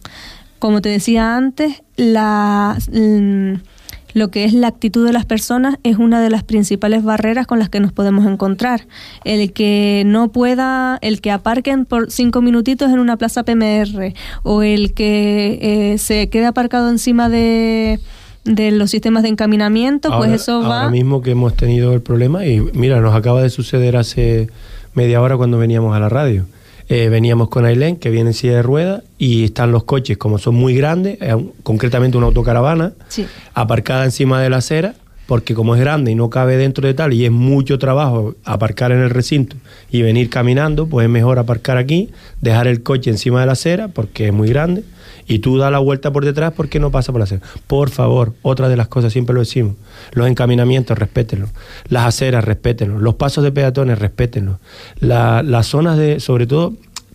Como 0.59 0.81
te 0.81 0.89
decía 0.89 1.35
antes, 1.37 1.81
la, 1.95 2.77
mm, 2.91 3.53
lo 4.13 4.29
que 4.31 4.43
es 4.43 4.53
la 4.53 4.67
actitud 4.67 5.05
de 5.05 5.13
las 5.13 5.25
personas 5.25 5.77
es 5.83 5.97
una 5.97 6.19
de 6.21 6.29
las 6.29 6.43
principales 6.43 7.03
barreras 7.03 7.47
con 7.47 7.59
las 7.59 7.69
que 7.69 7.79
nos 7.79 7.93
podemos 7.93 8.25
encontrar. 8.25 8.87
El 9.23 9.53
que 9.53 10.03
no 10.05 10.29
pueda, 10.31 10.97
el 11.01 11.21
que 11.21 11.31
aparquen 11.31 11.85
por 11.85 12.11
cinco 12.11 12.41
minutitos 12.41 12.91
en 12.91 12.99
una 12.99 13.17
plaza 13.17 13.43
PMR 13.43 14.13
o 14.43 14.63
el 14.63 14.93
que 14.93 15.59
eh, 15.93 15.97
se 15.97 16.27
quede 16.29 16.47
aparcado 16.47 16.89
encima 16.89 17.29
de, 17.29 17.99
de 18.45 18.71
los 18.71 18.89
sistemas 18.91 19.23
de 19.23 19.29
encaminamiento, 19.29 20.11
Ahora- 20.11 20.29
pues 20.29 20.41
eso 20.41 20.61
va... 20.61 20.79
Ahora 20.81 20.91
mismo 20.91 21.21
que 21.21 21.31
hemos 21.31 21.55
tenido 21.55 21.93
el 21.93 22.01
problema, 22.01 22.45
y 22.45 22.59
mira, 22.73 22.99
nos 22.99 23.15
acaba 23.15 23.41
de 23.43 23.49
suceder 23.49 23.95
hace 23.95 24.49
media 24.95 25.21
hora 25.21 25.37
cuando 25.37 25.57
veníamos 25.57 25.95
a 25.95 25.99
la 25.99 26.09
radio. 26.09 26.45
Eh, 26.91 27.07
veníamos 27.09 27.49
con 27.49 27.65
Ailén, 27.65 27.97
que 27.97 28.09
viene 28.09 28.31
en 28.31 28.33
silla 28.33 28.55
de 28.55 28.61
ruedas, 28.63 29.03
y 29.19 29.43
están 29.45 29.71
los 29.71 29.83
coches, 29.83 30.17
como 30.17 30.39
son 30.39 30.55
muy 30.55 30.73
grandes, 30.75 31.19
eh, 31.21 31.35
concretamente 31.61 32.17
una 32.17 32.25
autocaravana, 32.27 32.93
Sí. 33.09 33.27
aparcada 33.53 34.05
encima 34.05 34.41
de 34.41 34.49
la 34.49 34.57
acera, 34.57 34.95
porque 35.27 35.53
como 35.53 35.75
es 35.75 35.81
grande 35.81 36.09
y 36.11 36.15
no 36.15 36.31
cabe 36.31 36.57
dentro 36.57 36.87
de 36.87 36.95
tal, 36.95 37.13
y 37.13 37.25
es 37.25 37.31
mucho 37.31 37.77
trabajo 37.77 38.33
aparcar 38.43 38.91
en 38.91 39.01
el 39.01 39.11
recinto 39.11 39.55
y 39.91 40.01
venir 40.01 40.31
caminando, 40.31 40.87
pues 40.87 41.03
es 41.05 41.11
mejor 41.11 41.37
aparcar 41.37 41.77
aquí, 41.77 42.09
dejar 42.41 42.65
el 42.65 42.81
coche 42.81 43.11
encima 43.11 43.41
de 43.41 43.45
la 43.45 43.51
acera, 43.51 43.89
porque 43.89 44.25
es 44.29 44.33
muy 44.33 44.49
grande, 44.49 44.83
y 45.29 45.39
tú 45.39 45.57
das 45.57 45.71
la 45.71 45.79
vuelta 45.79 46.11
por 46.11 46.25
detrás 46.25 46.51
porque 46.53 46.79
no 46.81 46.91
pasa 46.91 47.13
por 47.13 47.19
la 47.19 47.23
acera. 47.23 47.41
Por 47.67 47.89
favor, 47.91 48.33
otra 48.41 48.67
de 48.67 48.75
las 48.75 48.87
cosas, 48.89 49.13
siempre 49.13 49.33
lo 49.33 49.39
decimos, 49.39 49.75
los 50.11 50.27
encaminamientos, 50.27 50.97
respétenlos, 50.97 51.51
las 51.87 52.05
aceras, 52.07 52.43
respétenlos, 52.43 53.01
los 53.01 53.13
pasos 53.15 53.43
de 53.43 53.51
peatones, 53.51 53.99
respétenlos, 53.99 54.57
La- 54.99 55.43
las 55.43 55.67
zonas 55.67 55.97
de, 55.97 56.19
sobre 56.19 56.47
todo, 56.47 56.73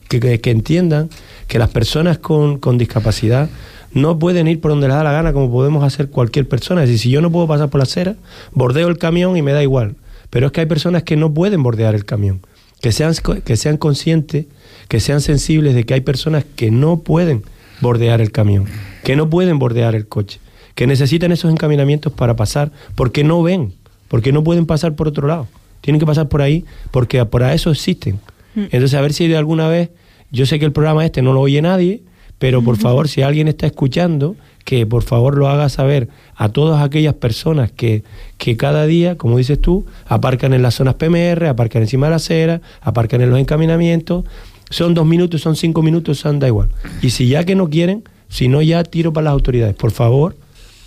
que, 0.08 0.20
que- 0.40 0.50
entiendan 0.50 1.10
que 1.48 1.58
las 1.58 1.70
personas 1.70 2.18
con, 2.18 2.58
con 2.58 2.78
discapacidad 2.78 3.50
no 3.92 4.18
pueden 4.18 4.46
ir 4.48 4.60
por 4.60 4.70
donde 4.70 4.86
les 4.88 4.96
da 4.96 5.02
la 5.04 5.12
gana 5.12 5.32
como 5.32 5.50
podemos 5.50 5.82
hacer 5.84 6.08
cualquier 6.08 6.48
persona. 6.48 6.82
Es 6.84 6.88
decir, 6.88 7.02
si 7.02 7.10
yo 7.10 7.20
no 7.20 7.30
puedo 7.32 7.46
pasar 7.48 7.68
por 7.68 7.78
la 7.80 7.82
acera, 7.84 8.14
bordeo 8.52 8.88
el 8.88 8.98
camión 8.98 9.36
y 9.36 9.42
me 9.42 9.52
da 9.52 9.62
igual. 9.62 9.96
Pero 10.30 10.46
es 10.46 10.52
que 10.52 10.60
hay 10.60 10.66
personas 10.66 11.02
que 11.02 11.16
no 11.16 11.32
pueden 11.34 11.62
bordear 11.62 11.94
el 11.94 12.04
camión. 12.04 12.40
Que 12.80 12.92
sean, 12.92 13.12
que 13.44 13.56
sean 13.56 13.76
conscientes, 13.76 14.46
que 14.88 15.00
sean 15.00 15.20
sensibles 15.20 15.74
de 15.74 15.84
que 15.84 15.94
hay 15.94 16.00
personas 16.00 16.44
que 16.56 16.70
no 16.70 16.98
pueden 17.00 17.42
bordear 17.80 18.20
el 18.20 18.30
camión, 18.30 18.66
que 19.02 19.16
no 19.16 19.28
pueden 19.30 19.58
bordear 19.58 19.94
el 19.94 20.06
coche, 20.06 20.40
que 20.74 20.86
necesitan 20.86 21.32
esos 21.32 21.50
encaminamientos 21.50 22.12
para 22.12 22.36
pasar 22.36 22.72
porque 22.94 23.24
no 23.24 23.42
ven, 23.42 23.72
porque 24.08 24.32
no 24.32 24.44
pueden 24.44 24.66
pasar 24.66 24.94
por 24.94 25.08
otro 25.08 25.28
lado. 25.28 25.46
Tienen 25.80 26.00
que 26.00 26.06
pasar 26.06 26.28
por 26.28 26.42
ahí 26.42 26.64
porque 26.90 27.24
por 27.24 27.42
eso 27.42 27.70
existen. 27.70 28.18
Entonces, 28.56 28.94
a 28.94 29.00
ver 29.00 29.12
si 29.12 29.26
de 29.26 29.36
alguna 29.36 29.68
vez, 29.68 29.90
yo 30.30 30.46
sé 30.46 30.58
que 30.58 30.64
el 30.64 30.72
programa 30.72 31.04
este 31.04 31.22
no 31.22 31.32
lo 31.32 31.40
oye 31.40 31.60
nadie, 31.60 32.02
pero 32.38 32.62
por 32.62 32.76
favor, 32.76 33.08
si 33.08 33.22
alguien 33.22 33.48
está 33.48 33.66
escuchando, 33.66 34.36
que 34.64 34.86
por 34.86 35.02
favor 35.02 35.36
lo 35.36 35.48
haga 35.48 35.68
saber 35.68 36.08
a 36.36 36.48
todas 36.48 36.82
aquellas 36.82 37.14
personas 37.14 37.70
que, 37.70 38.02
que 38.38 38.56
cada 38.56 38.86
día, 38.86 39.16
como 39.16 39.38
dices 39.38 39.60
tú, 39.60 39.86
aparcan 40.06 40.52
en 40.54 40.62
las 40.62 40.74
zonas 40.74 40.94
PMR, 40.94 41.46
aparcan 41.46 41.82
encima 41.82 42.06
de 42.06 42.10
la 42.10 42.16
acera, 42.16 42.60
aparcan 42.80 43.20
en 43.20 43.30
los 43.30 43.38
encaminamientos. 43.38 44.24
Son 44.70 44.94
dos 44.94 45.06
minutos, 45.06 45.40
son 45.40 45.56
cinco 45.56 45.82
minutos, 45.82 46.18
son 46.18 46.38
da 46.38 46.48
igual. 46.48 46.68
Y 47.02 47.10
si 47.10 47.28
ya 47.28 47.44
que 47.44 47.54
no 47.54 47.68
quieren, 47.70 48.04
si 48.28 48.48
no 48.48 48.62
ya 48.62 48.82
tiro 48.84 49.12
para 49.12 49.24
las 49.24 49.32
autoridades. 49.32 49.74
Por 49.76 49.90
favor, 49.90 50.36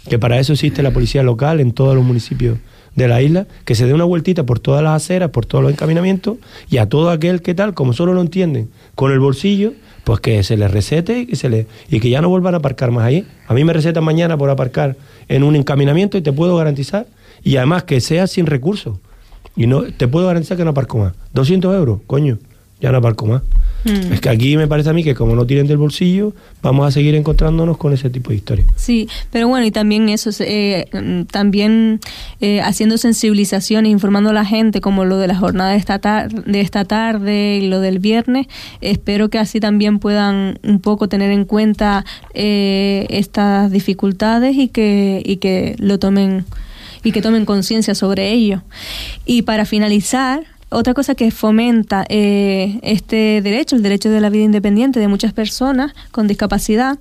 que 0.10 0.20
para 0.20 0.40
eso 0.40 0.54
existe 0.54 0.84
la 0.84 0.92
policía 0.92 1.24
local 1.24 1.60
en 1.60 1.72
todos 1.72 1.96
los 1.96 2.04
municipios 2.04 2.58
de 2.96 3.08
la 3.08 3.22
isla, 3.22 3.46
que 3.64 3.76
se 3.76 3.86
dé 3.86 3.94
una 3.94 4.06
vueltita 4.06 4.44
por 4.44 4.60
todas 4.60 4.84
las 4.84 5.04
aceras, 5.04 5.30
por 5.30 5.46
todos 5.46 5.64
los 5.64 5.72
encaminamientos, 5.72 6.38
y 6.70 6.78
a 6.78 6.90
todo 6.90 7.12
aquel 7.12 7.42
que 7.44 7.54
tal, 7.54 7.76
como 7.76 7.94
solo 7.94 8.14
lo 8.14 8.22
entienden, 8.22 8.70
con 8.96 9.12
el 9.12 9.20
bolsillo, 9.20 9.74
pues 10.04 10.20
que 10.20 10.42
se 10.44 10.58
les 10.58 10.72
recete 10.72 11.20
y 11.20 11.26
que, 11.28 11.36
se 11.36 11.50
le, 11.50 11.68
y 11.90 12.00
que 12.00 12.10
ya 12.10 12.22
no 12.22 12.30
vuelvan 12.30 12.56
a 12.56 12.58
aparcar 12.58 12.90
más 12.90 13.04
ahí. 13.04 13.28
A 13.48 13.54
mí 13.54 13.64
me 13.64 13.74
recetan 13.74 14.04
mañana 14.04 14.36
por 14.36 14.50
aparcar 14.50 14.98
en 15.28 15.44
un 15.44 15.56
encaminamiento 15.56 16.18
y 16.18 16.22
te 16.22 16.34
puedo 16.34 16.58
garantizar, 16.58 17.06
y 17.44 17.58
además 17.58 17.84
que 17.84 18.02
sea 18.02 18.26
sin 18.26 18.48
recursos, 18.48 18.98
y 19.56 19.68
no 19.68 19.84
te 19.84 20.08
puedo 20.08 20.26
garantizar 20.26 20.58
que 20.58 20.64
no 20.64 20.72
aparco 20.72 20.98
más. 20.98 21.14
200 21.34 21.76
euros, 21.76 22.00
coño, 22.08 22.40
ya 22.82 22.92
no 22.92 22.98
aparco 22.98 23.28
más. 23.28 23.44
Mm. 23.88 24.14
Es 24.14 24.22
que 24.22 24.30
aquí 24.30 24.58
me 24.58 24.68
parece 24.68 24.90
a 24.90 24.94
mí 24.94 25.04
que 25.04 25.16
como 25.16 25.36
no 25.36 25.46
tienen 25.46 25.66
del 25.68 25.78
bolsillo, 25.78 26.34
vamos 26.62 26.86
a 26.88 26.92
seguir 26.92 27.16
encontrándonos 27.16 27.78
con 27.78 27.94
ese 27.94 28.10
tipo 28.10 28.32
de 28.32 28.36
historias. 28.36 28.68
Sí, 28.76 29.08
pero 29.32 29.48
bueno, 29.48 29.66
y 29.66 29.72
también 29.72 30.10
eso, 30.10 30.30
eh, 30.42 30.86
mm, 30.92 31.24
también 31.24 32.00
eh, 32.42 32.60
haciendo 32.62 32.98
sensibilización 32.98 33.86
e 33.86 33.90
informando 33.90 34.32
a 34.32 34.34
la 34.34 34.46
gente, 34.46 34.82
como 34.82 35.06
lo 35.06 35.18
de 35.18 35.28
la 35.28 35.36
jornada 35.38 35.72
de 35.72 35.78
esta, 35.78 36.00
tar- 36.00 36.44
de 36.44 36.60
esta 36.62 36.84
tarde 36.86 37.60
y 37.62 37.68
lo 37.68 37.80
del 37.80 38.00
viernes, 38.00 38.48
espero 38.82 39.30
que 39.30 39.40
así 39.40 39.60
también 39.60 40.00
puedan 40.00 40.60
un 40.64 40.80
poco 40.80 41.08
tener 41.08 41.32
en 41.32 41.46
cuenta 41.46 42.04
eh, 42.34 43.06
estas 43.10 43.72
dificultades 43.72 44.56
y 44.58 44.68
que, 44.68 45.22
y 45.26 45.38
que 45.38 45.76
lo 45.80 45.98
tomen 46.00 46.46
y 47.04 47.12
que 47.14 47.22
tomen 47.22 47.46
conciencia 47.46 47.96
sobre 47.96 48.32
ello. 48.34 48.64
Y 49.26 49.44
para 49.44 49.64
finalizar, 49.66 50.42
otra 50.70 50.94
cosa 50.94 51.16
que 51.16 51.32
fomenta 51.32 52.06
eh, 52.10 52.80
este 52.84 53.42
derecho, 53.42 53.76
el 53.76 53.84
derecho 53.84 54.10
de 54.10 54.20
la 54.20 54.30
vida 54.30 54.44
independiente 54.44 55.00
de 55.00 55.08
muchas 55.08 55.34
personas 55.34 55.94
con 56.12 56.28
discapacidad, 56.28 57.00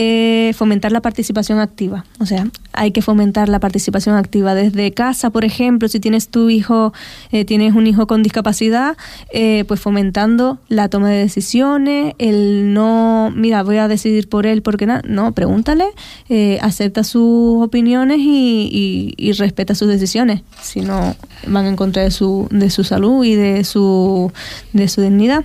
es 0.00 0.56
fomentar 0.56 0.92
la 0.92 1.00
participación 1.00 1.58
activa. 1.58 2.04
O 2.20 2.26
sea, 2.26 2.46
hay 2.72 2.92
que 2.92 3.02
fomentar 3.02 3.48
la 3.48 3.58
participación 3.58 4.14
activa 4.14 4.54
desde 4.54 4.92
casa, 4.92 5.30
por 5.30 5.44
ejemplo, 5.44 5.88
si 5.88 5.98
tienes 5.98 6.28
tu 6.28 6.50
hijo, 6.50 6.92
eh, 7.32 7.44
tienes 7.44 7.74
un 7.74 7.88
hijo 7.88 8.06
con 8.06 8.22
discapacidad, 8.22 8.96
eh, 9.32 9.64
pues 9.66 9.80
fomentando 9.80 10.58
la 10.68 10.88
toma 10.88 11.10
de 11.10 11.16
decisiones, 11.16 12.14
el 12.18 12.72
no, 12.72 13.32
mira, 13.34 13.64
voy 13.64 13.78
a 13.78 13.88
decidir 13.88 14.28
por 14.28 14.46
él 14.46 14.62
porque 14.62 14.86
no, 14.86 15.00
no, 15.02 15.32
pregúntale, 15.32 15.86
eh, 16.28 16.60
acepta 16.62 17.02
sus 17.02 17.60
opiniones 17.60 18.18
y, 18.20 19.14
y, 19.16 19.32
respeta 19.32 19.74
sus 19.74 19.88
decisiones, 19.88 20.42
si 20.62 20.80
no 20.80 21.16
van 21.48 21.66
en 21.66 21.74
contra 21.74 22.02
de 22.04 22.12
su, 22.12 22.46
de 22.52 22.70
su 22.70 22.84
salud 22.84 23.24
y 23.24 23.34
de 23.34 23.64
su, 23.64 24.30
de 24.72 24.88
su 24.88 25.02
dignidad. 25.02 25.44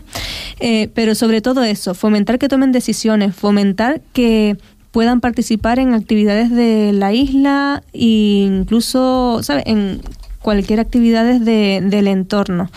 pero 0.93 1.15
sobre 1.15 1.41
todo 1.41 1.63
eso, 1.63 1.95
fomentar 1.95 2.37
que 2.37 2.47
tomen 2.47 2.71
decisiones, 2.71 3.35
fomentar 3.35 4.01
que 4.13 4.42
puedan 4.91 5.21
participar 5.21 5.79
en 5.79 5.93
actividades 5.93 6.51
de 6.51 6.93
la 6.93 7.13
isla 7.13 7.83
e 7.93 8.45
incluso, 8.45 9.39
¿sabe? 9.41 9.63
En 9.65 10.01
cualquier 10.41 10.79
actividades 10.79 11.43
de, 11.43 11.81
del 11.83 12.07
entorno. 12.07 12.69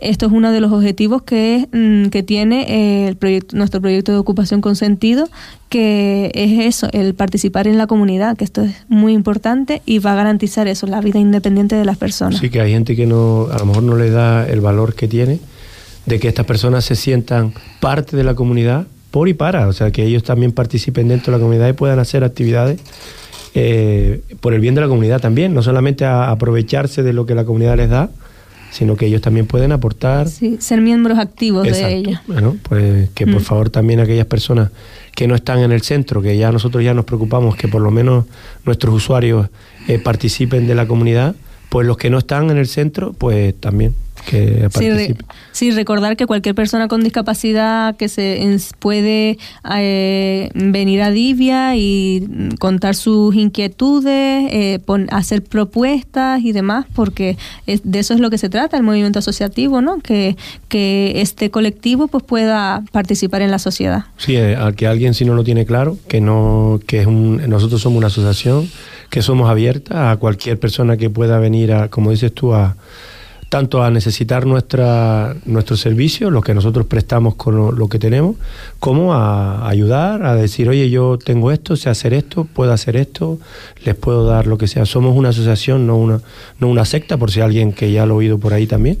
Esto 0.00 0.26
es 0.26 0.32
uno 0.32 0.50
de 0.50 0.60
los 0.60 0.72
objetivos 0.72 1.22
que, 1.22 1.68
mm, 1.70 2.08
que 2.08 2.22
tiene 2.24 2.64
eh, 2.68 3.08
el 3.08 3.16
proyecto, 3.16 3.56
nuestro 3.56 3.80
proyecto 3.80 4.10
de 4.10 4.18
ocupación 4.18 4.60
con 4.60 4.74
sentido, 4.76 5.28
que 5.68 6.32
es 6.34 6.66
eso, 6.66 6.88
el 6.92 7.14
participar 7.14 7.68
en 7.68 7.78
la 7.78 7.86
comunidad, 7.86 8.36
que 8.36 8.44
esto 8.44 8.62
es 8.62 8.74
muy 8.88 9.12
importante 9.12 9.80
y 9.86 10.00
va 10.00 10.12
a 10.12 10.16
garantizar 10.16 10.66
eso, 10.66 10.86
la 10.86 11.00
vida 11.00 11.20
independiente 11.20 11.76
de 11.76 11.84
las 11.84 11.98
personas. 11.98 12.40
Sí, 12.40 12.50
que 12.50 12.60
hay 12.60 12.72
gente 12.72 12.96
que 12.96 13.06
no, 13.06 13.46
a 13.52 13.58
lo 13.58 13.66
mejor 13.66 13.82
no 13.84 13.96
le 13.96 14.10
da 14.10 14.48
el 14.48 14.60
valor 14.60 14.94
que 14.94 15.06
tiene 15.06 15.38
de 16.06 16.18
que 16.18 16.28
estas 16.28 16.46
personas 16.46 16.84
se 16.84 16.96
sientan 16.96 17.52
parte 17.78 18.16
de 18.16 18.24
la 18.24 18.34
comunidad 18.34 18.86
por 19.12 19.28
y 19.28 19.34
para, 19.34 19.68
o 19.68 19.72
sea, 19.72 19.92
que 19.92 20.04
ellos 20.04 20.24
también 20.24 20.50
participen 20.50 21.06
dentro 21.06 21.32
de 21.32 21.38
la 21.38 21.42
comunidad 21.42 21.68
y 21.68 21.74
puedan 21.74 22.00
hacer 22.00 22.24
actividades 22.24 22.80
eh, 23.54 24.22
por 24.40 24.54
el 24.54 24.60
bien 24.60 24.74
de 24.74 24.80
la 24.80 24.88
comunidad 24.88 25.20
también, 25.20 25.54
no 25.54 25.62
solamente 25.62 26.06
a 26.06 26.30
aprovecharse 26.30 27.02
de 27.02 27.12
lo 27.12 27.26
que 27.26 27.34
la 27.34 27.44
comunidad 27.44 27.76
les 27.76 27.90
da, 27.90 28.08
sino 28.70 28.96
que 28.96 29.04
ellos 29.04 29.20
también 29.20 29.46
pueden 29.46 29.70
aportar. 29.70 30.30
Sí, 30.30 30.56
ser 30.60 30.80
miembros 30.80 31.18
activos 31.18 31.64
de 31.64 31.94
ella. 31.94 32.22
Bueno, 32.26 32.56
pues 32.62 33.10
que 33.10 33.26
por 33.26 33.42
mm. 33.42 33.44
favor 33.44 33.70
también 33.70 34.00
aquellas 34.00 34.24
personas 34.24 34.70
que 35.14 35.28
no 35.28 35.34
están 35.34 35.58
en 35.58 35.72
el 35.72 35.82
centro, 35.82 36.22
que 36.22 36.38
ya 36.38 36.50
nosotros 36.50 36.82
ya 36.82 36.94
nos 36.94 37.04
preocupamos 37.04 37.54
que 37.54 37.68
por 37.68 37.82
lo 37.82 37.90
menos 37.90 38.24
nuestros 38.64 38.94
usuarios 38.94 39.50
eh, 39.88 39.98
participen 39.98 40.66
de 40.66 40.74
la 40.74 40.86
comunidad, 40.86 41.36
pues 41.68 41.86
los 41.86 41.98
que 41.98 42.08
no 42.08 42.16
están 42.16 42.50
en 42.50 42.56
el 42.56 42.66
centro, 42.66 43.12
pues 43.12 43.54
también 43.60 43.94
que 44.28 44.68
Sí, 45.52 45.70
recordar 45.70 46.16
que 46.16 46.26
cualquier 46.26 46.54
persona 46.54 46.88
con 46.88 47.02
discapacidad 47.02 47.96
que 47.96 48.08
se 48.08 48.56
puede 48.78 49.38
eh, 49.74 50.50
venir 50.54 51.02
a 51.02 51.10
Divia 51.10 51.76
y 51.76 52.28
contar 52.58 52.94
sus 52.94 53.34
inquietudes, 53.34 54.48
eh, 54.50 54.80
hacer 55.10 55.42
propuestas 55.42 56.42
y 56.42 56.52
demás, 56.52 56.86
porque 56.94 57.36
de 57.66 57.98
eso 57.98 58.14
es 58.14 58.20
lo 58.20 58.30
que 58.30 58.38
se 58.38 58.48
trata 58.48 58.76
el 58.76 58.82
movimiento 58.82 59.18
asociativo, 59.18 59.80
¿no? 59.80 59.98
Que, 60.00 60.36
que 60.68 61.20
este 61.20 61.50
colectivo 61.50 62.08
pues 62.08 62.24
pueda 62.24 62.84
participar 62.92 63.42
en 63.42 63.50
la 63.50 63.58
sociedad. 63.58 64.06
Sí, 64.16 64.36
eh, 64.36 64.56
al 64.56 64.74
que 64.74 64.86
alguien 64.86 65.14
si 65.14 65.24
no 65.24 65.34
lo 65.34 65.44
tiene 65.44 65.66
claro, 65.66 65.98
que 66.08 66.20
no 66.20 66.80
que 66.86 67.00
es 67.00 67.06
un, 67.06 67.48
nosotros 67.48 67.80
somos 67.82 67.98
una 67.98 68.06
asociación 68.06 68.68
que 69.10 69.20
somos 69.20 69.50
abiertas 69.50 70.12
a 70.12 70.16
cualquier 70.16 70.58
persona 70.58 70.96
que 70.96 71.10
pueda 71.10 71.38
venir 71.38 71.72
a, 71.72 71.88
como 71.88 72.10
dices 72.10 72.32
tú, 72.32 72.54
a 72.54 72.76
tanto 73.52 73.82
a 73.82 73.90
necesitar 73.90 74.46
nuestra, 74.46 75.36
nuestro 75.44 75.76
servicio, 75.76 76.30
lo 76.30 76.40
que 76.40 76.54
nosotros 76.54 76.86
prestamos 76.86 77.34
con 77.34 77.76
lo, 77.78 77.88
que 77.88 77.98
tenemos, 77.98 78.36
como 78.78 79.12
a 79.12 79.68
ayudar, 79.68 80.24
a 80.24 80.34
decir, 80.34 80.70
oye, 80.70 80.88
yo 80.88 81.18
tengo 81.22 81.52
esto, 81.52 81.76
sé 81.76 81.90
hacer 81.90 82.14
esto, 82.14 82.44
puedo 82.44 82.72
hacer 82.72 82.96
esto, 82.96 83.38
les 83.84 83.94
puedo 83.94 84.24
dar 84.24 84.46
lo 84.46 84.56
que 84.56 84.68
sea. 84.68 84.86
Somos 84.86 85.14
una 85.14 85.28
asociación, 85.28 85.86
no 85.86 85.98
una, 85.98 86.22
no 86.60 86.68
una 86.68 86.86
secta, 86.86 87.18
por 87.18 87.30
si 87.30 87.42
alguien 87.42 87.74
que 87.74 87.92
ya 87.92 88.06
lo 88.06 88.14
ha 88.14 88.16
oído 88.16 88.38
por 88.38 88.54
ahí 88.54 88.66
también. 88.66 88.96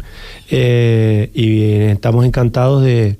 Eh, 0.50 1.30
y 1.32 1.62
estamos 1.90 2.26
encantados 2.26 2.82
de, 2.82 3.16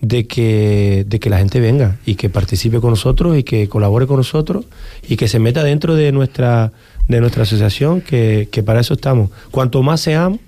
de, 0.00 0.28
que, 0.28 1.04
de 1.08 1.18
que 1.18 1.28
la 1.28 1.38
gente 1.38 1.58
venga 1.58 1.96
y 2.06 2.14
que 2.14 2.30
participe 2.30 2.78
con 2.78 2.90
nosotros 2.90 3.36
y 3.36 3.42
que 3.42 3.68
colabore 3.68 4.06
con 4.06 4.18
nosotros 4.18 4.64
y 5.08 5.16
que 5.16 5.26
se 5.26 5.40
meta 5.40 5.64
dentro 5.64 5.96
de 5.96 6.12
nuestra, 6.12 6.70
de 7.08 7.20
nuestra 7.20 7.42
asociación, 7.42 8.00
que, 8.00 8.48
que 8.52 8.62
para 8.62 8.78
eso 8.78 8.94
estamos. 8.94 9.30
Cuanto 9.50 9.82
más 9.82 10.02
seamos, 10.02 10.38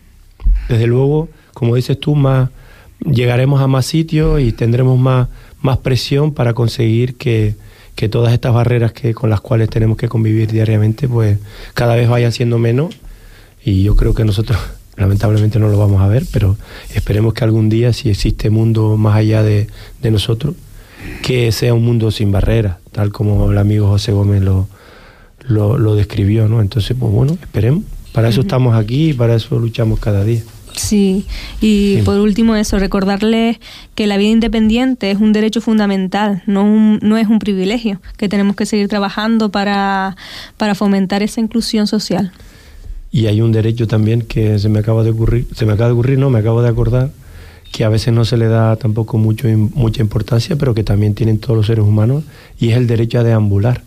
desde 0.69 0.87
luego, 0.87 1.29
como 1.55 1.77
dices 1.77 1.99
tú, 1.99 2.15
más 2.15 2.51
llegaremos 3.05 3.61
a 3.61 3.67
más 3.67 3.87
sitios 3.87 4.41
y 4.41 4.53
tendremos 4.53 4.99
más, 4.99 5.29
más 5.63 5.79
presión 5.79 6.33
para 6.33 6.55
conseguir 6.55 7.17
que, 7.17 7.55
todas 8.11 8.33
estas 8.33 8.55
barreras 8.55 8.93
que, 8.93 9.13
con 9.13 9.29
las 9.29 9.43
cuales 9.43 9.69
tenemos 9.69 9.99
que 9.99 10.09
convivir 10.09 10.51
diariamente, 10.51 11.07
pues 11.07 11.39
cada 11.75 11.97
vez 11.97 12.09
vayan 12.09 12.33
siendo 12.33 12.59
menos. 12.59 12.95
Y 13.63 13.83
yo 13.83 13.95
creo 13.95 14.15
que 14.15 14.25
nosotros 14.25 14.59
lamentablemente 14.97 15.59
no 15.59 15.69
lo 15.69 15.77
vamos 15.77 16.01
a 16.01 16.09
ver, 16.09 16.25
pero 16.33 16.57
esperemos 16.95 17.35
que 17.35 17.45
algún 17.45 17.69
día, 17.69 17.93
si 17.93 18.09
existe 18.09 18.49
mundo 18.49 18.97
más 18.97 19.17
allá 19.17 19.43
de, 19.43 19.69
nosotros, 20.03 20.55
que 21.23 21.53
sea 21.53 21.75
un 21.75 21.85
mundo 21.85 22.11
sin 22.11 22.33
barreras, 22.33 22.79
tal 22.91 23.13
como 23.13 23.51
el 23.51 23.59
amigo 23.59 23.89
José 23.89 24.13
Gómez 24.13 24.41
lo, 24.41 24.67
lo, 25.47 25.95
describió, 25.95 26.49
¿no? 26.49 26.63
Entonces, 26.63 26.97
pues 26.99 27.13
bueno, 27.13 27.37
esperemos. 27.39 27.85
Para 28.13 28.29
eso 28.29 28.41
estamos 28.41 28.75
aquí 28.75 29.11
y 29.11 29.13
para 29.13 29.37
eso 29.37 29.59
luchamos 29.59 30.01
cada 30.01 30.25
día. 30.25 30.43
Sí, 30.77 31.27
y 31.61 31.99
por 32.03 32.19
último 32.19 32.57
eso, 32.57 32.79
recordarles 32.79 33.59
que 33.95 34.07
la 34.07 34.17
vida 34.17 34.31
independiente 34.31 35.11
es 35.11 35.19
un 35.19 35.33
derecho 35.33 35.61
fundamental, 35.61 36.43
no, 36.47 36.99
no 37.01 37.17
es 37.19 37.29
un 37.29 37.39
privilegio, 37.39 38.01
que 38.17 38.29
tenemos 38.29 38.57
que 38.57 38.67
seguir 38.67 38.89
trabajando 38.89 39.51
para, 39.51 40.17
para 40.57 40.75
fomentar 40.75 41.23
esa 41.23 41.41
inclusión 41.41 41.87
social. 41.87 42.33
Y 43.13 43.27
hay 43.27 43.41
un 43.41 43.53
derecho 43.53 43.89
también 43.89 44.23
que 44.23 44.59
se 44.59 44.69
me 44.69 44.79
acaba 44.79 45.03
de 45.03 45.11
ocurrir, 45.11 45.47
se 45.55 45.67
me 45.67 45.73
acaba 45.73 45.89
de 45.89 45.95
ocurrir, 45.95 46.19
no, 46.19 46.31
me 46.31 46.39
acabo 46.39 46.63
de 46.63 46.69
acordar, 46.69 47.11
que 47.73 47.85
a 47.85 47.89
veces 47.89 48.15
no 48.15 48.25
se 48.25 48.37
le 48.37 48.47
da 48.47 48.77
tampoco 48.77 49.19
mucho, 49.19 49.49
mucha 49.49 50.03
importancia, 50.03 50.57
pero 50.57 50.75
que 50.75 50.85
también 50.85 51.15
tienen 51.15 51.39
todos 51.39 51.57
los 51.57 51.67
seres 51.67 51.85
humanos, 51.85 52.25
y 52.59 52.71
es 52.71 52.77
el 52.77 52.87
derecho 52.87 53.19
a 53.19 53.25
deambular 53.25 53.83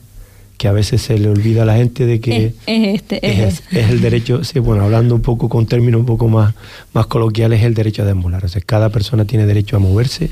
que 0.64 0.70
a 0.70 0.72
veces 0.72 1.01
se 1.01 1.18
le 1.20 1.28
olvida 1.28 1.64
a 1.64 1.66
la 1.66 1.76
gente 1.76 2.05
de 2.05 2.22
que 2.22 2.45
es, 2.45 2.53
este, 2.68 3.43
es, 3.43 3.64
el 3.74 3.99
derecho, 3.99 4.45
sí, 4.45 4.59
bueno, 4.59 4.86
hablando 4.86 5.14
un 5.14 5.22
poco 5.22 5.49
con 5.49 5.66
términos 5.66 5.99
un 5.99 6.05
poco 6.05 6.30
más, 6.30 6.55
más 6.93 7.05
coloquiales, 7.07 7.59
es 7.59 7.66
el 7.66 7.74
derecho 7.74 8.03
a 8.03 8.05
deambular. 8.05 8.45
O 8.45 8.47
sea, 8.47 8.61
cada 8.66 8.88
persona 8.88 9.26
tiene 9.26 9.45
derecho 9.45 9.76
a 9.76 9.80
moverse, 9.80 10.30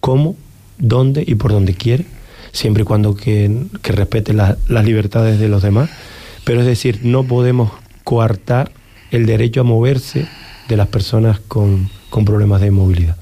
cómo, 0.00 0.34
dónde 0.78 1.22
y 1.24 1.36
por 1.36 1.52
donde 1.52 1.74
quiere, 1.74 2.06
siempre 2.50 2.82
y 2.82 2.86
cuando 2.86 3.14
que, 3.14 3.66
respete 3.84 4.32
las 4.32 4.84
libertades 4.84 5.38
de 5.38 5.46
los 5.46 5.62
demás. 5.62 5.88
Pero 6.42 6.58
es 6.58 6.66
decir, 6.66 6.98
no 7.04 7.22
podemos 7.22 7.70
coartar 8.02 8.72
el 9.12 9.26
derecho 9.26 9.60
a 9.60 9.64
moverse 9.64 10.26
de 10.68 10.76
las 10.76 10.88
personas 10.88 11.38
con, 11.38 11.88
con 12.10 12.24
problemas 12.24 12.60
de 12.60 12.72
movilidad. 12.72 13.16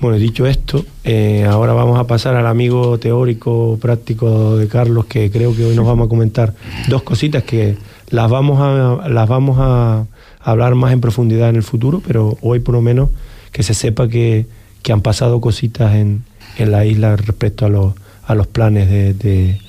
Bueno, 0.00 0.16
dicho 0.16 0.46
esto, 0.46 0.86
eh, 1.04 1.44
ahora 1.44 1.74
vamos 1.74 1.98
a 1.98 2.06
pasar 2.06 2.34
al 2.34 2.46
amigo 2.46 2.98
teórico 2.98 3.78
práctico 3.78 4.56
de 4.56 4.66
Carlos, 4.66 5.04
que 5.04 5.30
creo 5.30 5.54
que 5.54 5.66
hoy 5.66 5.76
nos 5.76 5.84
vamos 5.84 6.06
a 6.06 6.08
comentar 6.08 6.54
dos 6.88 7.02
cositas 7.02 7.42
que 7.42 7.76
las 8.08 8.30
vamos 8.30 8.58
a, 8.62 9.10
las 9.10 9.28
vamos 9.28 9.58
a 9.60 10.06
hablar 10.40 10.74
más 10.74 10.94
en 10.94 11.02
profundidad 11.02 11.50
en 11.50 11.56
el 11.56 11.62
futuro, 11.62 12.00
pero 12.06 12.38
hoy 12.40 12.60
por 12.60 12.76
lo 12.76 12.80
menos 12.80 13.10
que 13.52 13.62
se 13.62 13.74
sepa 13.74 14.08
que, 14.08 14.46
han 14.90 15.02
pasado 15.02 15.38
cositas 15.42 15.94
en, 15.94 16.24
en, 16.56 16.70
la 16.70 16.86
isla 16.86 17.14
respecto 17.16 17.66
a 17.66 17.68
los, 17.68 17.92
a 18.24 18.34
los 18.34 18.46
planes 18.46 18.88
de 18.88 19.60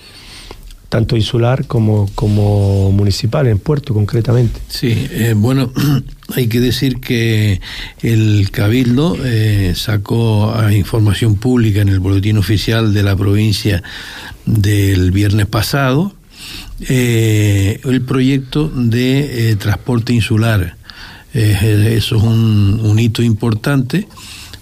tanto 0.92 1.16
insular 1.16 1.68
como, 1.68 2.10
como 2.16 2.92
municipal, 2.92 3.48
en 3.48 3.60
Puerto 3.60 3.94
concretamente. 3.94 4.60
Sí, 4.68 5.08
eh, 5.12 5.34
bueno, 5.38 5.72
hay 6.36 6.48
que 6.48 6.60
decir 6.60 7.00
que 7.00 7.62
el 8.02 8.52
Cabildo 8.52 9.16
eh, 9.24 9.72
sacó 9.74 10.54
a 10.54 10.74
información 10.74 11.38
pública 11.38 11.80
en 11.80 11.88
el 11.88 12.02
boletín 12.02 12.38
oficial 12.38 12.94
de 12.94 13.04
la 13.04 13.16
provincia 13.16 13.82
del 14.46 15.12
viernes 15.12 15.46
pasado 15.46 16.14
eh, 16.89 17.80
el 17.86 18.02
proyecto 18.02 18.68
de 18.68 19.56
transporte 19.62 20.12
insular. 20.12 20.76
eso 21.34 22.16
es 22.18 22.22
un, 22.22 23.00
hito 23.00 23.24
importante 23.24 24.10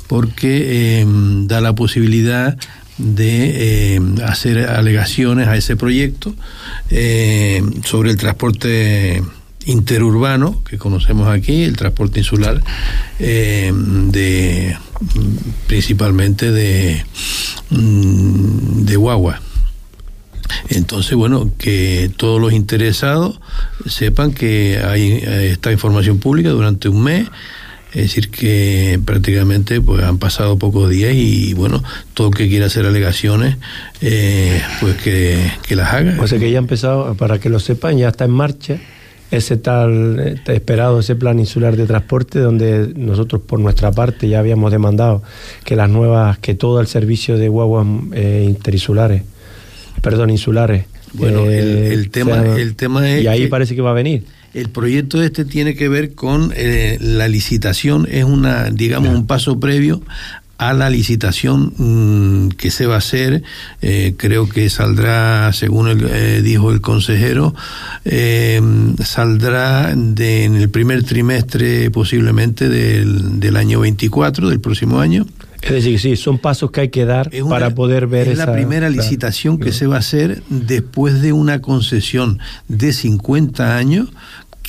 porque 0.06 1.04
da 1.48 1.60
la 1.60 1.74
posibilidad 1.74 2.56
de 3.00 3.96
eh, 3.96 4.02
hacer 4.26 4.68
alegaciones 4.70 5.48
a 5.48 5.56
ese 5.56 5.76
proyecto 5.76 6.36
eh, 6.90 7.64
sobre 7.86 8.12
el 8.12 8.18
transporte 8.18 9.24
interurbano 9.66 10.62
que 10.64 10.78
conocemos 10.78 11.28
aquí, 11.28 11.64
el 11.64 11.78
transporte 11.78 12.20
insular, 12.20 12.62
eh, 13.20 13.72
de 13.74 14.78
principalmente 15.68 16.52
de, 16.52 17.06
mm, 17.70 18.86
de 18.86 18.96
guagua. 18.98 19.42
Entonces, 20.68 21.16
bueno, 21.16 21.52
que 21.58 22.12
todos 22.18 22.42
los 22.42 22.54
interesados 22.54 23.40
sepan 23.86 24.34
que 24.34 24.82
hay 24.84 25.24
esta 25.24 25.72
información 25.72 26.20
pública 26.20 26.50
durante 26.50 26.90
un 26.90 27.04
mes 27.04 27.28
Es 27.94 28.04
decir, 28.04 28.30
que 28.30 29.00
prácticamente 29.04 29.82
pues 29.82 30.04
han 30.04 30.20
pasado 30.20 30.60
pocos 30.60 30.90
días 30.90 31.14
y 31.16 31.54
bueno, 31.56 31.84
todo 32.14 32.28
el 32.28 32.36
que 32.36 32.48
quiera 32.48 32.68
hacer 32.68 32.86
alegaciones, 32.86 33.58
eh, 34.02 34.62
pues 34.80 34.96
que, 34.98 35.52
que 35.68 35.76
las 35.76 35.92
haga. 35.94 36.16
O 36.22 36.28
sea 36.28 36.38
que 36.38 36.52
ya 36.52 36.60
ha 36.60 36.62
empezado, 36.62 37.16
para 37.16 37.40
que 37.40 37.50
lo 37.50 37.60
sepan, 37.60 37.98
ya 37.98 38.10
está 38.10 38.26
en 38.26 38.32
marcha 38.32 38.80
ese 39.32 39.58
tal 39.58 40.20
este 40.20 40.56
esperado 40.56 41.00
ese 41.00 41.16
plan 41.16 41.38
insular 41.40 41.76
de 41.78 41.86
transporte 41.86 42.40
donde 42.40 42.92
nosotros 42.96 43.42
por 43.46 43.60
nuestra 43.60 43.92
parte 43.92 44.28
ya 44.28 44.40
habíamos 44.40 44.72
demandado 44.72 45.22
que 45.64 45.76
las 45.76 45.90
nuevas 45.90 46.40
que 46.40 46.56
todo 46.56 46.82
el 46.82 46.88
servicio 46.88 47.38
de 47.38 47.48
guaguas 47.48 47.86
eh, 48.14 48.46
interinsulares 48.48 49.22
perdón 50.02 50.32
insulares 50.32 50.86
Bueno, 51.14 51.46
el, 51.46 51.52
eh, 51.52 51.94
el 51.94 52.10
tema, 52.10 52.44
el 52.56 52.76
tema 52.76 53.08
es 53.08 53.24
y 53.24 53.28
ahí 53.28 53.44
que 53.44 53.48
parece 53.50 53.76
que 53.76 53.82
va 53.82 53.92
a 53.92 53.94
venir 53.94 54.26
el 54.54 54.70
proyecto 54.70 55.22
este 55.22 55.46
tiene 55.46 55.76
que 55.76 55.90
ver 55.90 56.16
con 56.16 56.54
eh, 56.56 56.98
la 57.02 57.28
licitación, 57.28 58.08
es 58.10 58.24
una, 58.24 58.70
digamos, 58.70 59.14
un 59.16 59.28
paso 59.28 59.60
previo 59.60 60.02
a 60.60 60.74
la 60.74 60.90
licitación 60.90 61.74
mm, 61.78 62.50
que 62.50 62.70
se 62.70 62.86
va 62.86 62.96
a 62.96 62.98
hacer, 62.98 63.44
eh, 63.82 64.14
creo 64.18 64.48
que 64.50 64.70
saldrá, 64.70 65.52
según 65.54 65.88
el, 65.88 66.06
eh, 66.06 66.42
dijo 66.42 66.72
el 66.72 66.82
consejero, 66.82 67.56
eh, 68.04 68.62
saldrá 69.04 69.96
de, 69.96 70.44
en 70.44 70.56
el 70.56 70.70
primer 70.70 71.04
trimestre 71.04 71.90
posiblemente 71.92 72.68
del, 72.68 73.40
del 73.40 73.56
año 73.56 73.80
24, 73.80 74.50
del 74.50 74.60
próximo 74.60 75.00
año. 75.00 75.26
Es 75.62 75.70
decir 75.72 76.00
sí 76.00 76.16
son 76.16 76.38
pasos 76.40 76.72
que 76.72 76.82
hay 76.82 76.90
que 76.90 77.06
dar 77.06 77.30
una- 77.42 77.50
para 77.50 77.76
poder 77.76 78.08
ver 78.08 78.28
es 78.28 78.34
esa 78.36 78.48
la 78.48 78.54
primera 78.54 78.88
claro. 78.88 79.02
licitación 79.02 79.60
que 79.60 79.72
se 79.72 79.88
va 79.88 79.98
a 79.98 80.00
hacer 80.00 80.42
después 80.50 81.22
de 81.22 81.34
una 81.34 81.62
concesión 81.62 82.40
de 82.68 82.94
50 82.94 83.76
años 83.78 84.10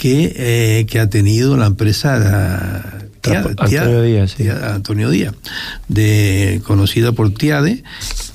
que, 0.00 0.32
eh, 0.34 0.86
que 0.86 0.98
ha 0.98 1.10
tenido 1.10 1.56
la 1.58 1.66
empresa 1.66 2.16
eh, 3.22 3.36
Antonio 3.82 4.02
Díaz, 4.02 4.30
sí. 4.34 4.44
Tia- 4.44 4.74
Antonio 4.74 5.10
Díaz, 5.10 5.34
de, 5.88 6.62
conocida 6.64 7.12
por 7.12 7.34
Tiade, 7.34 7.82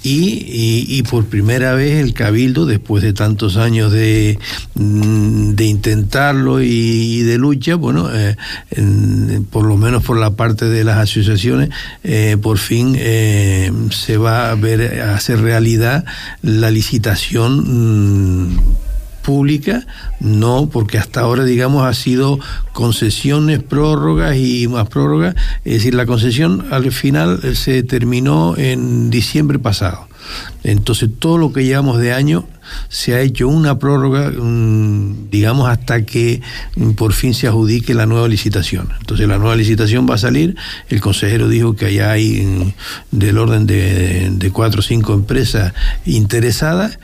y, 0.04 0.20
y- 0.46 0.86
y 0.88 1.02
por 1.02 1.26
primera 1.26 1.74
vez 1.74 1.96
el 2.04 2.14
Cabildo, 2.14 2.68
después 2.68 3.02
de 3.02 3.14
tantos 3.14 3.58
años 3.58 3.92
de, 3.92 4.38
mm, 4.76 5.56
de 5.56 5.66
intentarlo 5.66 6.62
y, 6.62 6.68
y 6.68 7.22
de 7.24 7.40
lucha, 7.40 7.74
bueno, 7.74 8.10
eh, 8.14 8.36
en- 8.70 9.48
por 9.50 9.66
lo 9.66 9.76
menos 9.76 10.04
por 10.04 10.20
la 10.20 10.36
parte 10.36 10.66
de 10.66 10.84
las 10.84 10.98
asociaciones, 11.00 11.70
eh, 12.04 12.38
por 12.40 12.60
fin 12.60 12.96
eh, 12.96 13.72
se 13.90 14.18
va 14.18 14.52
a 14.52 14.56
ver, 14.56 15.02
a 15.02 15.16
hacer 15.16 15.42
realidad 15.42 16.06
la 16.44 16.70
licitación. 16.70 18.52
mm, 18.54 18.60
pública, 19.26 19.86
no, 20.20 20.70
porque 20.72 20.98
hasta 20.98 21.22
ahora, 21.22 21.44
digamos, 21.44 21.86
ha 21.86 21.94
sido 21.94 22.40
concesiones, 22.74 23.64
prórrogas 23.64 24.38
y 24.38 24.68
más 24.68 24.88
prórrogas. 24.88 25.36
Es 25.66 25.74
decir, 25.74 25.96
la 25.96 26.06
concesión 26.06 26.68
al 26.72 26.92
final 26.92 27.40
eh, 27.44 27.56
se 27.56 27.84
terminó 27.84 28.56
en 28.58 29.10
diciembre 29.10 29.58
pasado. 29.60 30.08
Entonces, 30.64 31.10
todo 31.20 31.38
lo 31.38 31.54
que 31.54 31.64
llevamos 31.64 32.00
de 32.00 32.14
año 32.14 32.48
se 32.90 33.14
ha 33.14 33.22
hecho 33.22 33.48
una 33.48 33.78
prórroga, 33.78 34.32
mm, 34.32 35.30
digamos, 35.30 35.70
hasta 35.70 36.04
que 36.04 36.42
mm, 36.76 36.92
por 36.92 37.14
fin 37.14 37.34
se 37.34 37.48
adjudique 37.48 37.94
la 37.94 38.06
nueva 38.06 38.28
licitación. 38.28 38.90
Entonces, 39.00 39.28
la 39.28 39.38
nueva 39.38 39.56
licitación 39.56 40.08
va 40.10 40.16
a 40.16 40.20
salir. 40.20 40.56
El 40.90 41.02
consejero 41.02 41.48
dijo 41.48 41.76
que 41.76 41.86
allá 41.86 42.12
hay 42.12 42.42
mm, 42.42 43.18
del 43.18 43.38
orden 43.38 43.66
de, 43.66 44.32
de 44.32 44.52
cuatro 44.52 44.80
o 44.80 44.84
cinco 44.84 45.14
empresas 45.14 45.74
interesadas 46.06 46.98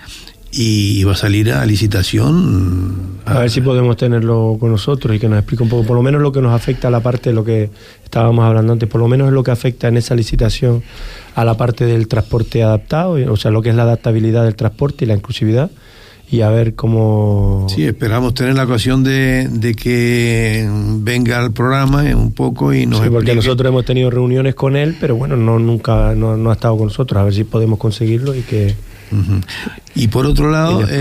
y 0.51 1.03
va 1.05 1.13
a 1.13 1.15
salir 1.15 1.51
a 1.51 1.65
licitación. 1.65 2.95
a 3.25 3.39
ver 3.39 3.49
si 3.49 3.61
podemos 3.61 3.95
tenerlo 3.97 4.57
con 4.59 4.71
nosotros 4.71 5.15
y 5.15 5.19
que 5.19 5.29
nos 5.29 5.39
explique 5.39 5.63
un 5.63 5.69
poco, 5.69 5.83
por 5.85 5.95
lo 5.95 6.03
menos 6.03 6.21
lo 6.21 6.31
que 6.31 6.41
nos 6.41 6.53
afecta 6.53 6.89
a 6.89 6.91
la 6.91 6.99
parte 6.99 7.29
de 7.29 7.35
lo 7.35 7.43
que 7.45 7.69
estábamos 8.03 8.43
hablando 8.43 8.73
antes, 8.73 8.89
por 8.89 8.99
lo 8.99 9.07
menos 9.07 9.27
es 9.27 9.33
lo 9.33 9.43
que 9.43 9.51
afecta 9.51 9.87
en 9.87 9.97
esa 9.97 10.13
licitación 10.15 10.83
a 11.35 11.45
la 11.45 11.55
parte 11.55 11.85
del 11.85 12.07
transporte 12.09 12.63
adaptado, 12.63 13.11
o 13.31 13.37
sea, 13.37 13.51
lo 13.51 13.61
que 13.61 13.69
es 13.69 13.75
la 13.75 13.83
adaptabilidad 13.83 14.43
del 14.43 14.55
transporte 14.55 15.05
y 15.05 15.07
la 15.07 15.13
inclusividad, 15.13 15.71
y 16.29 16.41
a 16.41 16.49
ver 16.49 16.75
cómo... 16.75 17.67
Sí, 17.69 17.83
esperamos 17.85 18.33
tener 18.33 18.55
la 18.55 18.63
ocasión 18.63 19.03
de, 19.03 19.47
de 19.49 19.73
que 19.73 20.67
venga 20.99 21.39
al 21.39 21.51
programa 21.51 22.09
eh, 22.09 22.15
un 22.15 22.31
poco 22.33 22.73
y 22.73 22.85
nos 22.85 22.99
Sí, 22.99 23.05
porque 23.09 23.31
explique. 23.31 23.35
nosotros 23.35 23.69
hemos 23.69 23.85
tenido 23.85 24.09
reuniones 24.09 24.55
con 24.55 24.75
él, 24.75 24.97
pero 24.99 25.15
bueno, 25.15 25.35
no 25.37 25.59
nunca 25.59 26.13
no, 26.15 26.35
no 26.37 26.49
ha 26.49 26.53
estado 26.53 26.77
con 26.77 26.87
nosotros, 26.87 27.19
a 27.21 27.23
ver 27.25 27.33
si 27.33 27.43
podemos 27.45 27.79
conseguirlo 27.79 28.35
y 28.35 28.41
que... 28.41 28.75
Y 29.95 30.07
por 30.07 30.25
otro 30.25 30.49
lado, 30.51 30.81
y, 30.81 30.85
de- 30.85 30.91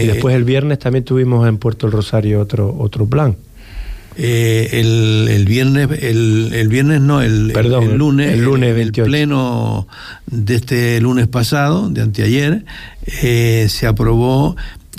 eh, 0.00 0.02
y 0.04 0.06
después 0.08 0.34
el 0.34 0.44
viernes 0.44 0.78
también 0.78 1.04
tuvimos 1.04 1.46
en 1.48 1.58
Puerto 1.58 1.86
el 1.86 1.92
Rosario 1.92 2.40
otro 2.40 2.74
otro 2.78 3.06
plan. 3.06 3.36
eh, 4.16 4.68
el, 4.72 5.28
el 5.30 5.44
viernes, 5.46 5.88
el, 6.02 6.50
el 6.52 6.68
viernes 6.68 7.00
no, 7.00 7.22
el, 7.22 7.50
Perdón, 7.54 7.84
el 7.84 7.96
lunes, 7.96 8.32
el 8.32 8.42
lunes 8.44 8.68
el 8.70 8.74
28. 8.76 9.08
pleno 9.08 9.86
de 10.26 10.54
este 10.56 11.00
lunes 11.00 11.28
pasado, 11.28 11.88
de 11.88 12.02
anteayer, 12.02 12.64
eh, 13.22 13.66
se 13.70 13.86
aprobó 13.86 14.54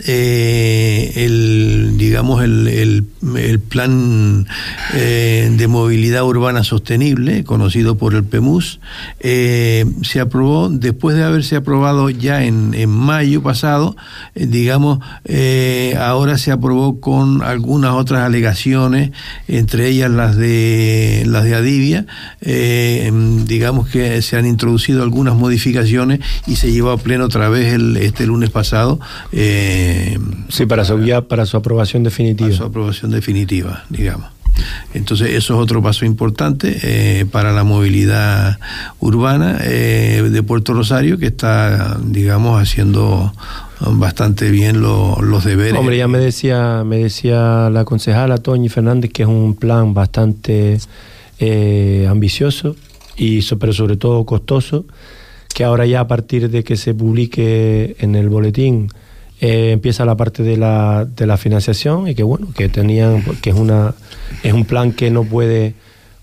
eh, 0.06 1.12
el 1.16 1.98
digamos 1.98 2.44
el, 2.44 2.68
el, 2.68 3.60
plan 3.60 4.48
eh, 4.96 5.54
de 5.56 5.68
movilidad 5.68 6.24
urbana 6.24 6.64
sostenible 6.64 7.44
conocido 7.44 7.96
por 7.96 8.16
el 8.16 8.24
PEMUS 8.24 8.80
eh, 9.20 9.86
se 10.02 10.20
aprobó 10.20 10.70
después 10.70 11.16
de 11.16 11.24
haberse 11.24 11.56
aprobado 11.56 12.10
ya 12.10 12.44
en, 12.44 12.74
en 12.74 12.90
mayo 12.90 13.44
pasado 13.44 13.96
eh, 14.34 14.48
digamos 14.48 15.00
eh, 15.26 15.96
ahora 16.00 16.40
se 16.40 16.52
aprobó 16.52 17.00
con 17.00 17.44
algunas 17.44 17.92
otras 17.92 18.22
alegaciones 18.22 19.12
entre 19.48 19.90
ellas 19.90 20.10
las 20.10 20.36
de 20.36 21.24
las 21.28 21.44
de 21.44 21.56
Adivia 21.56 22.08
eh, 22.42 23.12
digamos 23.46 23.90
que 23.90 24.24
se 24.24 24.38
han 24.38 24.48
introducido 24.48 25.04
algunas 25.04 25.36
modificaciones 25.36 26.20
y 26.48 26.56
se 26.56 26.72
llevó 26.72 26.90
a 26.90 26.98
pleno 26.98 27.26
otra 27.26 27.48
vez 27.50 27.74
el, 27.74 27.98
este 27.98 28.26
lunes 28.26 28.50
pasado 28.50 29.00
eh, 29.32 29.83
Sí, 30.50 30.66
para 30.66 30.86
su 30.86 31.00
ya 31.04 31.22
para 31.22 31.46
su 31.46 31.58
aprobación 31.58 32.04
definitiva. 32.04 32.48
para 32.50 32.58
su 32.58 32.64
aprobación 32.64 33.12
definitiva, 33.12 33.84
digamos. 33.90 34.28
Entonces, 34.94 35.30
eso 35.32 35.56
es 35.56 35.60
otro 35.60 35.82
paso 35.82 36.06
importante 36.06 36.78
eh, 36.84 37.26
para 37.26 37.52
la 37.54 37.64
movilidad 37.64 38.60
urbana 39.00 39.58
eh, 39.64 40.22
de 40.32 40.44
Puerto 40.44 40.74
Rosario, 40.74 41.18
que 41.18 41.26
está, 41.26 41.98
digamos, 42.04 42.62
haciendo 42.62 43.34
bastante 43.80 44.52
bien 44.52 44.80
lo- 44.82 45.20
los 45.22 45.44
deberes. 45.44 45.74
Hombre, 45.80 45.98
ya 45.98 46.08
me 46.08 46.20
decía, 46.20 46.84
me 46.86 46.98
decía 47.00 47.70
la 47.72 47.84
concejala 47.84 48.38
Toñi 48.38 48.70
Fernández 48.70 49.12
que 49.12 49.24
es 49.24 49.28
un 49.30 49.56
plan 49.56 49.94
bastante 49.96 50.78
eh, 51.40 52.06
ambicioso 52.10 52.76
y 53.18 53.42
so- 53.42 53.58
pero 53.58 53.74
sobre 53.74 53.98
todo 53.98 54.24
costoso, 54.26 54.86
que 55.54 55.64
ahora 55.64 55.86
ya 55.88 56.00
a 56.02 56.08
partir 56.08 56.50
de 56.52 56.64
que 56.64 56.78
se 56.78 56.94
publique 56.94 57.96
en 58.00 58.16
el 58.16 58.30
boletín 58.30 58.90
eh, 59.46 59.72
empieza 59.74 60.06
la 60.06 60.16
parte 60.16 60.42
de 60.42 60.56
la, 60.56 61.06
de 61.06 61.28
la 61.28 61.36
financiación 61.36 62.08
y 62.08 62.16
que 62.16 62.24
bueno, 62.24 62.48
que 62.56 62.70
tenían, 62.70 63.22
que 63.42 63.50
es 63.50 63.56
una 63.58 63.94
es 64.42 64.54
un 64.54 64.64
plan 64.64 64.94
que 64.94 65.12
no 65.12 65.26
puede 65.26 65.74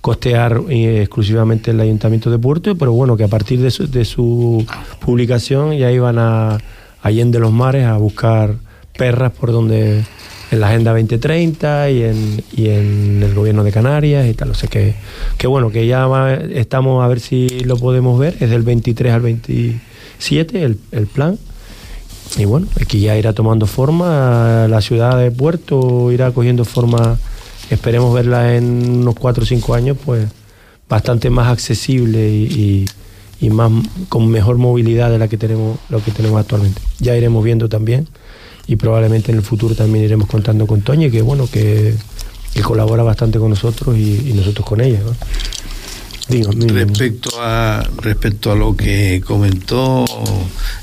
costear 0.01 0.63
eh, 0.71 1.03
exclusivamente 1.03 1.73
el 1.73 1.81
Ayuntamiento 1.81 2.31
de 2.31 2.39
Puerto, 2.39 2.75
pero 2.79 2.93
bueno, 2.93 3.19
que 3.19 3.25
a 3.25 3.29
partir 3.29 3.61
de 3.61 3.71
su, 3.71 3.91
de 3.91 4.07
su 4.07 4.67
publicación 5.01 5.77
ya 5.77 5.93
iban 5.93 6.19
a 6.19 6.57
Allende 7.03 7.39
los 7.41 7.53
Mares 7.53 7.85
a 7.85 7.99
buscar 7.99 8.55
perras 8.97 9.33
por 9.33 9.53
donde 9.53 10.03
en 10.51 10.61
la 10.61 10.69
Agenda 10.69 10.93
2030 10.93 11.91
y 11.91 12.03
en, 12.05 12.43
y 12.57 12.69
en 12.71 13.23
el 13.23 13.35
gobierno 13.35 13.65
de 13.65 13.71
Canarias 13.71 14.27
y 14.29 14.33
tal. 14.33 14.53
O 14.53 14.55
sea 14.55 14.71
que, 14.71 14.95
que 15.37 15.47
bueno, 15.47 15.71
que 15.71 15.87
ya 15.87 16.09
estamos 16.55 17.05
a 17.05 17.09
ver 17.09 17.21
si 17.21 17.51
lo 17.65 17.77
podemos 17.77 18.19
ver, 18.19 18.39
es 18.41 18.49
del 18.49 18.63
23 18.63 19.13
al 19.13 19.21
27 19.21 20.63
el, 20.63 20.79
el 20.93 21.07
plan. 21.07 21.39
Y 22.39 22.45
bueno, 22.45 22.67
aquí 22.81 23.01
ya 23.01 23.17
irá 23.17 23.33
tomando 23.33 23.67
forma, 23.67 24.67
la 24.69 24.81
ciudad 24.81 25.19
de 25.19 25.31
Puerto 25.31 26.11
irá 26.13 26.31
cogiendo 26.31 26.65
forma, 26.65 27.19
esperemos 27.71 28.15
verla 28.15 28.57
en 28.57 29.01
unos 29.01 29.15
4 29.17 29.43
o 29.43 29.47
5 29.47 29.75
años, 29.75 29.97
pues 30.05 30.27
bastante 30.89 31.29
más 31.31 31.49
accesible 31.49 32.29
y, 32.31 32.87
y- 33.41 33.51
más 33.51 33.71
con 34.09 34.29
mejor 34.29 34.59
movilidad 34.59 35.11
de 35.11 35.19
la 35.19 35.27
que 35.29 35.39
tenemos, 35.39 35.79
lo 35.89 36.03
que 36.05 36.11
tenemos 36.11 36.39
actualmente. 36.41 36.81
Ya 36.99 37.17
iremos 37.17 37.43
viendo 37.43 37.69
también 37.69 38.07
y 38.67 38.77
probablemente 38.77 39.33
en 39.33 39.39
el 39.39 39.43
futuro 39.43 39.75
también 39.75 40.05
iremos 40.05 40.29
contando 40.29 40.67
con 40.67 40.83
Toña, 40.83 41.11
que 41.11 41.23
bueno, 41.23 41.49
que, 41.51 41.95
colabora 42.63 43.03
bastante 43.03 43.39
con 43.39 43.49
nosotros 43.51 43.97
y, 43.97 44.33
nosotros 44.35 44.67
con 44.67 44.81
ella. 44.83 45.01
Respecto 46.31 47.31
a, 47.41 47.83
respecto 48.03 48.53
a 48.53 48.55
lo 48.55 48.77
que 48.77 49.21
comentó 49.25 50.05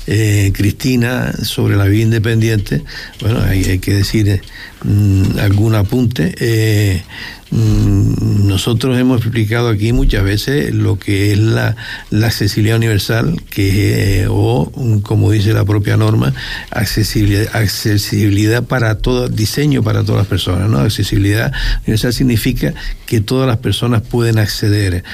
eh, 0.06 0.52
Cristina 0.54 1.32
sobre 1.42 1.76
la 1.76 1.84
vida 1.84 2.02
independiente, 2.02 2.82
bueno, 3.20 3.40
hay, 3.40 3.64
hay 3.64 3.78
que 3.78 3.94
decir 3.94 4.28
eh, 4.28 4.42
mm, 4.84 5.38
algún 5.38 5.74
apunte. 5.74 6.34
Eh, 6.38 7.02
nosotros 7.50 8.98
hemos 8.98 9.22
explicado 9.22 9.68
aquí 9.68 9.92
muchas 9.92 10.22
veces 10.22 10.74
lo 10.74 10.98
que 10.98 11.32
es 11.32 11.38
la, 11.38 11.76
accesibilidad 12.10 12.76
universal, 12.76 13.40
que 13.50 14.26
o 14.28 14.70
como 15.02 15.30
dice 15.30 15.52
la 15.52 15.64
propia 15.64 15.96
norma, 15.96 16.34
accesibilidad, 16.70 17.48
accesibilidad 17.54 18.64
para 18.64 18.98
todo, 18.98 19.28
diseño 19.28 19.82
para 19.82 20.04
todas 20.04 20.20
las 20.20 20.26
personas, 20.26 20.68
¿no? 20.68 20.78
Accesibilidad 20.78 21.52
universal 21.86 22.12
significa 22.12 22.74
que 23.06 23.20
todas 23.20 23.46
las 23.46 23.58
personas 23.58 24.02
pueden 24.02 24.38
acceder 24.38 25.04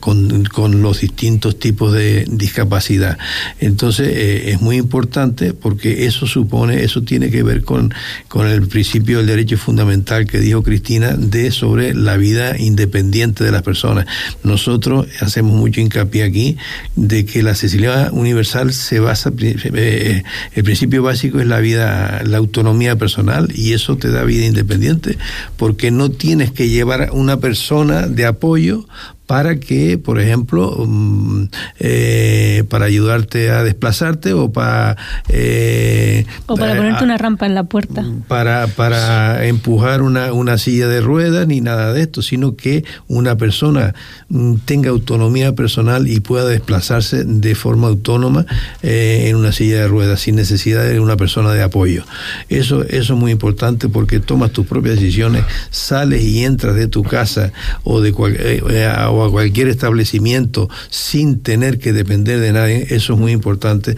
con, 0.00 0.82
los 0.82 1.00
distintos 1.00 1.58
tipos 1.58 1.92
de 1.92 2.26
discapacidad. 2.28 3.18
Entonces 3.58 4.08
eh, 4.08 4.50
es 4.52 4.60
muy 4.60 4.76
importante 4.76 5.52
porque 5.52 6.06
eso 6.06 6.26
supone, 6.26 6.84
eso 6.84 7.02
tiene 7.02 7.30
que 7.30 7.42
ver 7.42 7.64
con, 7.64 7.92
con 8.28 8.46
el 8.46 8.66
principio 8.68 9.18
del 9.18 9.26
derecho 9.26 9.58
fundamental 9.58 10.26
que 10.26 10.38
dijo 10.38 10.62
Cristina 10.62 11.16
de 11.30 11.50
sobre 11.50 11.94
la 11.94 12.16
vida 12.16 12.58
independiente 12.58 13.44
de 13.44 13.52
las 13.52 13.62
personas. 13.62 14.06
Nosotros 14.42 15.06
hacemos 15.20 15.56
mucho 15.56 15.80
hincapié 15.80 16.24
aquí 16.24 16.56
de 16.96 17.24
que 17.24 17.42
la 17.42 17.50
accesibilidad 17.50 18.12
universal 18.12 18.72
se 18.72 19.00
basa, 19.00 19.32
eh, 19.38 20.22
el 20.54 20.64
principio 20.64 21.02
básico 21.02 21.40
es 21.40 21.46
la 21.46 21.60
vida, 21.60 22.22
la 22.24 22.38
autonomía 22.38 22.96
personal 22.96 23.48
y 23.54 23.72
eso 23.72 23.96
te 23.96 24.10
da 24.10 24.24
vida 24.24 24.46
independiente 24.46 25.18
porque 25.56 25.90
no 25.90 26.10
tienes 26.10 26.50
que 26.50 26.68
llevar 26.68 27.10
una 27.12 27.38
persona 27.38 28.06
de 28.08 28.26
apoyo 28.26 28.86
para 29.34 29.58
que, 29.58 29.98
por 29.98 30.20
ejemplo, 30.20 30.86
mm, 30.86 31.46
eh, 31.80 32.62
para 32.68 32.84
ayudarte 32.84 33.50
a 33.50 33.64
desplazarte 33.64 34.32
o 34.32 34.52
para... 34.52 34.96
Eh, 35.28 36.24
o 36.46 36.54
para 36.54 36.76
ponerte 36.76 37.02
una 37.02 37.18
rampa 37.18 37.44
en 37.44 37.56
la 37.56 37.64
puerta. 37.64 38.02
Mm, 38.02 38.20
para, 38.28 38.68
para 38.68 39.44
empujar 39.44 40.02
una, 40.02 40.32
una, 40.32 40.56
silla 40.56 40.86
de 40.86 41.00
ruedas 41.00 41.48
ni 41.48 41.60
nada 41.60 41.92
de 41.92 42.02
esto, 42.02 42.22
sino 42.22 42.54
que 42.54 42.84
una 43.08 43.36
persona 43.36 43.96
mm, 44.28 44.54
tenga 44.66 44.90
autonomía 44.90 45.52
personal 45.56 46.06
y 46.06 46.20
pueda 46.20 46.46
desplazarse 46.46 47.24
de 47.24 47.56
forma 47.56 47.88
autónoma 47.88 48.46
eh, 48.82 49.24
en 49.26 49.34
una 49.34 49.50
silla 49.50 49.80
de 49.80 49.88
ruedas 49.88 50.20
sin 50.20 50.36
necesidad 50.36 50.88
de 50.88 51.00
una 51.00 51.16
persona 51.16 51.50
de 51.50 51.64
apoyo. 51.64 52.04
Eso, 52.48 52.84
eso 52.84 53.14
es 53.14 53.18
muy 53.18 53.32
importante 53.32 53.88
porque 53.88 54.20
tomas 54.20 54.52
tus 54.52 54.64
propias 54.64 54.94
decisiones, 54.94 55.42
sales 55.70 56.22
y 56.22 56.44
entras 56.44 56.76
de 56.76 56.86
tu 56.86 57.02
casa 57.02 57.50
o 57.82 58.00
de 58.00 58.12
cualquier 58.12 58.62
o 59.24 59.28
a 59.28 59.30
cualquier 59.30 59.68
establecimiento 59.68 60.68
sin 60.90 61.40
tener 61.40 61.78
que 61.78 61.92
depender 61.92 62.40
de 62.40 62.52
nadie, 62.52 62.86
eso 62.90 63.14
es 63.14 63.18
muy 63.18 63.32
importante. 63.32 63.96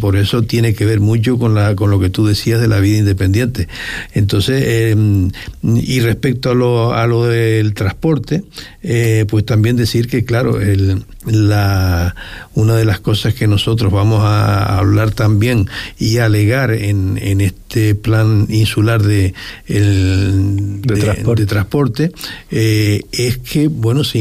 por 0.00 0.16
eso 0.16 0.42
tiene 0.42 0.74
que 0.74 0.84
ver 0.84 1.00
mucho 1.00 1.38
con, 1.38 1.54
la, 1.54 1.74
con 1.74 1.90
lo 1.90 2.00
que 2.00 2.10
tú 2.10 2.26
decías 2.26 2.60
de 2.60 2.68
la 2.68 2.80
vida 2.80 2.98
independiente. 2.98 3.68
Entonces, 4.14 4.92
em, 4.92 5.30
y 5.62 6.00
respecto 6.00 6.50
a 6.50 6.54
lo, 6.54 6.94
a 6.94 7.06
lo 7.06 7.24
del 7.26 7.74
transporte, 7.74 8.44
eh, 8.82 9.26
pues 9.28 9.44
también 9.44 9.76
decir 9.76 10.08
que, 10.08 10.24
claro, 10.24 10.60
el, 10.60 11.04
la, 11.26 12.14
una 12.54 12.74
de 12.76 12.84
las 12.84 13.00
cosas 13.00 13.34
que 13.34 13.46
nosotros 13.46 13.92
vamos 13.92 14.20
a 14.22 14.78
hablar 14.78 15.10
también 15.10 15.68
y 15.98 16.18
alegar 16.18 16.72
en, 16.72 17.18
en 17.20 17.40
este 17.40 17.94
plan 17.94 18.46
insular 18.48 19.02
de, 19.02 19.34
el, 19.66 20.80
de, 20.82 21.46
transporte, 21.46 22.12
eh, 22.50 23.02
es 23.12 23.38
que, 23.38 23.68
bueno, 23.68 24.04
se 24.04 24.18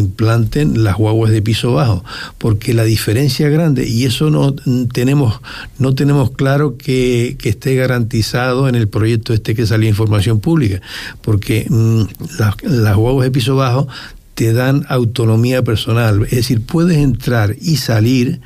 las 0.83 0.95
guaguas 0.95 1.31
de 1.31 1.41
piso 1.41 1.73
bajo, 1.73 2.03
porque 2.37 2.73
la 2.73 2.83
diferencia 2.83 3.49
grande, 3.49 3.87
y 3.87 4.05
eso 4.05 4.29
no 4.29 4.53
tenemos, 4.91 5.39
no 5.79 5.95
tenemos 5.95 6.31
claro 6.31 6.77
que, 6.77 7.35
que 7.39 7.49
esté 7.49 7.75
garantizado 7.75 8.67
en 8.67 8.75
el 8.75 8.87
proyecto 8.87 9.33
este 9.33 9.55
que 9.55 9.65
salió 9.65 9.89
información 9.89 10.39
pública, 10.39 10.81
porque 11.21 11.65
mm, 11.69 12.01
las, 12.39 12.61
las 12.63 12.95
guaguas 12.95 13.25
de 13.25 13.31
piso 13.31 13.55
bajo 13.55 13.87
te 14.35 14.53
dan 14.53 14.85
autonomía 14.87 15.63
personal, 15.63 16.23
es 16.25 16.31
decir, 16.31 16.61
puedes 16.61 16.97
entrar 16.97 17.55
y 17.59 17.77
salir 17.77 18.39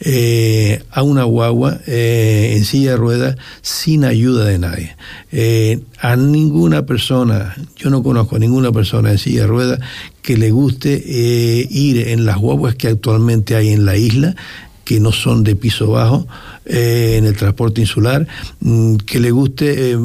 eh, 0.00 0.82
a 0.90 1.02
una 1.02 1.24
guagua 1.24 1.80
eh, 1.86 2.52
en 2.56 2.64
silla 2.64 2.92
de 2.92 2.96
ruedas 2.98 3.36
sin 3.62 4.04
ayuda 4.04 4.44
de 4.44 4.58
nadie. 4.58 4.96
Eh, 5.32 5.80
a 6.00 6.16
ninguna 6.16 6.84
persona, 6.84 7.56
yo 7.76 7.88
no 7.88 8.02
conozco 8.02 8.36
a 8.36 8.38
ninguna 8.38 8.72
persona 8.72 9.10
en 9.10 9.18
silla 9.18 9.42
de 9.42 9.46
ruedas 9.46 9.80
que 10.20 10.36
le 10.36 10.50
guste 10.50 10.92
ir 10.98 12.08
en 12.08 12.26
las 12.26 12.36
guaguas 12.36 12.74
que 12.74 12.88
actualmente 12.88 13.56
hay 13.56 13.70
en 13.70 13.86
la 13.86 13.96
isla, 13.96 14.36
que 14.84 15.00
no 15.00 15.12
son 15.12 15.44
de 15.44 15.56
piso 15.56 15.90
bajo, 15.90 16.26
eh, 16.66 17.14
en 17.16 17.26
el 17.26 17.36
transporte 17.36 17.80
insular, 17.80 18.26
mm, 18.60 18.96
que 18.96 19.20
le 19.20 19.30
guste 19.30 19.92
eh, 19.92 19.98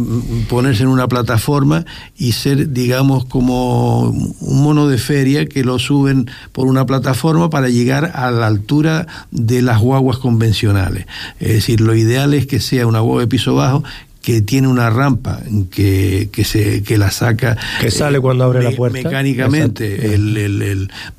ponerse 0.48 0.84
en 0.84 0.90
una 0.90 1.08
plataforma 1.08 1.86
y 2.18 2.34
ser, 2.34 2.72
digamos, 2.72 3.26
como 3.26 4.10
un 4.10 4.64
mono 4.64 4.88
de 4.88 4.98
feria 4.98 5.48
que 5.48 5.64
lo 5.64 5.80
suben 5.80 6.30
por 6.52 6.68
una 6.68 6.86
plataforma 6.86 7.50
para 7.50 7.70
llegar 7.70 8.12
a 8.14 8.30
la 8.30 8.48
altura 8.48 9.08
de 9.32 9.62
las 9.62 9.80
guaguas 9.80 10.20
convencionales. 10.20 11.08
Es 11.40 11.54
decir, 11.54 11.82
lo 11.82 11.96
ideal 11.96 12.34
es 12.34 12.46
que 12.46 12.60
sea 12.60 12.86
una 12.86 13.00
guagua 13.00 13.22
de 13.22 13.28
piso 13.28 13.56
bajo 13.56 13.84
que 14.22 14.42
tiene 14.42 14.68
una 14.68 14.90
rampa 14.90 15.42
que, 15.72 16.30
que, 16.32 16.44
se, 16.44 16.84
que 16.84 16.98
la 16.98 17.12
saca. 17.12 17.58
Que 17.80 17.90
sale 17.90 18.20
eh, 18.20 18.22
cuando 18.22 18.44
abre 18.44 18.64
la 18.64 18.72
puerta. 18.72 19.02
Mecánicamente, 19.02 20.14
el, 20.14 20.38
el, 20.38 20.62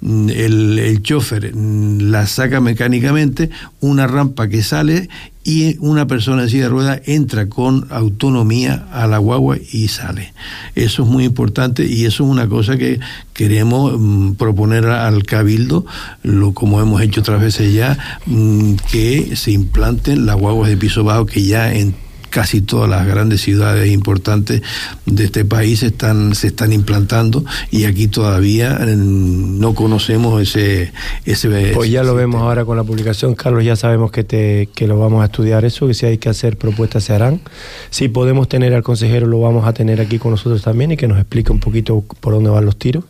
el, 0.02 0.78
el, 0.78 1.02
chofer 1.02 1.52
la 1.54 2.26
saca 2.26 2.60
mecánicamente, 2.60 3.50
una 3.80 4.06
rampa 4.06 4.48
que 4.48 4.62
sale 4.62 5.08
y 5.44 5.76
una 5.80 6.06
persona 6.06 6.42
en 6.42 6.48
silla 6.48 6.64
de 6.64 6.68
ruedas 6.68 7.00
entra 7.06 7.48
con 7.48 7.88
autonomía 7.90 8.86
a 8.92 9.08
la 9.08 9.18
guagua 9.18 9.56
y 9.72 9.88
sale. 9.88 10.32
Eso 10.76 11.02
es 11.02 11.08
muy 11.08 11.24
importante 11.24 11.84
y 11.84 12.04
eso 12.04 12.24
es 12.24 12.30
una 12.30 12.48
cosa 12.48 12.76
que 12.76 13.00
queremos 13.32 13.94
mm, 13.98 14.34
proponer 14.34 14.86
al 14.86 15.24
cabildo, 15.24 15.84
lo 16.22 16.52
como 16.52 16.80
hemos 16.80 17.02
hecho 17.02 17.20
otras 17.22 17.40
veces 17.40 17.74
ya, 17.74 17.98
mm, 18.26 18.74
que 18.90 19.34
se 19.34 19.50
implanten 19.50 20.26
las 20.26 20.36
guaguas 20.36 20.70
de 20.70 20.76
piso 20.76 21.02
bajo 21.02 21.26
que 21.26 21.42
ya 21.42 21.72
en 21.72 21.94
casi 22.32 22.62
todas 22.62 22.88
las 22.88 23.06
grandes 23.06 23.42
ciudades 23.42 23.92
importantes 23.92 24.62
de 25.04 25.24
este 25.24 25.44
país 25.44 25.82
están, 25.82 26.34
se 26.34 26.46
están 26.46 26.72
implantando 26.72 27.44
y 27.70 27.84
aquí 27.84 28.08
todavía 28.08 28.78
no 28.80 29.74
conocemos 29.74 30.40
ese... 30.40 30.92
ese 31.26 31.72
pues 31.74 31.90
ya 31.90 32.02
lo 32.02 32.14
vemos 32.14 32.40
ahora 32.40 32.64
con 32.64 32.78
la 32.78 32.84
publicación, 32.84 33.34
Carlos, 33.34 33.64
ya 33.64 33.76
sabemos 33.76 34.10
que, 34.10 34.24
te, 34.24 34.70
que 34.74 34.86
lo 34.86 34.98
vamos 34.98 35.20
a 35.22 35.26
estudiar 35.26 35.66
eso, 35.66 35.86
que 35.86 35.92
si 35.92 36.06
hay 36.06 36.16
que 36.16 36.30
hacer 36.30 36.56
propuestas 36.56 37.04
se 37.04 37.12
harán. 37.12 37.42
Si 37.90 38.08
podemos 38.08 38.48
tener 38.48 38.72
al 38.72 38.82
consejero, 38.82 39.26
lo 39.26 39.38
vamos 39.38 39.66
a 39.66 39.74
tener 39.74 40.00
aquí 40.00 40.18
con 40.18 40.30
nosotros 40.30 40.62
también 40.62 40.92
y 40.92 40.96
que 40.96 41.06
nos 41.06 41.18
explique 41.18 41.52
un 41.52 41.60
poquito 41.60 42.02
por 42.20 42.32
dónde 42.32 42.48
van 42.48 42.64
los 42.64 42.78
tiros 42.78 43.04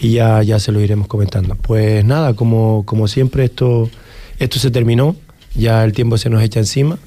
y 0.00 0.12
ya, 0.12 0.42
ya 0.42 0.58
se 0.58 0.72
lo 0.72 0.80
iremos 0.80 1.06
comentando. 1.06 1.54
Pues 1.54 2.02
nada, 2.02 2.32
como, 2.32 2.84
como 2.86 3.08
siempre 3.08 3.44
esto, 3.44 3.90
esto 4.38 4.58
se 4.58 4.70
terminó, 4.70 5.16
ya 5.54 5.84
el 5.84 5.92
tiempo 5.92 6.16
se 6.16 6.30
nos 6.30 6.42
echa 6.42 6.60
encima 6.60 6.98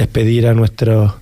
despedir 0.00 0.46
a 0.46 0.54
nuestros, 0.54 1.12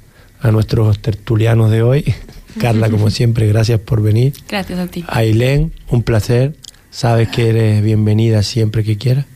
a 0.40 0.52
nuestros 0.52 1.00
tertulianos 1.00 1.70
de 1.70 1.82
hoy. 1.82 2.14
Carla, 2.60 2.88
como 2.88 3.10
siempre, 3.10 3.46
gracias 3.48 3.80
por 3.80 4.02
venir. 4.02 4.32
Gracias 4.48 4.78
a 4.78 4.86
ti. 4.86 5.04
Ailén, 5.08 5.72
un 5.88 6.02
placer. 6.02 6.54
Sabes 6.90 7.28
que 7.28 7.50
eres 7.50 7.82
bienvenida 7.82 8.42
siempre 8.42 8.84
que 8.84 8.96
quieras. 8.96 9.26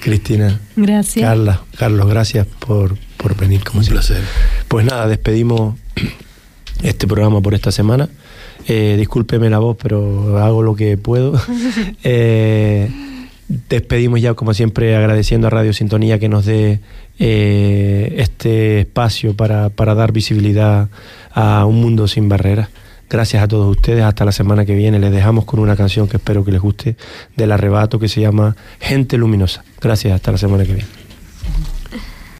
Cristina. 0.00 0.60
Gracias. 0.76 1.24
Carla, 1.24 1.62
Carlos, 1.76 2.08
gracias 2.08 2.46
por, 2.46 2.96
por 3.16 3.36
venir. 3.36 3.62
Como 3.64 3.80
un 3.80 3.86
placer. 3.86 4.22
Pues 4.66 4.84
nada, 4.84 5.06
despedimos 5.06 5.76
este 6.82 7.06
programa 7.06 7.40
por 7.40 7.54
esta 7.54 7.70
semana. 7.72 8.08
Eh, 8.66 8.96
discúlpeme 8.98 9.48
la 9.48 9.58
voz, 9.58 9.76
pero 9.80 10.38
hago 10.38 10.62
lo 10.62 10.74
que 10.74 10.96
puedo. 10.96 11.40
eh, 12.04 12.90
despedimos 13.48 14.20
ya, 14.20 14.34
como 14.34 14.54
siempre, 14.54 14.96
agradeciendo 14.96 15.46
a 15.46 15.50
Radio 15.50 15.72
Sintonía 15.72 16.18
que 16.18 16.28
nos 16.28 16.46
dé 16.46 16.80
eh, 17.18 18.14
este 18.18 18.80
espacio 18.80 19.34
para, 19.34 19.70
para 19.70 19.94
dar 19.94 20.12
visibilidad 20.12 20.88
a 21.32 21.64
un 21.64 21.80
mundo 21.80 22.08
sin 22.08 22.28
barreras. 22.28 22.68
Gracias 23.10 23.42
a 23.42 23.48
todos 23.48 23.74
ustedes. 23.74 24.04
Hasta 24.04 24.24
la 24.24 24.32
semana 24.32 24.64
que 24.64 24.74
viene. 24.74 24.98
Les 24.98 25.10
dejamos 25.10 25.44
con 25.44 25.60
una 25.60 25.76
canción 25.76 26.08
que 26.08 26.18
espero 26.18 26.44
que 26.44 26.52
les 26.52 26.60
guste 26.60 26.96
del 27.36 27.52
arrebato 27.52 27.98
que 27.98 28.08
se 28.08 28.20
llama 28.20 28.54
Gente 28.80 29.16
Luminosa. 29.16 29.64
Gracias. 29.80 30.14
Hasta 30.14 30.32
la 30.32 30.38
semana 30.38 30.64
que 30.64 30.74
viene. 30.74 30.97